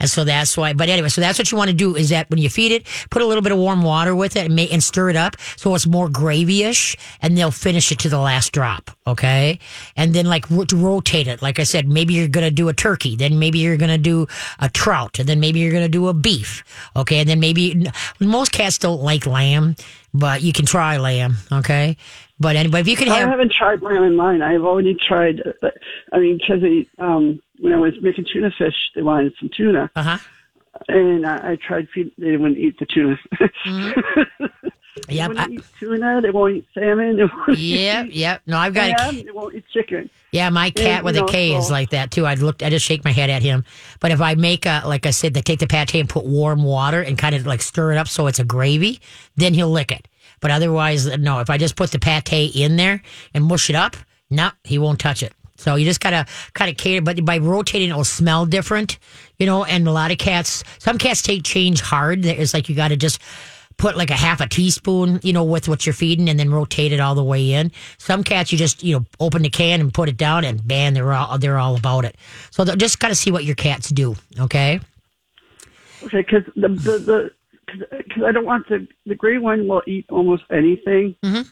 And 0.00 0.10
so 0.10 0.24
that's 0.24 0.56
why, 0.56 0.72
but 0.72 0.88
anyway, 0.88 1.08
so 1.08 1.20
that's 1.20 1.38
what 1.38 1.50
you 1.50 1.58
want 1.58 1.70
to 1.70 1.76
do 1.76 1.96
is 1.96 2.10
that 2.10 2.28
when 2.30 2.38
you 2.38 2.50
feed 2.50 2.72
it, 2.72 2.86
put 3.10 3.22
a 3.22 3.26
little 3.26 3.42
bit 3.42 3.52
of 3.52 3.58
warm 3.58 3.82
water 3.82 4.14
with 4.14 4.36
it 4.36 4.46
and, 4.46 4.54
make, 4.54 4.72
and 4.72 4.82
stir 4.82 5.10
it 5.10 5.16
up 5.16 5.36
so 5.56 5.74
it's 5.74 5.86
more 5.86 6.08
gravy-ish 6.08 6.96
and 7.22 7.36
they'll 7.36 7.50
finish 7.50 7.90
it 7.92 7.98
to 8.00 8.08
the 8.08 8.18
last 8.18 8.52
drop. 8.52 8.90
Okay. 9.06 9.58
And 9.96 10.14
then 10.14 10.26
like 10.26 10.48
ro- 10.50 10.66
rotate 10.74 11.28
it. 11.28 11.42
Like 11.42 11.58
I 11.58 11.64
said, 11.64 11.88
maybe 11.88 12.14
you're 12.14 12.28
going 12.28 12.46
to 12.46 12.50
do 12.50 12.68
a 12.68 12.74
turkey, 12.74 13.16
then 13.16 13.38
maybe 13.38 13.58
you're 13.58 13.76
going 13.76 13.90
to 13.90 13.98
do 13.98 14.26
a 14.58 14.68
trout, 14.68 15.18
and 15.18 15.28
then 15.28 15.40
maybe 15.40 15.60
you're 15.60 15.72
going 15.72 15.84
to 15.84 15.88
do 15.88 16.08
a 16.08 16.14
beef. 16.14 16.64
Okay. 16.94 17.18
And 17.20 17.28
then 17.28 17.40
maybe 17.40 17.86
most 18.20 18.52
cats 18.52 18.78
don't 18.78 19.02
like 19.02 19.26
lamb, 19.26 19.76
but 20.12 20.42
you 20.42 20.52
can 20.52 20.66
try 20.66 20.96
lamb. 20.96 21.36
Okay. 21.52 21.96
But 22.38 22.56
anyway, 22.56 22.80
if 22.80 22.88
you 22.88 22.96
can 22.96 23.08
have 23.08 23.16
I 23.16 23.20
have, 23.20 23.28
haven't 23.30 23.52
tried 23.52 23.80
lamb 23.82 24.02
in 24.02 24.14
mine. 24.16 24.42
I've 24.42 24.62
only 24.62 24.94
tried. 24.94 25.40
uh, 25.62 25.68
I 26.12 26.18
mean, 26.18 26.38
because 26.38 26.60
they 26.60 26.86
um, 26.98 27.40
when 27.60 27.72
I 27.72 27.78
was 27.78 27.94
making 28.02 28.26
tuna 28.30 28.50
fish, 28.56 28.74
they 28.94 29.02
wanted 29.02 29.32
some 29.40 29.48
tuna, 29.56 29.90
uh 29.96 30.02
huh. 30.02 30.18
and 30.88 31.26
I, 31.26 31.52
I 31.52 31.56
tried 31.56 31.88
feed. 31.88 32.12
They 32.18 32.36
wouldn't 32.36 32.58
eat 32.58 32.78
the 32.78 32.84
tuna. 32.86 33.18
they 35.08 35.14
Yep. 35.14 35.28
wouldn't 35.28 35.48
I- 35.50 35.52
eat 35.54 35.64
tuna. 35.78 36.20
They 36.22 36.30
won't 36.30 36.56
eat 36.56 36.66
salmon. 36.74 37.16
They 37.16 37.24
won't 37.24 37.58
Yep. 37.58 38.06
eat 38.06 38.12
Yep. 38.14 38.42
No, 38.46 38.58
I've 38.58 38.74
got 38.74 38.88
a, 38.90 39.02
ham, 39.02 39.14
They 39.24 39.30
won't 39.30 39.54
eat 39.54 39.64
chicken. 39.72 40.10
Yeah, 40.32 40.50
my 40.50 40.70
cat 40.70 41.04
with 41.04 41.16
a 41.16 41.20
know, 41.20 41.26
K 41.26 41.54
is 41.54 41.70
like 41.70 41.90
that 41.90 42.10
too. 42.10 42.26
I 42.26 42.34
looked, 42.34 42.62
I 42.62 42.68
just 42.70 42.84
shake 42.84 43.04
my 43.04 43.12
head 43.12 43.30
at 43.30 43.42
him. 43.42 43.64
But 44.00 44.10
if 44.10 44.20
I 44.20 44.34
make 44.34 44.66
a, 44.66 44.82
like 44.84 45.06
I 45.06 45.10
said, 45.10 45.32
they 45.34 45.40
take 45.42 45.60
the 45.60 45.66
pate 45.66 45.94
and 45.94 46.08
put 46.08 46.24
warm 46.26 46.62
water 46.62 47.00
and 47.00 47.16
kind 47.16 47.34
of 47.34 47.46
like 47.46 47.62
stir 47.62 47.92
it 47.92 47.98
up 47.98 48.08
so 48.08 48.26
it's 48.26 48.38
a 48.38 48.44
gravy, 48.44 49.00
then 49.36 49.54
he'll 49.54 49.70
lick 49.70 49.90
it. 49.92 50.06
But 50.46 50.52
otherwise, 50.52 51.08
no. 51.18 51.40
If 51.40 51.50
I 51.50 51.58
just 51.58 51.74
put 51.74 51.90
the 51.90 51.98
pate 51.98 52.54
in 52.54 52.76
there 52.76 53.02
and 53.34 53.42
mush 53.42 53.68
it 53.68 53.74
up, 53.74 53.96
no, 54.30 54.50
he 54.62 54.78
won't 54.78 55.00
touch 55.00 55.24
it. 55.24 55.32
So 55.56 55.74
you 55.74 55.84
just 55.84 56.00
gotta 56.00 56.24
kind 56.52 56.70
of 56.70 56.76
cater, 56.76 57.02
but 57.02 57.24
by 57.24 57.38
rotating, 57.38 57.90
it 57.90 57.96
will 57.96 58.04
smell 58.04 58.46
different, 58.46 59.00
you 59.40 59.46
know. 59.46 59.64
And 59.64 59.88
a 59.88 59.90
lot 59.90 60.12
of 60.12 60.18
cats, 60.18 60.62
some 60.78 60.98
cats 60.98 61.20
take 61.20 61.42
change 61.42 61.80
hard. 61.80 62.24
It's 62.24 62.54
like 62.54 62.68
you 62.68 62.76
got 62.76 62.88
to 62.88 62.96
just 62.96 63.20
put 63.76 63.96
like 63.96 64.10
a 64.10 64.14
half 64.14 64.40
a 64.40 64.46
teaspoon, 64.46 65.18
you 65.24 65.32
know, 65.32 65.42
with 65.42 65.66
what 65.66 65.84
you're 65.84 65.92
feeding, 65.92 66.28
and 66.28 66.38
then 66.38 66.52
rotate 66.52 66.92
it 66.92 67.00
all 67.00 67.16
the 67.16 67.24
way 67.24 67.54
in. 67.54 67.72
Some 67.98 68.22
cats, 68.22 68.52
you 68.52 68.56
just 68.56 68.84
you 68.84 69.00
know 69.00 69.04
open 69.18 69.42
the 69.42 69.50
can 69.50 69.80
and 69.80 69.92
put 69.92 70.08
it 70.08 70.16
down, 70.16 70.44
and 70.44 70.64
man, 70.64 70.94
they're 70.94 71.12
all 71.12 71.38
they're 71.38 71.58
all 71.58 71.74
about 71.74 72.04
it. 72.04 72.14
So 72.52 72.64
just 72.76 73.00
gotta 73.00 73.16
see 73.16 73.32
what 73.32 73.42
your 73.42 73.56
cats 73.56 73.88
do. 73.88 74.14
Okay. 74.38 74.78
Okay, 76.04 76.18
because 76.18 76.44
the 76.54 76.68
the 76.68 77.30
because 77.66 78.22
I 78.24 78.32
don't 78.32 78.44
want 78.44 78.68
the 78.68 78.86
the 79.06 79.14
gray 79.14 79.38
one 79.38 79.66
will 79.68 79.82
eat 79.86 80.06
almost 80.10 80.44
anything, 80.50 81.16
Mhm. 81.24 81.50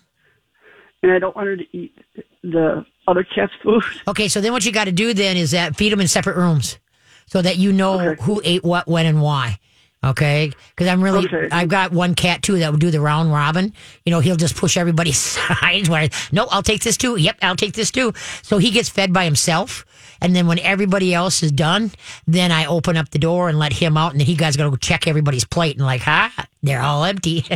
and 1.02 1.12
I 1.12 1.18
don't 1.18 1.34
want 1.36 1.46
her 1.48 1.56
to 1.56 1.76
eat 1.76 1.96
the 2.42 2.84
other 3.08 3.24
cat's 3.24 3.52
food. 3.62 3.82
Okay, 4.08 4.28
so 4.28 4.40
then 4.40 4.52
what 4.52 4.64
you 4.64 4.72
got 4.72 4.84
to 4.84 4.92
do 4.92 5.12
then 5.14 5.36
is 5.36 5.50
that 5.52 5.76
feed 5.76 5.92
them 5.92 6.00
in 6.00 6.08
separate 6.08 6.36
rooms 6.36 6.78
so 7.26 7.42
that 7.42 7.56
you 7.58 7.72
know 7.72 8.00
Okay. 8.00 8.22
who 8.22 8.40
ate 8.44 8.62
what, 8.64 8.86
when, 8.86 9.06
and 9.06 9.20
why. 9.20 9.58
Okay, 10.04 10.52
because 10.70 10.88
I'm 10.88 11.02
really, 11.02 11.24
Okay. 11.26 11.48
I've 11.50 11.68
got 11.68 11.92
one 11.92 12.14
cat 12.14 12.42
too 12.42 12.58
that 12.58 12.70
would 12.70 12.80
do 12.80 12.90
the 12.90 13.00
round 13.00 13.32
robin. 13.32 13.72
You 14.04 14.10
know, 14.10 14.20
he'll 14.20 14.36
just 14.36 14.56
push 14.56 14.76
everybody's 14.76 15.18
sides. 15.38 15.88
Where, 15.88 16.08
no, 16.32 16.46
I'll 16.50 16.62
take 16.62 16.82
this 16.82 16.96
too. 16.96 17.16
Yep, 17.16 17.38
I'll 17.42 17.56
take 17.56 17.72
this 17.74 17.90
too. 17.90 18.12
So 18.42 18.58
he 18.58 18.70
gets 18.70 18.88
fed 18.88 19.12
by 19.12 19.24
himself, 19.24 19.86
and 20.20 20.36
then 20.36 20.46
when 20.46 20.58
everybody 20.58 21.14
else 21.14 21.42
is 21.42 21.52
done, 21.52 21.90
then 22.26 22.52
I 22.52 22.66
open 22.66 22.96
up 22.96 23.10
the 23.10 23.18
door 23.18 23.48
and 23.48 23.58
let 23.58 23.72
him 23.72 23.96
out, 23.96 24.12
and 24.12 24.20
then 24.20 24.26
he 24.26 24.34
guys 24.34 24.56
got 24.56 24.64
to 24.64 24.70
go 24.70 24.76
check 24.76 25.06
everybody's 25.06 25.44
plate 25.44 25.76
and 25.76 25.86
like, 25.86 26.02
ha, 26.02 26.32
they're 26.62 26.82
all 26.82 27.04
empty. 27.04 27.44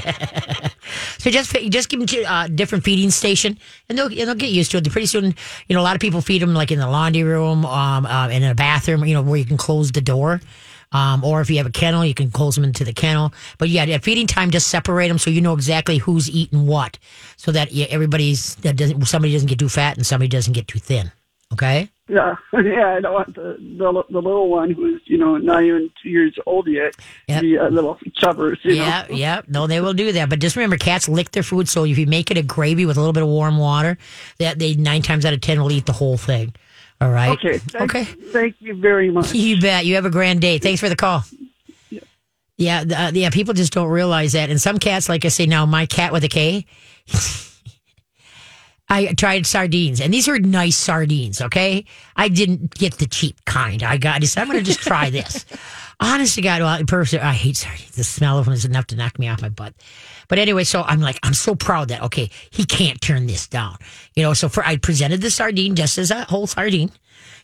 So 1.19 1.31
just 1.31 1.53
just 1.69 1.89
give 1.89 2.01
them 2.01 2.25
a 2.25 2.25
uh, 2.25 2.49
different 2.49 2.85
feeding 2.85 3.11
station, 3.11 3.59
and 3.89 3.99
they'll 3.99 4.07
and 4.07 4.17
they'll 4.17 4.35
get 4.35 4.51
used 4.51 4.71
to 4.71 4.79
it. 4.79 4.91
Pretty 4.91 5.07
soon, 5.07 5.35
you 5.69 5.75
know, 5.75 5.81
a 5.81 5.83
lot 5.83 5.95
of 5.95 6.01
people 6.01 6.21
feed 6.23 6.41
them 6.41 6.55
like 6.55 6.71
in 6.71 6.79
the 6.79 6.89
laundry 6.89 7.25
room, 7.25 7.67
um, 7.67 8.07
uh, 8.07 8.29
in 8.29 8.43
a 8.43 8.55
bathroom, 8.55 9.05
you 9.05 9.15
know, 9.15 9.21
where 9.23 9.39
you 9.39 9.45
can 9.45 9.57
close 9.59 9.93
the 9.93 10.01
door. 10.01 10.41
Um, 10.93 11.23
or 11.23 11.41
if 11.41 11.51
you 11.51 11.59
have 11.59 11.67
a 11.67 11.71
kennel, 11.71 12.05
you 12.05 12.15
can 12.15 12.31
close 12.31 12.55
them 12.55 12.65
into 12.65 12.83
the 12.85 12.93
kennel. 12.95 13.33
But 13.59 13.69
yeah, 13.69 13.85
at 13.85 14.03
feeding 14.05 14.27
time, 14.27 14.51
just 14.51 14.69
separate 14.69 15.09
them 15.09 15.19
so 15.19 15.31
you 15.31 15.41
know 15.41 15.53
exactly 15.55 15.99
who's 15.99 16.31
eating 16.31 16.67
what, 16.67 16.99
so 17.37 17.53
that 17.53 17.73
yeah, 17.73 17.87
everybody's 17.91 18.55
that 18.57 18.77
doesn't 18.77 19.05
somebody 19.07 19.33
doesn't 19.35 19.49
get 19.49 19.59
too 19.59 19.69
fat 19.69 19.97
and 19.97 20.07
somebody 20.07 20.29
doesn't 20.29 20.55
get 20.55 20.67
too 20.69 20.79
thin. 20.79 21.13
Okay. 21.53 21.89
Yeah, 22.09 22.37
yeah. 22.55 22.95
I 22.97 23.01
don't 23.01 23.13
want 23.13 23.35
the 23.35 23.57
the, 23.59 24.05
the 24.11 24.21
little 24.23 24.49
one 24.49 24.71
who's 24.71 25.03
you 25.05 25.19
know 25.19 25.37
not 25.37 25.63
even 25.63 25.91
two 26.03 26.09
years 26.09 26.35
old 26.47 26.67
yet 26.69 26.95
Yep. 27.27 27.37
to 27.39 27.43
be 27.43 27.57
a 27.57 27.69
little 27.69 27.99
chubbers. 28.23 28.57
You 28.65 28.75
Yeah, 28.75 29.07
know? 29.09 29.15
yeah. 29.15 29.41
No, 29.47 29.67
they 29.67 29.81
will 29.83 29.93
do 29.95 30.11
that. 30.13 30.31
But 30.31 30.39
just 30.41 30.57
remember, 30.57 30.77
cats 30.79 31.07
lick 31.09 31.33
their 31.33 31.43
food. 31.43 31.69
So 31.69 31.85
if 31.85 31.99
you 31.99 32.07
make 32.07 32.31
it 32.31 32.39
a 32.39 32.43
gravy 32.43 32.87
with 32.87 32.97
a 32.97 33.01
little 33.01 33.13
bit 33.13 33.23
of 33.23 33.29
warm 33.29 33.59
water, 33.59 33.99
that 34.39 34.59
they 34.59 34.75
nine 34.75 35.03
times 35.03 35.27
out 35.27 35.35
of 35.35 35.41
ten 35.43 35.61
will 35.61 35.71
eat 35.73 35.85
the 35.87 35.93
whole 35.93 36.17
thing. 36.17 36.55
All 37.01 37.11
right. 37.11 37.31
Okay. 37.39 37.59
Thank, 37.59 37.95
Okay. 37.95 38.05
Thank 38.05 38.57
you 38.61 38.75
very 38.75 39.11
much. 39.11 39.33
You 39.35 39.61
bet. 39.61 39.87
You 39.87 39.95
have 39.95 40.05
a 40.07 40.11
grand 40.11 40.41
day. 40.41 40.59
Thanks 40.59 40.81
for 40.81 40.89
the 40.89 40.97
call. 40.97 41.25
Yeah, 42.57 42.83
the- 42.85 43.01
uh, 43.01 43.11
yeah. 43.15 43.31
People 43.31 43.55
just 43.55 43.73
don't 43.73 43.89
realize 43.89 44.33
that. 44.33 44.51
And 44.51 44.61
some 44.61 44.79
cats, 44.79 45.09
like 45.09 45.25
I 45.25 45.29
say 45.29 45.47
now, 45.47 45.65
my 45.65 45.87
cat 45.87 46.13
with 46.13 46.25
a 46.25 46.29
K. 46.29 46.67
I 48.91 49.13
tried 49.13 49.47
sardines, 49.47 50.01
and 50.01 50.15
these 50.15 50.29
are 50.29 50.39
nice 50.39 50.77
sardines. 50.77 51.43
Okay, 51.43 51.85
I 52.17 52.29
didn't 52.29 52.75
get 52.75 52.95
the 52.95 53.07
cheap 53.07 53.37
kind. 53.45 53.83
I 53.83 53.99
got. 53.99 54.25
Said 54.25 54.41
I'm 54.41 54.47
going 54.49 54.59
to 54.59 54.65
just 54.65 54.81
try 54.81 55.11
this. 55.11 55.45
Honest 56.01 56.37
to 56.37 56.43
God, 56.43 56.63
well, 56.63 56.83
person, 56.87 57.21
I 57.21 57.33
hate 57.35 57.57
sardines. 57.57 57.97
The 57.97 58.05
smell 58.05 58.39
of 58.39 58.47
them 58.47 58.55
is 58.55 58.65
enough 58.65 58.87
to 58.87 58.97
knock 58.97 59.19
me 59.19 59.29
off 59.29 59.43
my 59.43 59.51
butt. 59.51 59.75
But 60.29 60.39
anyway, 60.39 60.65
so 60.65 60.83
I'm 60.83 61.01
like, 61.01 61.19
I'm 61.23 61.35
so 61.35 61.55
proud 61.55 61.89
that 61.89 62.03
okay, 62.03 62.31
he 62.51 62.65
can't 62.65 63.01
turn 63.01 63.27
this 63.27 63.49
down. 63.49 63.77
You 64.15 64.23
know, 64.23 64.35
so 64.35 64.49
for 64.49 64.65
I 64.65 64.77
presented 64.77 65.23
the 65.23 65.31
sardine 65.31 65.75
just 65.75 65.99
as 65.99 66.11
a 66.11 66.25
whole 66.25 66.47
sardine. 66.47 66.91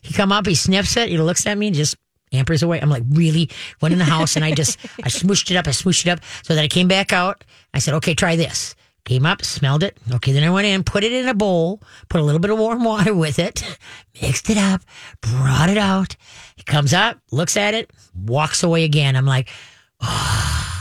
He 0.03 0.13
come 0.13 0.33
up, 0.33 0.47
he 0.47 0.55
sniffs 0.55 0.97
it, 0.97 1.09
he 1.09 1.19
looks 1.19 1.47
at 1.47 1.57
me, 1.57 1.69
and 1.69 1.77
just 1.77 1.97
ampers 2.33 2.63
away. 2.63 2.81
I'm 2.81 2.91
like, 2.91 3.05
really? 3.09 3.51
Went 3.81 3.93
in 3.93 3.99
the 3.99 4.05
house 4.05 4.37
and 4.37 4.45
I 4.45 4.53
just 4.53 4.79
I 5.03 5.09
smooshed 5.09 5.51
it 5.51 5.57
up, 5.57 5.67
I 5.67 5.71
smooshed 5.71 6.07
it 6.07 6.11
up, 6.11 6.21
so 6.43 6.55
that 6.55 6.63
I 6.63 6.69
came 6.69 6.89
back 6.89 7.13
out. 7.13 7.45
I 7.73 7.79
said, 7.79 7.95
okay, 7.95 8.15
try 8.15 8.37
this. 8.37 8.75
Came 9.05 9.27
up, 9.27 9.45
smelled 9.45 9.83
it. 9.83 9.99
Okay, 10.15 10.33
then 10.33 10.45
I 10.45 10.51
went 10.51 10.67
in, 10.67 10.83
put 10.83 11.05
it 11.05 11.13
in 11.13 11.29
a 11.29 11.35
bowl, 11.35 11.83
put 12.09 12.21
a 12.21 12.25
little 12.25 12.41
bit 12.41 12.51
of 12.51 12.59
warm 12.59 12.85
water 12.85 13.15
with 13.15 13.39
it, 13.39 13.63
mixed 14.23 14.49
it 14.49 14.57
up, 14.57 14.81
brought 15.21 15.69
it 15.69 15.77
out. 15.77 16.17
He 16.57 16.63
comes 16.63 16.95
up, 16.95 17.19
looks 17.31 17.57
at 17.57 17.75
it, 17.75 17.91
walks 18.15 18.63
away 18.63 18.85
again. 18.85 19.15
I'm 19.17 19.27
like, 19.27 19.49
oh. 20.01 20.74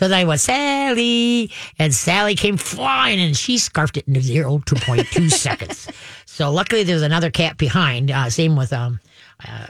So 0.00 0.08
then 0.08 0.20
I 0.20 0.24
went, 0.24 0.40
Sally, 0.40 1.50
and 1.78 1.92
Sally 1.92 2.34
came 2.34 2.56
flying 2.56 3.20
and 3.20 3.36
she 3.36 3.58
scarfed 3.58 3.98
it 3.98 4.08
in 4.08 4.18
zero 4.22 4.62
two 4.64 4.76
point 4.76 5.06
two 5.08 5.28
seconds. 5.28 5.90
So 6.24 6.50
luckily 6.50 6.84
there's 6.84 7.02
another 7.02 7.30
cat 7.30 7.58
behind. 7.58 8.10
Uh, 8.10 8.30
same 8.30 8.56
with 8.56 8.72
um, 8.72 8.98
uh, 9.46 9.66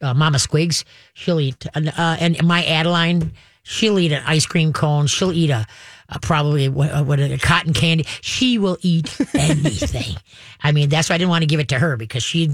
uh, 0.00 0.14
Mama 0.14 0.38
Squigs. 0.38 0.84
She'll 1.14 1.40
eat, 1.40 1.66
uh, 1.74 2.16
and 2.20 2.40
my 2.44 2.62
Adeline, 2.62 3.32
she'll 3.64 3.98
eat 3.98 4.12
an 4.12 4.22
ice 4.24 4.46
cream 4.46 4.72
cone. 4.72 5.08
She'll 5.08 5.32
eat 5.32 5.50
a, 5.50 5.66
a 6.10 6.20
probably 6.20 6.68
what, 6.68 7.04
what 7.04 7.18
a 7.18 7.36
cotton 7.38 7.72
candy. 7.72 8.06
She 8.20 8.58
will 8.58 8.78
eat 8.82 9.12
anything. 9.34 10.14
I 10.62 10.70
mean, 10.70 10.90
that's 10.90 11.08
why 11.08 11.16
I 11.16 11.18
didn't 11.18 11.30
want 11.30 11.42
to 11.42 11.48
give 11.48 11.58
it 11.58 11.70
to 11.70 11.78
her 11.80 11.96
because 11.96 12.22
she, 12.22 12.52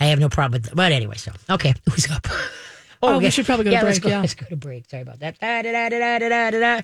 I 0.00 0.06
have 0.06 0.18
no 0.18 0.30
problem 0.30 0.62
with. 0.62 0.74
But 0.74 0.92
anyway, 0.92 1.16
so 1.16 1.32
okay, 1.50 1.74
who's 1.90 2.10
up? 2.10 2.26
Oh, 3.02 3.18
we 3.18 3.30
should 3.30 3.46
probably 3.46 3.64
go 3.64 3.70
to 3.70 3.76
yeah, 3.76 3.82
let's 3.82 3.98
break, 3.98 4.10
go, 4.10 4.16
yeah. 4.16 4.20
let's 4.20 4.34
go 4.34 4.46
to 4.46 4.56
break. 4.56 4.88
Sorry 4.90 5.02
about 5.02 5.20
that. 5.20 5.38
Da, 5.40 5.62
da, 5.62 6.50
da. 6.50 6.80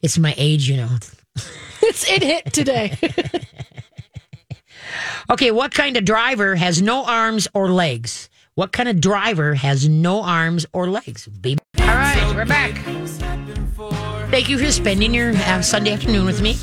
It's 0.00 0.18
my 0.18 0.34
age, 0.36 0.68
you 0.68 0.76
know. 0.78 0.88
It's 1.80 2.10
it 2.10 2.22
hit 2.22 2.52
today. 2.52 2.98
Okay, 5.30 5.50
what 5.50 5.74
kind 5.74 5.96
of 5.98 6.04
driver 6.06 6.56
has 6.56 6.80
no 6.80 7.04
arms 7.04 7.48
or 7.52 7.68
legs? 7.70 8.30
What 8.54 8.72
kind 8.72 8.88
of 8.88 8.98
driver 9.00 9.54
has 9.54 9.86
no 9.86 10.22
arms 10.22 10.64
or 10.72 10.88
legs? 10.88 11.26
Baby. 11.26 11.60
All 11.80 11.86
right, 11.86 12.34
we're 12.34 12.46
back. 12.46 12.74
Thank 14.30 14.48
you 14.48 14.58
for 14.58 14.72
spending 14.72 15.12
your 15.12 15.32
uh, 15.36 15.60
Sunday 15.60 15.92
afternoon 15.92 16.24
with 16.24 16.40
me. 16.40 16.56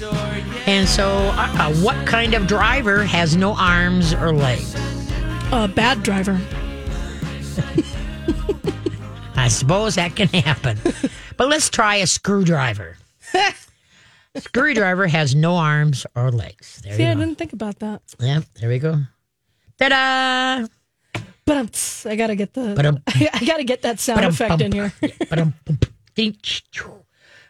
And 0.66 0.88
so, 0.88 1.08
uh, 1.08 1.56
uh, 1.60 1.74
what 1.76 2.08
kind 2.08 2.34
of 2.34 2.48
driver 2.48 3.04
has 3.04 3.36
no 3.36 3.56
arms 3.56 4.14
or 4.16 4.34
legs? 4.34 4.74
A 5.52 5.68
bad 5.68 6.02
driver. 6.02 6.42
I 9.36 9.48
suppose 9.50 9.96
that 9.96 10.16
can 10.16 10.28
happen. 10.30 10.78
but 11.38 11.48
let's 11.50 11.70
try 11.70 11.98
a 11.98 12.08
screwdriver. 12.08 12.98
screwdriver 14.38 15.08
has 15.08 15.36
no 15.36 15.56
arms 15.56 16.06
or 16.16 16.32
legs. 16.32 16.82
There 16.84 16.96
See, 16.96 17.04
I 17.04 17.10
you 17.10 17.16
go. 17.16 17.20
didn't 17.22 17.38
think 17.38 17.54
about 17.54 17.80
that. 17.80 18.02
Yeah, 18.20 18.42
there 18.60 18.70
we 18.70 18.80
go. 18.80 19.00
Ta-da! 19.80 20.68
But 21.46 21.58
I'm, 21.58 21.70
I 22.12 22.16
gotta 22.16 22.36
get 22.36 22.54
the. 22.54 22.74
Ba-dum. 22.76 23.04
I 23.08 23.44
gotta 23.46 23.64
get 23.64 23.84
that 23.84 24.00
sound 24.00 24.18
Ba-dum, 24.18 24.32
effect 24.32 24.50
bum. 24.50 24.62
in 24.62 24.72
here. 24.72 24.94
Ba-dum, 25.30 25.54
bum, 25.66 25.80
ding, 26.16 26.36
choo. 26.42 26.92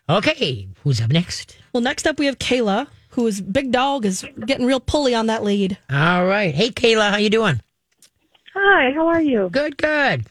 Okay, 0.10 0.68
who's 0.84 1.00
up 1.02 1.12
next? 1.12 1.58
Well, 1.72 1.82
next 1.82 2.06
up 2.06 2.20
we 2.20 2.26
have 2.26 2.38
Kayla, 2.38 2.88
who 3.10 3.26
is 3.26 3.40
big 3.42 3.72
dog, 3.72 4.06
is 4.06 4.26
getting 4.46 4.66
real 4.66 4.80
pulley 4.82 5.16
on 5.16 5.28
that 5.28 5.44
lead. 5.44 5.78
All 5.90 6.26
right. 6.26 6.54
Hey, 6.54 6.70
Kayla, 6.72 7.10
how 7.12 7.18
you 7.18 7.30
doing? 7.30 7.62
Hi, 8.54 8.92
how 8.94 9.08
are 9.08 9.22
you? 9.22 9.50
Good, 9.52 9.78
good. 9.78 10.26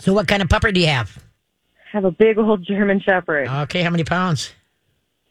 So, 0.00 0.12
what 0.12 0.28
kind 0.28 0.42
of 0.42 0.48
pupper 0.48 0.72
do 0.72 0.80
you 0.80 0.86
have? 0.86 1.18
I 1.18 1.96
have 1.96 2.04
a 2.04 2.10
big 2.10 2.38
old 2.38 2.64
German 2.66 3.00
Shepherd, 3.00 3.48
Okay, 3.48 3.82
how 3.82 3.90
many 3.90 4.04
pounds? 4.04 4.52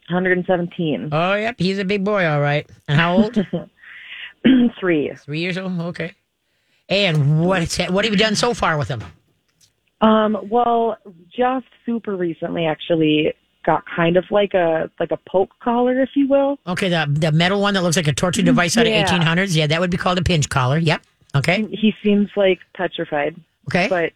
117. 0.09 1.09
Oh, 1.11 1.33
yep, 1.35 1.55
he's 1.57 1.79
a 1.79 1.85
big 1.85 2.03
boy. 2.03 2.25
All 2.25 2.39
right. 2.39 2.67
And 2.87 2.99
how 2.99 3.15
old? 3.17 3.35
Three. 4.79 5.11
Three 5.17 5.39
years 5.39 5.57
old. 5.57 5.79
Okay. 5.79 6.13
And 6.89 7.41
what 7.41 7.77
what 7.91 8.05
have 8.05 8.13
you 8.13 8.17
done 8.17 8.35
so 8.35 8.53
far 8.53 8.77
with 8.77 8.87
him? 8.87 9.03
Um, 9.99 10.37
well, 10.49 10.97
just 11.35 11.65
super 11.85 12.15
recently, 12.15 12.65
actually, 12.65 13.33
got 13.65 13.83
kind 13.93 14.15
of 14.15 14.23
like 14.31 14.53
a 14.53 14.89
like 14.99 15.11
a 15.11 15.17
poke 15.29 15.49
collar, 15.61 16.01
if 16.01 16.09
you 16.15 16.29
will. 16.29 16.57
Okay, 16.65 16.87
the 16.87 17.05
the 17.09 17.31
metal 17.33 17.59
one 17.59 17.73
that 17.73 17.83
looks 17.83 17.97
like 17.97 18.07
a 18.07 18.13
torture 18.13 18.41
device 18.41 18.77
out 18.77 18.87
Yeah. 18.87 19.01
of 19.01 19.09
1800s. 19.09 19.55
Yeah, 19.55 19.67
that 19.67 19.81
would 19.81 19.91
be 19.91 19.97
called 19.97 20.17
a 20.17 20.23
pinch 20.23 20.47
collar. 20.47 20.77
Yep. 20.77 21.01
Okay. 21.35 21.67
He 21.71 21.93
seems 22.01 22.29
like 22.37 22.59
petrified, 22.73 23.35
Okay. 23.67 23.87
but 23.89 24.13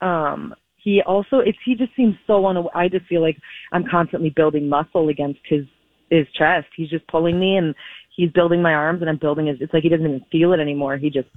um, 0.00 0.54
he 0.76 1.02
also 1.06 1.38
it's 1.38 1.58
he 1.64 1.74
just 1.74 1.94
seems 1.96 2.14
so 2.26 2.44
on. 2.44 2.66
I 2.74 2.88
just 2.88 3.06
feel 3.06 3.20
like 3.20 3.36
I'm 3.72 3.84
constantly 3.90 4.30
building 4.30 4.68
muscle 4.68 5.08
against 5.08 5.40
his 5.44 5.64
his 6.10 6.26
chest. 6.36 6.66
He's 6.76 6.90
just 6.90 7.06
pulling 7.08 7.38
me, 7.38 7.56
and 7.56 7.74
he's 8.16 8.30
building 8.30 8.62
my 8.62 8.72
arms, 8.74 9.00
and 9.00 9.10
I'm 9.10 9.18
building 9.18 9.46
his. 9.46 9.58
It's 9.60 9.72
like 9.72 9.82
he 9.82 9.88
doesn't 9.88 10.06
even 10.06 10.24
feel 10.32 10.52
it 10.52 10.60
anymore. 10.60 10.96
He 10.96 11.10
just 11.10 11.28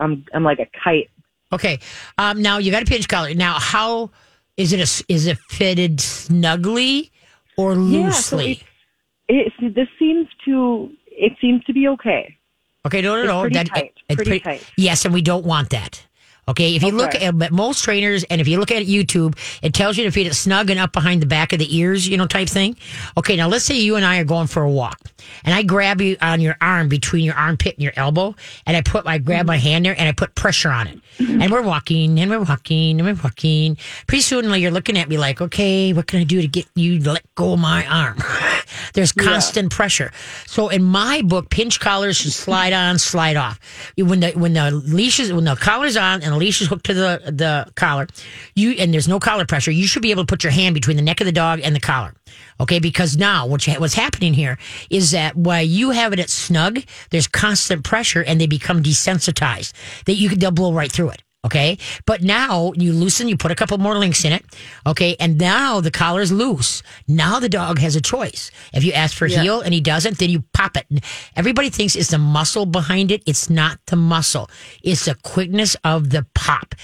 I'm 0.00 0.24
I'm 0.34 0.44
like 0.44 0.58
a 0.58 0.66
kite. 0.84 1.10
Okay. 1.52 1.78
Um, 2.18 2.42
now 2.42 2.58
you 2.58 2.70
got 2.70 2.82
a 2.82 2.86
pinch 2.86 3.08
collar. 3.08 3.32
Now, 3.34 3.58
how 3.58 4.10
is 4.56 4.72
it? 4.72 4.80
A, 4.80 5.04
is 5.12 5.26
it 5.26 5.38
fitted 5.48 6.00
snugly 6.00 7.10
or 7.56 7.74
Yeah, 7.74 8.10
so 8.10 8.36
loosely? 8.36 8.62
It, 9.28 9.52
this 9.74 9.88
seems 9.98 10.26
to 10.44 10.90
it 11.06 11.32
seems 11.40 11.64
to 11.64 11.72
be 11.72 11.88
okay. 11.88 12.36
okay, 12.86 13.00
no, 13.00 13.14
no, 13.14 13.20
it's 13.22 13.28
no. 13.28 13.40
pretty 13.42 13.64
tight. 13.64 13.94
it's 14.08 14.16
Pretty 14.16 14.40
tight. 14.40 14.64
Yes, 14.76 15.04
and 15.04 15.14
we 15.14 15.22
don't 15.22 15.44
want 15.44 15.70
that. 15.70 16.06
Okay, 16.48 16.74
if 16.74 16.82
you 16.82 16.92
look 16.92 17.14
at 17.14 17.52
most 17.52 17.84
trainers, 17.84 18.24
and 18.24 18.40
if 18.40 18.48
you 18.48 18.58
look 18.58 18.70
at 18.70 18.86
YouTube, 18.86 19.36
it 19.62 19.74
tells 19.74 19.98
you 19.98 20.04
to 20.04 20.10
feed 20.10 20.26
it 20.26 20.34
snug 20.34 20.70
and 20.70 20.80
up 20.80 20.92
behind 20.92 21.20
the 21.20 21.26
back 21.26 21.52
of 21.52 21.58
the 21.58 21.76
ears, 21.76 22.08
you 22.08 22.16
know, 22.16 22.26
type 22.26 22.48
thing. 22.48 22.76
Okay, 23.16 23.36
now 23.36 23.48
let's 23.48 23.64
say 23.64 23.78
you 23.78 23.96
and 23.96 24.04
I 24.04 24.18
are 24.18 24.24
going 24.24 24.46
for 24.46 24.62
a 24.62 24.70
walk, 24.70 24.98
and 25.44 25.54
I 25.54 25.62
grab 25.62 26.00
you 26.00 26.16
on 26.22 26.40
your 26.40 26.56
arm 26.60 26.88
between 26.88 27.24
your 27.24 27.34
armpit 27.34 27.74
and 27.74 27.82
your 27.82 27.92
elbow, 27.96 28.34
and 28.66 28.76
I 28.76 28.80
put 28.80 29.06
I 29.06 29.18
grab 29.18 29.46
my 29.46 29.58
hand 29.58 29.84
there 29.84 29.94
and 29.98 30.08
I 30.08 30.12
put 30.12 30.34
pressure 30.34 30.70
on 30.70 30.86
it, 30.86 30.98
and 31.18 31.50
we're 31.50 31.62
walking 31.62 32.18
and 32.18 32.30
we're 32.30 32.40
walking 32.40 32.98
and 32.98 33.06
we're 33.06 33.22
walking. 33.22 33.76
Pretty 34.06 34.22
soon, 34.22 34.48
like, 34.48 34.62
you're 34.62 34.70
looking 34.70 34.96
at 34.96 35.08
me 35.08 35.18
like, 35.18 35.40
okay, 35.40 35.92
what 35.92 36.06
can 36.06 36.20
I 36.20 36.24
do 36.24 36.40
to 36.40 36.48
get 36.48 36.66
you 36.74 36.98
to 37.00 37.12
let 37.12 37.34
go 37.34 37.52
of 37.52 37.60
my 37.60 37.86
arm? 37.86 38.18
There's 38.94 39.12
constant 39.12 39.70
pressure. 39.70 40.12
So 40.46 40.68
in 40.68 40.82
my 40.82 41.22
book, 41.22 41.50
pinch 41.50 41.80
collars 41.80 42.16
should 42.16 42.32
slide 42.32 42.72
on, 42.72 42.98
slide 42.98 43.36
off. 43.36 43.60
When 43.96 44.20
the 44.20 44.30
when 44.32 44.52
the 44.54 44.70
leash 44.70 45.20
is 45.20 45.32
when 45.32 45.44
the 45.44 45.56
collar's 45.56 45.96
on 45.96 46.22
and 46.22 46.36
leash 46.38 46.60
is 46.60 46.68
hooked 46.68 46.86
to 46.86 46.94
the 46.94 47.20
the 47.26 47.70
collar, 47.74 48.06
you 48.54 48.72
and 48.72 48.92
there's 48.92 49.08
no 49.08 49.18
collar 49.18 49.44
pressure, 49.44 49.70
you 49.70 49.86
should 49.86 50.02
be 50.02 50.10
able 50.10 50.22
to 50.22 50.26
put 50.26 50.44
your 50.44 50.52
hand 50.52 50.74
between 50.74 50.96
the 50.96 51.02
neck 51.02 51.20
of 51.20 51.26
the 51.26 51.32
dog 51.32 51.60
and 51.62 51.74
the 51.74 51.80
collar. 51.80 52.14
Okay, 52.60 52.78
because 52.78 53.16
now 53.16 53.46
what 53.46 53.66
you, 53.66 53.74
what's 53.74 53.94
happening 53.94 54.34
here 54.34 54.58
is 54.90 55.12
that 55.12 55.36
while 55.36 55.62
you 55.62 55.90
have 55.90 56.12
it 56.12 56.18
at 56.18 56.30
snug, 56.30 56.80
there's 57.10 57.26
constant 57.26 57.84
pressure 57.84 58.22
and 58.22 58.40
they 58.40 58.46
become 58.46 58.82
desensitized. 58.82 59.72
That 60.06 60.14
you 60.14 60.28
could 60.28 60.40
they'll 60.40 60.50
blow 60.50 60.72
right 60.72 60.90
through 60.90 61.10
it. 61.10 61.22
Okay. 61.46 61.78
But 62.04 62.22
now 62.22 62.72
you 62.74 62.92
loosen, 62.92 63.28
you 63.28 63.36
put 63.36 63.52
a 63.52 63.54
couple 63.54 63.78
more 63.78 63.96
links 63.96 64.24
in 64.24 64.32
it. 64.32 64.44
Okay. 64.86 65.16
And 65.20 65.38
now 65.38 65.80
the 65.80 65.90
collar 65.90 66.20
is 66.20 66.32
loose. 66.32 66.82
Now 67.06 67.38
the 67.38 67.48
dog 67.48 67.78
has 67.78 67.94
a 67.96 68.00
choice. 68.00 68.50
If 68.74 68.84
you 68.84 68.92
ask 68.92 69.16
for 69.16 69.26
heel 69.26 69.60
and 69.60 69.72
he 69.72 69.80
doesn't, 69.80 70.18
then 70.18 70.30
you 70.30 70.44
pop 70.52 70.76
it. 70.76 70.86
Everybody 71.36 71.70
thinks 71.70 71.94
it's 71.94 72.10
the 72.10 72.18
muscle 72.18 72.66
behind 72.66 73.12
it. 73.12 73.22
It's 73.24 73.48
not 73.48 73.78
the 73.86 73.96
muscle. 73.96 74.50
It's 74.82 75.04
the 75.04 75.14
quickness 75.22 75.76
of 75.84 76.10
the 76.10 76.26
pop. 76.34 76.74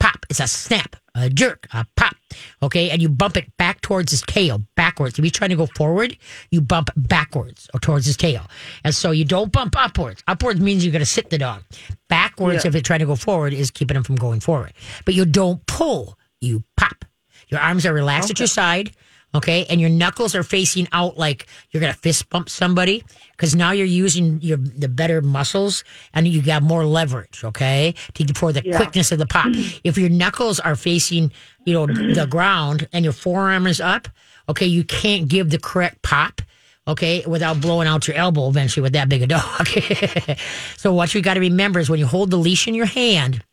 Pop. 0.00 0.26
It's 0.28 0.40
a 0.40 0.48
snap, 0.48 0.96
a 1.14 1.30
jerk, 1.30 1.66
a 1.72 1.86
pop. 1.96 2.14
Okay. 2.62 2.90
And 2.90 3.02
you 3.02 3.08
bump 3.08 3.36
it 3.36 3.56
back 3.56 3.80
towards 3.80 4.10
his 4.12 4.22
tail, 4.22 4.62
backwards. 4.76 5.18
If 5.18 5.22
he's 5.22 5.32
trying 5.32 5.50
to 5.50 5.56
go 5.56 5.66
forward, 5.66 6.16
you 6.50 6.60
bump 6.60 6.90
backwards 6.96 7.68
or 7.74 7.80
towards 7.80 8.06
his 8.06 8.16
tail. 8.16 8.42
And 8.84 8.94
so 8.94 9.10
you 9.10 9.24
don't 9.24 9.52
bump 9.52 9.74
upwards. 9.76 10.22
Upwards 10.26 10.60
means 10.60 10.84
you're 10.84 10.92
going 10.92 11.00
to 11.00 11.06
sit 11.06 11.30
the 11.30 11.38
dog. 11.38 11.62
Backwards, 12.08 12.64
if 12.64 12.72
they're 12.72 12.82
trying 12.82 13.00
to 13.00 13.06
go 13.06 13.16
forward, 13.16 13.52
is 13.52 13.70
keeping 13.70 13.96
him 13.96 14.02
from 14.02 14.16
going 14.16 14.40
forward. 14.40 14.72
But 15.04 15.14
you 15.14 15.24
don't 15.24 15.64
pull, 15.66 16.18
you 16.40 16.64
pop. 16.76 17.04
Your 17.48 17.60
arms 17.60 17.84
are 17.86 17.92
relaxed 17.92 18.30
at 18.30 18.38
your 18.38 18.48
side. 18.48 18.92
Okay. 19.34 19.64
And 19.70 19.80
your 19.80 19.90
knuckles 19.90 20.34
are 20.34 20.42
facing 20.42 20.88
out 20.92 21.16
like 21.16 21.46
you're 21.70 21.80
going 21.80 21.92
to 21.92 21.98
fist 21.98 22.28
bump 22.30 22.48
somebody 22.48 23.04
because 23.32 23.54
now 23.54 23.70
you're 23.70 23.86
using 23.86 24.40
your 24.42 24.56
the 24.56 24.88
better 24.88 25.22
muscles 25.22 25.84
and 26.12 26.26
you 26.26 26.42
got 26.42 26.62
more 26.62 26.84
leverage. 26.84 27.44
Okay. 27.44 27.94
To, 28.14 28.26
for 28.34 28.52
the 28.52 28.62
quickness 28.62 29.12
of 29.12 29.18
the 29.18 29.26
pop. 29.26 29.46
Mm-hmm. 29.46 29.78
if 29.84 29.96
your 29.98 30.08
knuckles 30.08 30.60
are 30.60 30.76
facing, 30.76 31.32
you 31.64 31.72
know, 31.72 31.86
mm-hmm. 31.86 32.14
the 32.14 32.26
ground 32.26 32.88
and 32.92 33.04
your 33.04 33.12
forearm 33.12 33.66
is 33.66 33.80
up, 33.80 34.08
okay, 34.48 34.66
you 34.66 34.84
can't 34.84 35.28
give 35.28 35.50
the 35.50 35.58
correct 35.58 36.02
pop. 36.02 36.42
Okay, 36.88 37.22
without 37.26 37.60
blowing 37.60 37.86
out 37.86 38.08
your 38.08 38.16
elbow 38.16 38.48
eventually 38.48 38.82
with 38.82 38.94
that 38.94 39.08
big 39.08 39.22
a 39.22 39.26
dog. 39.26 39.68
so 40.76 40.92
what 40.92 41.14
you 41.14 41.20
got 41.20 41.34
to 41.34 41.40
remember 41.40 41.78
is 41.78 41.88
when 41.88 42.00
you 42.00 42.06
hold 42.06 42.30
the 42.30 42.36
leash 42.36 42.66
in 42.66 42.74
your 42.74 42.86
hand, 42.86 43.44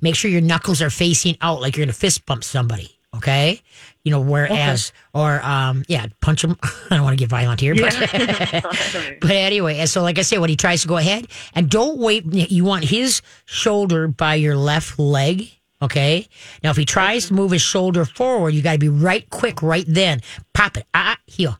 make 0.00 0.16
sure 0.16 0.30
your 0.30 0.40
knuckles 0.40 0.82
are 0.82 0.90
facing 0.90 1.36
out 1.40 1.60
like 1.60 1.76
you're 1.76 1.84
going 1.84 1.92
to 1.92 1.98
fist 1.98 2.26
bump 2.26 2.42
somebody. 2.42 2.98
Okay. 3.16 3.60
You 4.04 4.10
know, 4.10 4.20
whereas, 4.20 4.92
or, 5.14 5.40
um, 5.42 5.84
yeah, 5.86 6.06
punch 6.20 6.42
him. 6.42 6.56
I 6.62 6.96
don't 6.96 7.04
want 7.04 7.16
to 7.16 7.22
get 7.22 7.28
violent 7.28 7.60
here, 7.60 7.74
but, 7.74 7.94
but 9.20 9.30
anyway. 9.30 9.84
So, 9.86 10.02
like 10.02 10.18
I 10.18 10.22
say, 10.22 10.38
when 10.38 10.50
he 10.50 10.56
tries 10.56 10.82
to 10.82 10.88
go 10.88 10.96
ahead 10.96 11.26
and 11.54 11.70
don't 11.70 11.98
wait, 11.98 12.24
you 12.32 12.64
want 12.64 12.84
his 12.84 13.22
shoulder 13.44 14.08
by 14.08 14.34
your 14.36 14.56
left 14.56 14.98
leg. 14.98 15.50
Okay. 15.82 16.26
Now, 16.62 16.70
if 16.70 16.76
he 16.76 16.84
tries 16.84 17.26
to 17.26 17.34
move 17.34 17.50
his 17.50 17.62
shoulder 17.62 18.04
forward, 18.04 18.54
you 18.54 18.62
got 18.62 18.72
to 18.72 18.78
be 18.78 18.88
right 18.88 19.28
quick 19.30 19.62
right 19.62 19.84
then. 19.86 20.20
Pop 20.54 20.76
it. 20.76 20.86
Ah, 20.94 21.12
uh 21.12 21.16
heel. 21.26 21.58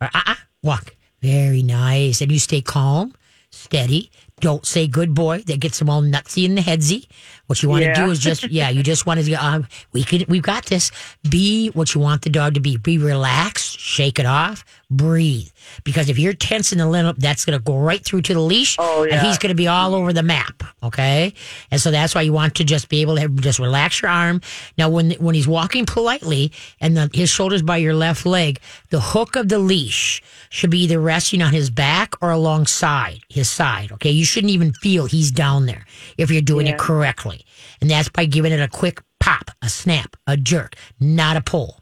Or 0.00 0.08
ah, 0.14 0.32
uh 0.32 0.34
walk. 0.62 0.94
Very 1.20 1.62
nice. 1.62 2.20
And 2.20 2.30
you 2.30 2.38
stay 2.38 2.60
calm, 2.60 3.14
steady. 3.50 4.10
Don't 4.40 4.66
say 4.66 4.86
good 4.86 5.14
boy. 5.14 5.38
That 5.46 5.60
gets 5.60 5.78
them 5.78 5.88
all 5.88 6.02
nutsy 6.02 6.44
in 6.44 6.56
the 6.56 6.60
headsy. 6.60 7.08
What 7.46 7.62
you 7.62 7.70
want 7.70 7.84
to 7.84 7.88
Yeah. 7.88 8.04
do 8.04 8.10
is 8.10 8.18
just, 8.18 8.42
yeah, 8.50 8.68
you 8.68 8.82
just 8.82 9.06
want 9.06 9.24
to, 9.24 9.32
um, 9.34 9.66
we 9.92 10.04
could, 10.04 10.28
we've 10.28 10.42
got 10.42 10.66
this. 10.66 10.90
Be 11.26 11.68
what 11.68 11.94
you 11.94 12.02
want 12.02 12.20
the 12.20 12.28
dog 12.28 12.52
to 12.54 12.60
be. 12.60 12.76
Be 12.76 12.98
relaxed, 12.98 13.78
shake 13.80 14.18
it 14.18 14.26
off, 14.26 14.62
breathe. 14.90 15.48
Because 15.84 16.10
if 16.10 16.18
you're 16.18 16.34
tensing 16.34 16.76
the 16.78 16.86
limb, 16.86 17.14
that's 17.16 17.46
going 17.46 17.58
to 17.58 17.64
go 17.64 17.78
right 17.78 18.04
through 18.04 18.22
to 18.22 18.34
the 18.34 18.40
leash. 18.40 18.76
Oh, 18.78 19.04
And 19.10 19.26
he's 19.26 19.38
going 19.38 19.48
to 19.48 19.54
be 19.56 19.68
all 19.68 19.94
over 19.94 20.12
the 20.12 20.22
map. 20.22 20.62
Okay. 20.82 21.32
And 21.70 21.80
so 21.80 21.90
that's 21.90 22.14
why 22.14 22.20
you 22.22 22.32
want 22.34 22.56
to 22.56 22.64
just 22.64 22.90
be 22.90 23.00
able 23.00 23.16
to 23.16 23.28
just 23.28 23.58
relax 23.58 24.02
your 24.02 24.10
arm. 24.10 24.42
Now, 24.76 24.90
when, 24.90 25.12
when 25.12 25.34
he's 25.34 25.48
walking 25.48 25.86
politely 25.86 26.52
and 26.80 26.94
the, 26.94 27.08
his 27.14 27.30
shoulder's 27.30 27.62
by 27.62 27.78
your 27.78 27.94
left 27.94 28.26
leg, 28.26 28.60
the 28.90 29.00
hook 29.00 29.34
of 29.34 29.48
the 29.48 29.58
leash 29.58 30.22
should 30.50 30.70
be 30.70 30.80
either 30.82 31.00
resting 31.00 31.40
on 31.40 31.54
his 31.54 31.70
back 31.70 32.14
or 32.20 32.30
alongside 32.32 33.20
his 33.30 33.48
side. 33.48 33.92
Okay. 33.92 34.10
You 34.10 34.25
shouldn't 34.26 34.52
even 34.52 34.72
feel 34.74 35.06
he's 35.06 35.30
down 35.30 35.66
there 35.66 35.86
if 36.18 36.30
you're 36.30 36.42
doing 36.42 36.66
it 36.66 36.78
correctly. 36.78 37.44
And 37.80 37.90
that's 37.90 38.08
by 38.08 38.26
giving 38.26 38.52
it 38.52 38.60
a 38.60 38.68
quick 38.68 39.02
pop, 39.20 39.50
a 39.62 39.68
snap, 39.68 40.16
a 40.26 40.36
jerk, 40.36 40.74
not 41.00 41.36
a 41.36 41.40
pull. 41.40 41.80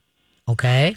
Okay 0.49 0.95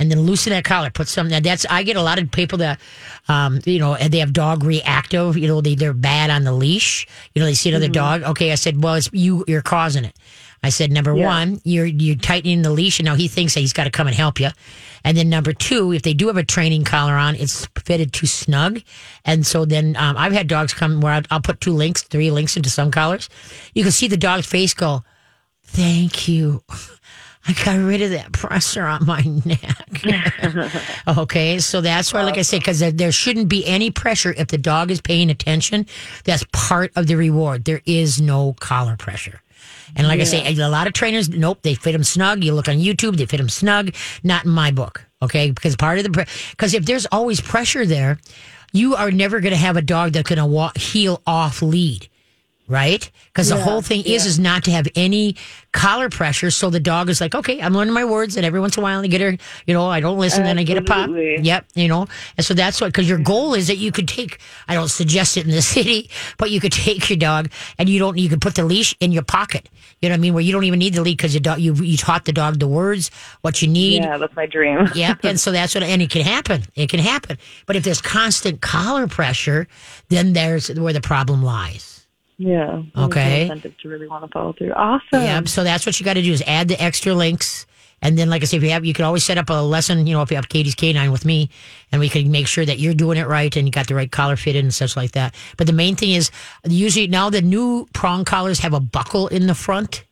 and 0.00 0.10
then 0.10 0.22
loosen 0.22 0.50
that 0.50 0.64
collar. 0.64 0.90
Put 0.90 1.06
some. 1.06 1.28
Now 1.28 1.40
that's 1.40 1.66
I 1.68 1.84
get 1.84 1.96
a 1.96 2.02
lot 2.02 2.18
of 2.18 2.30
people 2.32 2.58
that, 2.58 2.80
um, 3.28 3.60
you 3.66 3.78
know, 3.78 3.96
they 3.96 4.18
have 4.18 4.32
dog 4.32 4.64
reactive. 4.64 5.36
You 5.36 5.46
know, 5.46 5.60
they 5.60 5.74
they're 5.74 5.92
bad 5.92 6.30
on 6.30 6.42
the 6.42 6.52
leash. 6.52 7.06
You 7.34 7.40
know, 7.40 7.46
they 7.46 7.54
see 7.54 7.68
another 7.68 7.88
dog. 7.88 8.22
Okay, 8.22 8.50
I 8.50 8.54
said, 8.54 8.82
well, 8.82 8.94
it's 8.94 9.10
you. 9.12 9.44
You're 9.46 9.62
causing 9.62 10.04
it. 10.04 10.16
I 10.62 10.68
said, 10.68 10.92
number 10.92 11.14
one, 11.14 11.60
you're 11.64 11.86
you're 11.86 12.16
tightening 12.16 12.62
the 12.62 12.70
leash, 12.70 12.98
and 12.98 13.06
now 13.06 13.14
he 13.14 13.28
thinks 13.28 13.54
that 13.54 13.60
he's 13.60 13.72
got 13.72 13.84
to 13.84 13.90
come 13.90 14.06
and 14.06 14.16
help 14.16 14.38
you. 14.38 14.48
And 15.04 15.16
then 15.16 15.30
number 15.30 15.52
two, 15.52 15.92
if 15.92 16.02
they 16.02 16.12
do 16.12 16.26
have 16.26 16.36
a 16.36 16.44
training 16.44 16.84
collar 16.84 17.14
on, 17.14 17.34
it's 17.34 17.66
fitted 17.84 18.12
too 18.12 18.26
snug. 18.26 18.82
And 19.24 19.46
so 19.46 19.64
then 19.64 19.96
um, 19.96 20.16
I've 20.18 20.32
had 20.32 20.48
dogs 20.48 20.74
come 20.74 21.00
where 21.00 21.14
I'll, 21.14 21.22
I'll 21.30 21.40
put 21.40 21.60
two 21.60 21.72
links, 21.72 22.02
three 22.02 22.30
links 22.30 22.56
into 22.56 22.68
some 22.68 22.90
collars. 22.90 23.30
You 23.74 23.82
can 23.82 23.92
see 23.92 24.08
the 24.08 24.18
dog's 24.18 24.46
face 24.46 24.74
go, 24.74 25.02
"Thank 25.64 26.28
you." 26.28 26.62
I 27.48 27.54
got 27.64 27.78
rid 27.78 28.02
of 28.02 28.10
that 28.10 28.32
pressure 28.32 28.84
on 28.84 29.06
my 29.06 29.22
neck. 29.46 30.68
okay, 31.18 31.58
so 31.58 31.80
that's 31.80 32.12
why, 32.12 32.22
like 32.22 32.36
I 32.36 32.42
say, 32.42 32.58
because 32.58 32.80
there 32.80 33.10
shouldn't 33.10 33.48
be 33.48 33.66
any 33.66 33.90
pressure 33.90 34.34
if 34.36 34.48
the 34.48 34.58
dog 34.58 34.90
is 34.90 35.00
paying 35.00 35.30
attention. 35.30 35.86
That's 36.24 36.44
part 36.52 36.92
of 36.96 37.06
the 37.06 37.16
reward. 37.16 37.64
There 37.64 37.80
is 37.86 38.20
no 38.20 38.54
collar 38.60 38.96
pressure. 38.96 39.40
And 39.96 40.06
like 40.06 40.20
I 40.20 40.24
say, 40.24 40.54
a 40.54 40.68
lot 40.68 40.86
of 40.86 40.92
trainers, 40.92 41.28
nope, 41.28 41.60
they 41.62 41.74
fit 41.74 41.92
them 41.92 42.04
snug. 42.04 42.44
You 42.44 42.54
look 42.54 42.68
on 42.68 42.76
YouTube, 42.76 43.16
they 43.16 43.26
fit 43.26 43.38
them 43.38 43.48
snug. 43.48 43.94
Not 44.22 44.44
in 44.44 44.50
my 44.50 44.70
book, 44.70 45.04
okay? 45.22 45.50
Because 45.50 45.76
part 45.76 45.98
of 45.98 46.04
the 46.04 46.26
because 46.50 46.74
if 46.74 46.84
there's 46.84 47.06
always 47.06 47.40
pressure 47.40 47.86
there, 47.86 48.18
you 48.72 48.94
are 48.96 49.10
never 49.10 49.40
going 49.40 49.52
to 49.52 49.58
have 49.58 49.76
a 49.76 49.82
dog 49.82 50.12
that's 50.12 50.28
going 50.28 50.38
to 50.38 50.46
walk 50.46 50.76
heel 50.76 51.22
off 51.26 51.62
lead 51.62 52.09
right? 52.70 53.10
Because 53.26 53.48
the 53.48 53.56
whole 53.56 53.82
thing 53.82 54.02
is 54.06 54.24
is 54.24 54.38
not 54.38 54.64
to 54.64 54.70
have 54.70 54.86
any 54.94 55.36
collar 55.72 56.08
pressure. 56.08 56.50
So 56.50 56.70
the 56.70 56.80
dog 56.80 57.08
is 57.10 57.20
like, 57.20 57.34
okay, 57.34 57.60
I'm 57.60 57.74
learning 57.74 57.92
my 57.92 58.04
words, 58.04 58.36
and 58.36 58.46
every 58.46 58.60
once 58.60 58.76
in 58.76 58.82
a 58.82 58.84
while 58.84 59.00
I 59.00 59.06
get 59.08 59.20
her, 59.20 59.36
you 59.66 59.74
know, 59.74 59.86
I 59.88 60.00
don't 60.00 60.18
listen, 60.18 60.44
then 60.44 60.58
I 60.58 60.62
get 60.62 60.78
a 60.78 60.82
pop. 60.82 61.10
Yep, 61.10 61.66
you 61.74 61.88
know, 61.88 62.06
and 62.36 62.46
so 62.46 62.54
that's 62.54 62.80
what 62.80 62.88
because 62.88 63.08
your 63.08 63.18
goal 63.18 63.54
is 63.54 63.66
that 63.66 63.76
you 63.76 63.90
could 63.92 64.08
take. 64.08 64.38
I 64.68 64.74
don't 64.74 64.88
suggest 64.88 65.36
it 65.36 65.44
in 65.44 65.50
the 65.50 65.62
city, 65.76 66.08
but 66.38 66.50
you 66.50 66.60
could 66.60 66.72
take 66.72 67.10
your 67.10 67.18
dog 67.18 67.50
and 67.76 67.88
you 67.88 67.98
don't. 67.98 68.16
You 68.16 68.28
could 68.28 68.40
put 68.40 68.54
the 68.54 68.64
leash 68.64 68.94
in 69.00 69.12
your 69.12 69.24
pocket. 69.24 69.68
You 70.00 70.08
know 70.08 70.14
what 70.14 70.18
I 70.18 70.20
mean? 70.20 70.34
Where 70.34 70.42
you 70.42 70.52
don't 70.52 70.64
even 70.64 70.78
need 70.78 70.94
the 70.94 71.02
leash 71.02 71.16
because 71.16 71.34
your 71.34 71.42
dog 71.42 71.58
you 71.58 71.74
you 71.74 71.96
taught 71.96 72.24
the 72.24 72.32
dog 72.32 72.58
the 72.60 72.68
words, 72.68 73.10
what 73.42 73.60
you 73.60 73.68
need. 73.68 74.02
Yeah, 74.04 74.16
that's 74.16 74.34
my 74.36 74.46
dream. 74.46 74.88
Yeah, 74.94 75.14
and 75.22 75.38
so 75.44 75.50
that's 75.52 75.74
what, 75.74 75.82
and 75.84 76.02
it 76.02 76.10
can 76.10 76.22
happen. 76.22 76.62
It 76.74 76.88
can 76.88 77.00
happen. 77.00 77.38
But 77.66 77.76
if 77.76 77.84
there's 77.84 78.00
constant 78.00 78.60
collar 78.60 79.06
pressure, 79.06 79.66
then 80.08 80.32
there's 80.32 80.70
where 80.72 80.92
the 80.92 81.00
problem 81.00 81.42
lies. 81.42 81.99
Yeah. 82.40 82.82
Okay. 82.96 83.42
Incentive 83.42 83.76
to 83.82 83.88
really 83.90 84.08
want 84.08 84.24
to 84.24 84.28
follow 84.32 84.54
through. 84.54 84.72
Awesome. 84.72 85.02
Yeah, 85.12 85.42
so 85.44 85.62
that's 85.62 85.84
what 85.84 86.00
you 86.00 86.06
got 86.06 86.14
to 86.14 86.22
do 86.22 86.32
is 86.32 86.42
add 86.46 86.68
the 86.68 86.82
extra 86.82 87.12
links. 87.12 87.66
And 88.00 88.16
then, 88.16 88.30
like 88.30 88.40
I 88.40 88.46
say, 88.46 88.56
if 88.56 88.62
you 88.62 88.70
have, 88.70 88.82
you 88.82 88.94
can 88.94 89.04
always 89.04 89.24
set 89.24 89.36
up 89.36 89.50
a 89.50 89.60
lesson, 89.60 90.06
you 90.06 90.14
know, 90.14 90.22
if 90.22 90.30
you 90.30 90.36
have 90.36 90.48
Katie's 90.48 90.74
K9 90.74 91.12
with 91.12 91.26
me, 91.26 91.50
and 91.92 92.00
we 92.00 92.08
can 92.08 92.30
make 92.30 92.46
sure 92.46 92.64
that 92.64 92.78
you're 92.78 92.94
doing 92.94 93.18
it 93.18 93.26
right 93.26 93.54
and 93.54 93.68
you 93.68 93.70
got 93.70 93.88
the 93.88 93.94
right 93.94 94.10
collar 94.10 94.36
fitted 94.36 94.64
and 94.64 94.72
such 94.72 94.96
like 94.96 95.12
that. 95.12 95.34
But 95.58 95.66
the 95.66 95.74
main 95.74 95.96
thing 95.96 96.12
is, 96.12 96.30
usually 96.64 97.08
now 97.08 97.28
the 97.28 97.42
new 97.42 97.86
prong 97.92 98.24
collars 98.24 98.60
have 98.60 98.72
a 98.72 98.80
buckle 98.80 99.28
in 99.28 99.46
the 99.46 99.54
front. 99.54 100.06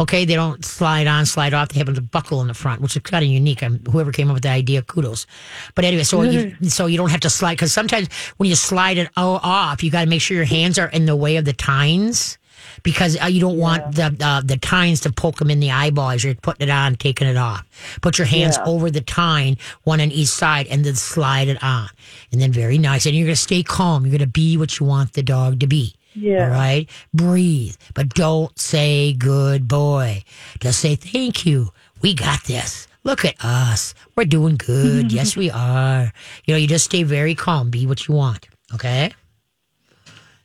Okay, 0.00 0.24
they 0.24 0.34
don't 0.34 0.64
slide 0.64 1.06
on, 1.06 1.24
slide 1.24 1.54
off. 1.54 1.68
They 1.68 1.78
have 1.78 1.88
a 1.88 2.00
buckle 2.00 2.40
in 2.40 2.48
the 2.48 2.54
front, 2.54 2.80
which 2.80 2.96
is 2.96 3.02
kind 3.02 3.24
of 3.24 3.30
unique. 3.30 3.62
Um 3.62 3.80
whoever 3.90 4.10
came 4.10 4.28
up 4.28 4.34
with 4.34 4.42
the 4.42 4.50
idea, 4.50 4.82
kudos. 4.82 5.26
But 5.74 5.84
anyway, 5.84 6.02
so 6.02 6.22
you, 6.22 6.56
so 6.68 6.86
you 6.86 6.96
don't 6.96 7.10
have 7.10 7.20
to 7.20 7.30
slide 7.30 7.54
because 7.54 7.72
sometimes 7.72 8.08
when 8.36 8.48
you 8.48 8.56
slide 8.56 8.98
it 8.98 9.10
off, 9.16 9.82
you 9.84 9.90
got 9.90 10.02
to 10.02 10.10
make 10.10 10.20
sure 10.20 10.36
your 10.36 10.46
hands 10.46 10.78
are 10.78 10.88
in 10.88 11.06
the 11.06 11.16
way 11.16 11.36
of 11.36 11.44
the 11.44 11.52
tines 11.52 12.38
because 12.82 13.20
uh, 13.20 13.26
you 13.26 13.40
don't 13.40 13.58
want 13.58 13.94
the 13.94 14.16
uh, 14.20 14.40
the 14.40 14.56
tines 14.56 15.00
to 15.00 15.12
poke 15.12 15.36
them 15.36 15.50
in 15.50 15.60
the 15.60 15.70
eyeball 15.70 16.10
as 16.10 16.24
you're 16.24 16.34
putting 16.34 16.68
it 16.68 16.70
on, 16.70 16.96
taking 16.96 17.28
it 17.28 17.36
off. 17.36 17.64
Put 18.00 18.18
your 18.18 18.26
hands 18.26 18.58
over 18.66 18.90
the 18.90 19.00
tine, 19.00 19.56
one 19.84 20.00
on 20.00 20.10
each 20.10 20.28
side, 20.28 20.66
and 20.68 20.84
then 20.84 20.94
slide 20.94 21.48
it 21.48 21.62
on, 21.62 21.88
and 22.32 22.40
then 22.40 22.52
very 22.52 22.78
nice. 22.78 23.06
And 23.06 23.14
you're 23.14 23.26
gonna 23.26 23.36
stay 23.36 23.62
calm. 23.62 24.04
You're 24.04 24.18
gonna 24.18 24.26
be 24.26 24.56
what 24.56 24.78
you 24.80 24.86
want 24.86 25.12
the 25.12 25.22
dog 25.22 25.60
to 25.60 25.66
be. 25.66 25.94
Yeah. 26.14 26.44
All 26.44 26.50
right. 26.50 26.88
Breathe, 27.12 27.76
but 27.94 28.10
don't 28.10 28.56
say 28.58 29.12
good 29.12 29.68
boy. 29.68 30.22
Just 30.60 30.80
say 30.80 30.94
thank 30.96 31.44
you. 31.44 31.70
We 32.02 32.14
got 32.14 32.44
this. 32.44 32.86
Look 33.02 33.24
at 33.24 33.34
us. 33.44 33.94
We're 34.16 34.24
doing 34.24 34.56
good. 34.56 35.12
yes, 35.12 35.36
we 35.36 35.50
are. 35.50 36.12
You 36.44 36.54
know, 36.54 36.58
you 36.58 36.66
just 36.66 36.86
stay 36.86 37.02
very 37.02 37.34
calm. 37.34 37.70
Be 37.70 37.86
what 37.86 38.08
you 38.08 38.14
want. 38.14 38.48
Okay. 38.74 39.12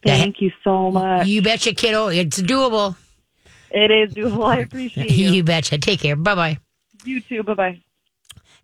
Thank 0.06 0.42
you 0.42 0.52
so 0.64 0.92
much. 0.92 1.28
You 1.28 1.42
betcha, 1.42 1.74
kiddo. 1.74 2.08
It's 2.08 2.42
doable. 2.42 2.96
It 3.72 3.92
is 3.92 4.14
doable. 4.14 4.46
I 4.46 4.60
appreciate 4.60 5.12
you. 5.12 5.32
you 5.32 5.44
betcha. 5.44 5.78
Take 5.78 6.00
care. 6.02 6.16
Bye 6.16 6.36
bye. 6.36 6.58
you 7.04 7.22
too. 7.22 7.44
Bye 7.44 7.54
bye. 7.54 7.82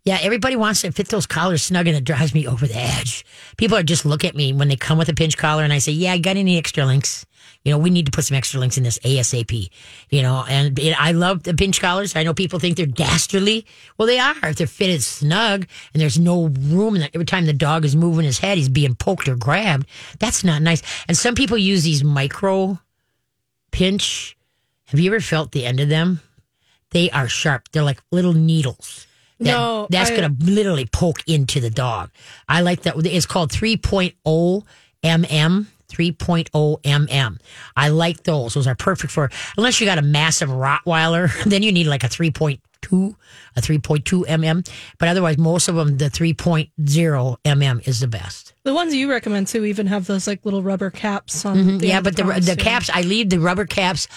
Yeah, 0.05 0.19
everybody 0.21 0.55
wants 0.55 0.81
to 0.81 0.91
fit 0.91 1.07
those 1.07 1.25
collars 1.25 1.63
snug 1.63 1.87
and 1.87 1.97
it 1.97 2.03
drives 2.03 2.35
me 2.35 2.47
over 2.47 2.67
the 2.67 2.77
edge. 2.77 3.25
People 3.57 3.75
are 3.75 3.83
just 3.83 4.05
look 4.05 4.23
at 4.23 4.35
me 4.35 4.53
when 4.53 4.67
they 4.67 4.75
come 4.75 4.99
with 4.99 5.09
a 5.09 5.15
pinch 5.15 5.35
collar 5.35 5.63
and 5.63 5.73
I 5.73 5.79
say, 5.79 5.93
Yeah, 5.93 6.13
I 6.13 6.19
got 6.19 6.37
any 6.37 6.59
extra 6.59 6.85
links? 6.85 7.25
You 7.63 7.71
know, 7.71 7.79
we 7.79 7.89
need 7.89 8.05
to 8.05 8.11
put 8.11 8.25
some 8.25 8.37
extra 8.37 8.59
links 8.59 8.77
in 8.77 8.83
this 8.83 8.99
ASAP. 8.99 9.67
You 10.11 10.21
know, 10.21 10.45
and 10.47 10.77
it, 10.77 10.95
I 11.01 11.13
love 11.13 11.41
the 11.41 11.55
pinch 11.55 11.81
collars. 11.81 12.15
I 12.15 12.21
know 12.21 12.35
people 12.35 12.59
think 12.59 12.77
they're 12.77 12.85
dastardly. 12.85 13.65
Well, 13.97 14.07
they 14.07 14.19
are. 14.19 14.35
If 14.43 14.57
they're 14.57 14.67
fitted 14.67 15.01
snug 15.01 15.65
and 15.93 16.01
there's 16.01 16.19
no 16.19 16.49
room, 16.49 16.93
and 16.93 17.09
every 17.15 17.25
time 17.25 17.47
the 17.47 17.53
dog 17.53 17.83
is 17.83 17.95
moving 17.95 18.25
his 18.25 18.37
head, 18.37 18.59
he's 18.59 18.69
being 18.69 18.93
poked 18.93 19.27
or 19.27 19.35
grabbed. 19.35 19.87
That's 20.19 20.43
not 20.43 20.61
nice. 20.61 20.83
And 21.07 21.17
some 21.17 21.33
people 21.33 21.57
use 21.57 21.83
these 21.83 22.03
micro 22.03 22.79
pinch. 23.71 24.37
Have 24.85 24.99
you 24.99 25.09
ever 25.09 25.19
felt 25.19 25.51
the 25.51 25.65
end 25.65 25.79
of 25.79 25.89
them? 25.89 26.21
They 26.91 27.09
are 27.09 27.27
sharp. 27.27 27.69
They're 27.71 27.81
like 27.81 28.01
little 28.11 28.33
needles. 28.33 29.04
That- 29.39 29.45
No, 29.51 29.87
that's 29.89 30.11
I- 30.11 30.15
to 30.17 30.35
literally 30.39 30.85
poke 30.85 31.19
into 31.27 31.59
the 31.59 31.69
dog. 31.69 32.09
I 32.47 32.61
like 32.61 32.83
that. 32.83 32.95
It's 33.05 33.25
called 33.25 33.51
3.0 33.51 34.63
mm. 35.03 35.65
3.0 35.87 36.81
mm. 36.81 37.37
I 37.77 37.89
like 37.89 38.23
those. 38.23 38.53
Those 38.55 38.67
are 38.67 38.75
perfect 38.75 39.13
for 39.13 39.29
unless 39.57 39.79
you 39.79 39.85
got 39.85 39.97
a 39.97 40.01
massive 40.01 40.49
Rottweiler, 40.49 41.31
then 41.45 41.63
you 41.63 41.71
need 41.71 41.87
like 41.87 42.03
a 42.03 42.07
3.2, 42.07 43.15
a 43.55 43.61
3.2 43.61 44.25
mm. 44.25 44.69
But 44.97 45.09
otherwise, 45.09 45.37
most 45.37 45.67
of 45.67 45.75
them, 45.75 45.97
the 45.97 46.09
3.0 46.09 47.37
mm 47.45 47.87
is 47.87 47.99
the 47.99 48.07
best. 48.07 48.53
The 48.63 48.73
ones 48.73 48.95
you 48.95 49.09
recommend 49.09 49.47
too 49.47 49.63
even 49.65 49.87
have 49.87 50.05
those 50.07 50.27
like 50.27 50.43
little 50.43 50.63
rubber 50.63 50.89
caps 50.89 51.45
on. 51.45 51.57
Mhm, 51.57 51.79
the 51.79 51.87
yeah, 51.87 52.01
but 52.01 52.19
of 52.19 52.27
the 52.45 52.55
the 52.55 52.55
caps, 52.55 52.89
I 52.93 53.01
leave 53.01 53.29
the 53.29 53.39
rubber 53.39 53.65
caps, 53.65 54.07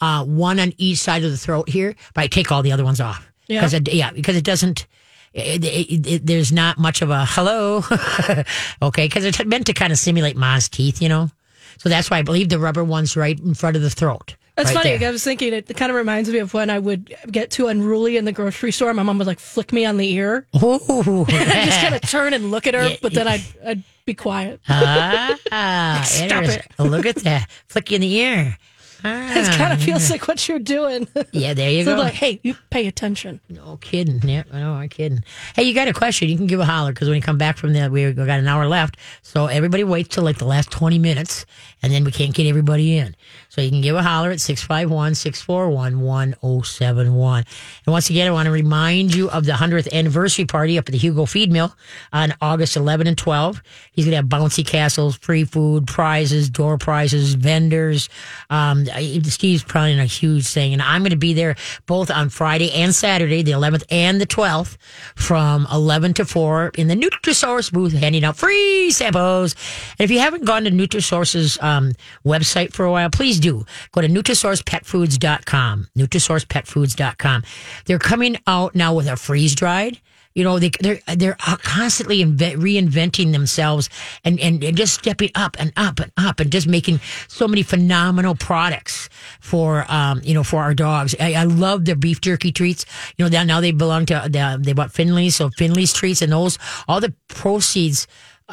uh, 0.00 0.24
one 0.24 0.58
on 0.58 0.72
each 0.78 0.98
side 0.98 1.24
of 1.24 1.30
the 1.30 1.36
throat 1.36 1.68
here, 1.68 1.94
but 2.14 2.22
I 2.22 2.26
take 2.26 2.50
all 2.50 2.62
the 2.62 2.72
other 2.72 2.84
ones 2.84 3.00
off. 3.00 3.27
Yeah. 3.48 3.60
because 3.60 3.74
it, 3.74 3.92
yeah, 3.92 4.10
because 4.12 4.36
it 4.36 4.44
doesn't. 4.44 4.86
It, 5.34 5.62
it, 5.64 6.06
it, 6.06 6.26
there's 6.26 6.50
not 6.52 6.78
much 6.78 7.02
of 7.02 7.10
a 7.10 7.24
hello, 7.26 7.82
okay, 8.82 9.06
because 9.06 9.24
it's 9.24 9.44
meant 9.44 9.66
to 9.66 9.74
kind 9.74 9.92
of 9.92 9.98
simulate 9.98 10.36
Ma's 10.36 10.68
teeth, 10.68 11.02
you 11.02 11.08
know. 11.08 11.30
So 11.76 11.88
that's 11.88 12.10
why 12.10 12.18
I 12.18 12.22
believe 12.22 12.48
the 12.48 12.58
rubber 12.58 12.82
one's 12.82 13.16
right 13.16 13.38
in 13.38 13.54
front 13.54 13.76
of 13.76 13.82
the 13.82 13.90
throat. 13.90 14.36
That's 14.56 14.70
right 14.74 14.82
funny. 14.82 14.96
there. 14.96 15.08
I 15.10 15.12
was 15.12 15.22
thinking 15.22 15.52
it 15.52 15.68
kind 15.76 15.90
of 15.90 15.96
reminds 15.96 16.28
me 16.30 16.38
of 16.38 16.52
when 16.52 16.68
I 16.70 16.78
would 16.80 17.14
get 17.30 17.50
too 17.50 17.68
unruly 17.68 18.16
in 18.16 18.24
the 18.24 18.32
grocery 18.32 18.72
store. 18.72 18.92
My 18.94 19.04
mom 19.04 19.18
would 19.18 19.26
like 19.26 19.38
flick 19.38 19.72
me 19.72 19.84
on 19.84 19.98
the 19.98 20.10
ear. 20.14 20.46
Ooh. 20.62 21.24
I 21.28 21.62
just 21.66 21.80
kind 21.80 21.94
of 21.94 22.00
turn 22.02 22.32
and 22.34 22.50
look 22.50 22.66
at 22.66 22.74
her, 22.74 22.88
Yeah, 22.88 22.96
but 23.00 23.12
then 23.12 23.28
I'd, 23.28 23.44
I'd 23.64 23.82
be 24.04 24.14
quiet. 24.14 24.60
ah, 24.68 26.02
Stop 26.04 26.44
it. 26.44 26.66
Look 26.78 27.06
at 27.06 27.16
that, 27.16 27.48
flick 27.68 27.90
you 27.92 27.96
in 27.96 28.00
the 28.00 28.12
ear. 28.16 28.58
Ah, 29.04 29.38
It 29.38 29.56
kind 29.56 29.72
of 29.72 29.80
feels 29.80 30.10
like 30.10 30.26
what 30.26 30.48
you're 30.48 30.58
doing. 30.58 31.06
yeah, 31.32 31.54
there 31.54 31.70
you 31.70 31.84
so 31.84 31.94
go. 31.94 32.02
like, 32.02 32.14
hey, 32.14 32.40
you 32.42 32.54
pay 32.70 32.86
attention. 32.88 33.40
No 33.48 33.76
kidding. 33.80 34.20
Yeah, 34.28 34.42
no, 34.52 34.74
I'm 34.74 34.88
kidding. 34.88 35.22
Hey, 35.54 35.62
you 35.64 35.74
got 35.74 35.86
a 35.88 35.92
question? 35.92 36.28
You 36.28 36.36
can 36.36 36.46
give 36.48 36.58
a 36.60 36.64
holler 36.64 36.92
because 36.92 37.08
when 37.08 37.16
you 37.16 37.22
come 37.22 37.38
back 37.38 37.56
from 37.58 37.74
that, 37.74 37.90
we 37.92 38.12
got 38.12 38.28
an 38.40 38.48
hour 38.48 38.66
left. 38.66 38.96
So 39.22 39.46
everybody 39.46 39.84
waits 39.84 40.14
till 40.14 40.24
like 40.24 40.38
the 40.38 40.46
last 40.46 40.70
20 40.72 40.98
minutes 40.98 41.46
and 41.82 41.92
then 41.92 42.02
we 42.04 42.10
can't 42.10 42.34
get 42.34 42.46
everybody 42.48 42.96
in. 42.98 43.14
So 43.58 43.62
you 43.62 43.70
can 43.70 43.80
give 43.80 43.96
a 43.96 44.04
holler 44.04 44.30
at 44.30 44.40
651 44.40 45.16
641 45.16 46.00
1071. 46.00 47.44
And 47.86 47.92
once 47.92 48.08
again, 48.08 48.28
I 48.28 48.30
want 48.30 48.46
to 48.46 48.52
remind 48.52 49.12
you 49.12 49.28
of 49.30 49.46
the 49.46 49.52
100th 49.54 49.92
anniversary 49.92 50.44
party 50.44 50.78
up 50.78 50.86
at 50.86 50.92
the 50.92 50.98
Hugo 50.98 51.26
Feed 51.26 51.50
Mill 51.50 51.74
on 52.12 52.34
August 52.40 52.76
11 52.76 53.08
and 53.08 53.18
12. 53.18 53.60
He's 53.90 54.04
going 54.04 54.12
to 54.12 54.16
have 54.18 54.26
bouncy 54.26 54.64
castles, 54.64 55.16
free 55.16 55.42
food, 55.42 55.88
prizes, 55.88 56.48
door 56.48 56.78
prizes, 56.78 57.34
vendors. 57.34 58.08
Um, 58.48 58.84
Steve's 59.24 59.64
planning 59.64 59.98
a 59.98 60.04
huge 60.04 60.46
thing, 60.46 60.72
and 60.72 60.80
I'm 60.80 61.02
going 61.02 61.10
to 61.10 61.16
be 61.16 61.34
there 61.34 61.56
both 61.86 62.12
on 62.12 62.28
Friday 62.28 62.70
and 62.70 62.94
Saturday, 62.94 63.42
the 63.42 63.50
11th 63.50 63.82
and 63.90 64.20
the 64.20 64.26
12th, 64.26 64.76
from 65.16 65.66
11 65.72 66.14
to 66.14 66.24
4 66.24 66.70
in 66.76 66.86
the 66.86 66.94
Nutrisource 66.94 67.72
booth, 67.72 67.92
handing 67.92 68.22
out 68.22 68.36
free 68.36 68.92
samples. 68.92 69.56
And 69.98 70.04
if 70.04 70.12
you 70.12 70.20
haven't 70.20 70.44
gone 70.44 70.62
to 70.62 70.70
Nutrisource's 70.70 71.60
um, 71.60 71.90
website 72.24 72.72
for 72.72 72.84
a 72.84 72.92
while, 72.92 73.10
please 73.10 73.40
do 73.40 73.47
go 73.92 74.00
to 74.00 74.08
NutrisourcePetFoods.com. 74.08 75.88
NutrisourcePetFoods.com. 75.96 77.42
They're 77.86 77.98
coming 77.98 78.36
out 78.46 78.74
now 78.74 78.94
with 78.94 79.06
a 79.08 79.16
freeze 79.16 79.54
dried. 79.54 80.00
You 80.34 80.44
know, 80.44 80.60
they, 80.60 80.70
they're 80.78 81.00
they're 81.16 81.36
constantly 81.40 82.24
inve- 82.24 82.56
reinventing 82.56 83.32
themselves 83.32 83.90
and, 84.24 84.38
and, 84.38 84.62
and 84.62 84.76
just 84.76 84.94
stepping 84.94 85.30
up 85.34 85.56
and 85.58 85.72
up 85.76 85.98
and 85.98 86.12
up 86.16 86.38
and 86.38 86.52
just 86.52 86.68
making 86.68 87.00
so 87.26 87.48
many 87.48 87.64
phenomenal 87.64 88.36
products 88.36 89.08
for 89.40 89.84
um 89.88 90.20
you 90.22 90.34
know 90.34 90.44
for 90.44 90.62
our 90.62 90.74
dogs. 90.74 91.16
I, 91.18 91.34
I 91.34 91.42
love 91.42 91.86
their 91.86 91.96
beef 91.96 92.20
jerky 92.20 92.52
treats. 92.52 92.86
You 93.16 93.24
know, 93.24 93.30
now 93.30 93.42
now 93.42 93.60
they 93.60 93.72
belong 93.72 94.06
to 94.06 94.28
the, 94.30 94.60
they 94.62 94.74
bought 94.74 94.92
Finley's, 94.92 95.34
so 95.34 95.50
Finley's 95.58 95.92
treats 95.92 96.22
and 96.22 96.30
those 96.30 96.56
all 96.86 97.00
the 97.00 97.12
proceeds 97.26 98.06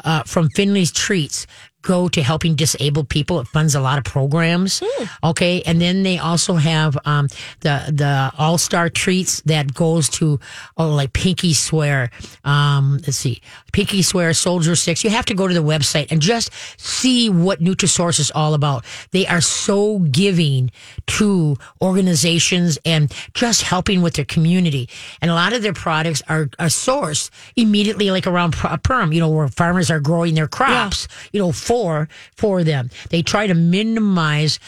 uh, 0.04 0.24
from 0.24 0.48
Finley's 0.50 0.90
treats 0.90 1.46
go 1.86 2.08
to 2.08 2.22
helping 2.22 2.56
disabled 2.56 3.08
people. 3.08 3.40
It 3.40 3.48
funds 3.48 3.74
a 3.74 3.80
lot 3.80 3.98
of 3.98 4.04
programs. 4.04 4.82
Okay, 5.22 5.62
and 5.62 5.80
then 5.80 6.02
they 6.02 6.18
also 6.18 6.54
have 6.54 6.98
um, 7.04 7.28
the 7.60 7.76
the 7.92 8.32
All 8.38 8.58
Star 8.58 8.90
treats 8.90 9.40
that 9.42 9.72
goes 9.72 10.08
to 10.18 10.40
oh 10.76 10.88
like 10.88 11.12
Pinky 11.12 11.54
Swear. 11.54 12.10
Um, 12.44 12.98
let's 13.06 13.16
see, 13.16 13.40
Pinky 13.72 14.02
Swear 14.02 14.34
Soldier 14.34 14.74
Six. 14.74 15.04
You 15.04 15.10
have 15.10 15.26
to 15.26 15.34
go 15.34 15.46
to 15.46 15.54
the 15.54 15.62
website 15.62 16.10
and 16.10 16.20
just 16.20 16.50
see 16.76 17.30
what 17.30 17.60
Nutrisource 17.60 18.18
is 18.18 18.30
all 18.34 18.54
about. 18.54 18.84
They 19.12 19.26
are 19.26 19.40
so 19.40 20.00
giving 20.00 20.70
to 21.06 21.56
organizations 21.80 22.78
and 22.84 23.12
just 23.34 23.62
helping 23.62 24.02
with 24.02 24.14
their 24.14 24.24
community. 24.24 24.88
And 25.20 25.30
a 25.30 25.34
lot 25.34 25.52
of 25.52 25.62
their 25.62 25.72
products 25.72 26.22
are, 26.28 26.50
are 26.58 26.66
sourced 26.68 27.30
immediately, 27.54 28.10
like 28.10 28.26
around 28.26 28.54
Perham, 28.54 29.14
you 29.14 29.20
know, 29.20 29.30
where 29.30 29.48
farmers 29.48 29.90
are 29.90 30.00
growing 30.00 30.34
their 30.34 30.48
crops, 30.48 31.06
you 31.32 31.40
know, 31.40 31.52
for 31.76 32.08
for 32.36 32.64
them. 32.64 32.90
They 33.10 33.20
try 33.22 33.46
to 33.46 33.54
minimize 33.54 34.58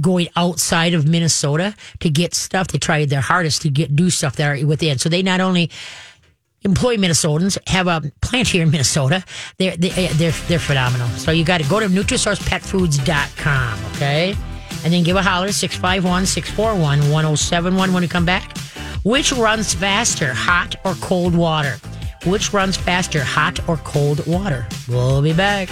going 0.00 0.28
outside 0.36 0.92
of 0.92 1.08
Minnesota 1.08 1.74
to 2.00 2.10
get 2.10 2.34
stuff. 2.34 2.68
They 2.68 2.78
try 2.78 3.06
their 3.06 3.22
hardest 3.22 3.62
to 3.62 3.70
get 3.70 3.96
do 3.96 4.10
stuff 4.10 4.36
that 4.36 4.46
are 4.46 4.66
within. 4.66 4.98
So 4.98 5.08
they 5.08 5.22
not 5.22 5.40
only 5.40 5.70
employ 6.62 6.96
Minnesotans, 6.98 7.56
have 7.66 7.86
a 7.86 8.12
plant 8.20 8.48
here 8.48 8.62
in 8.62 8.70
Minnesota. 8.70 9.24
They're, 9.56 9.74
they, 9.76 9.90
eh, 9.90 10.12
they're, 10.14 10.36
they're 10.48 10.58
phenomenal. 10.58 11.08
So 11.24 11.30
you 11.30 11.44
got 11.44 11.62
to 11.62 11.68
go 11.68 11.80
to 11.80 11.86
NutrisourcePetFoods.com, 11.86 13.84
okay? 13.94 14.36
And 14.84 14.92
then 14.92 15.02
give 15.02 15.16
a 15.16 15.22
holler, 15.22 15.52
651 15.52 16.26
641 16.26 17.10
1071 17.10 17.92
when 17.94 18.02
you 18.02 18.08
come 18.08 18.26
back. 18.26 18.54
Which 19.02 19.32
runs 19.32 19.72
faster, 19.72 20.34
hot 20.34 20.76
or 20.84 20.92
cold 20.96 21.34
water? 21.34 21.76
Which 22.26 22.52
runs 22.52 22.76
faster, 22.76 23.24
hot 23.24 23.66
or 23.66 23.78
cold 23.78 24.26
water? 24.26 24.66
We'll 24.88 25.22
be 25.22 25.32
back. 25.32 25.70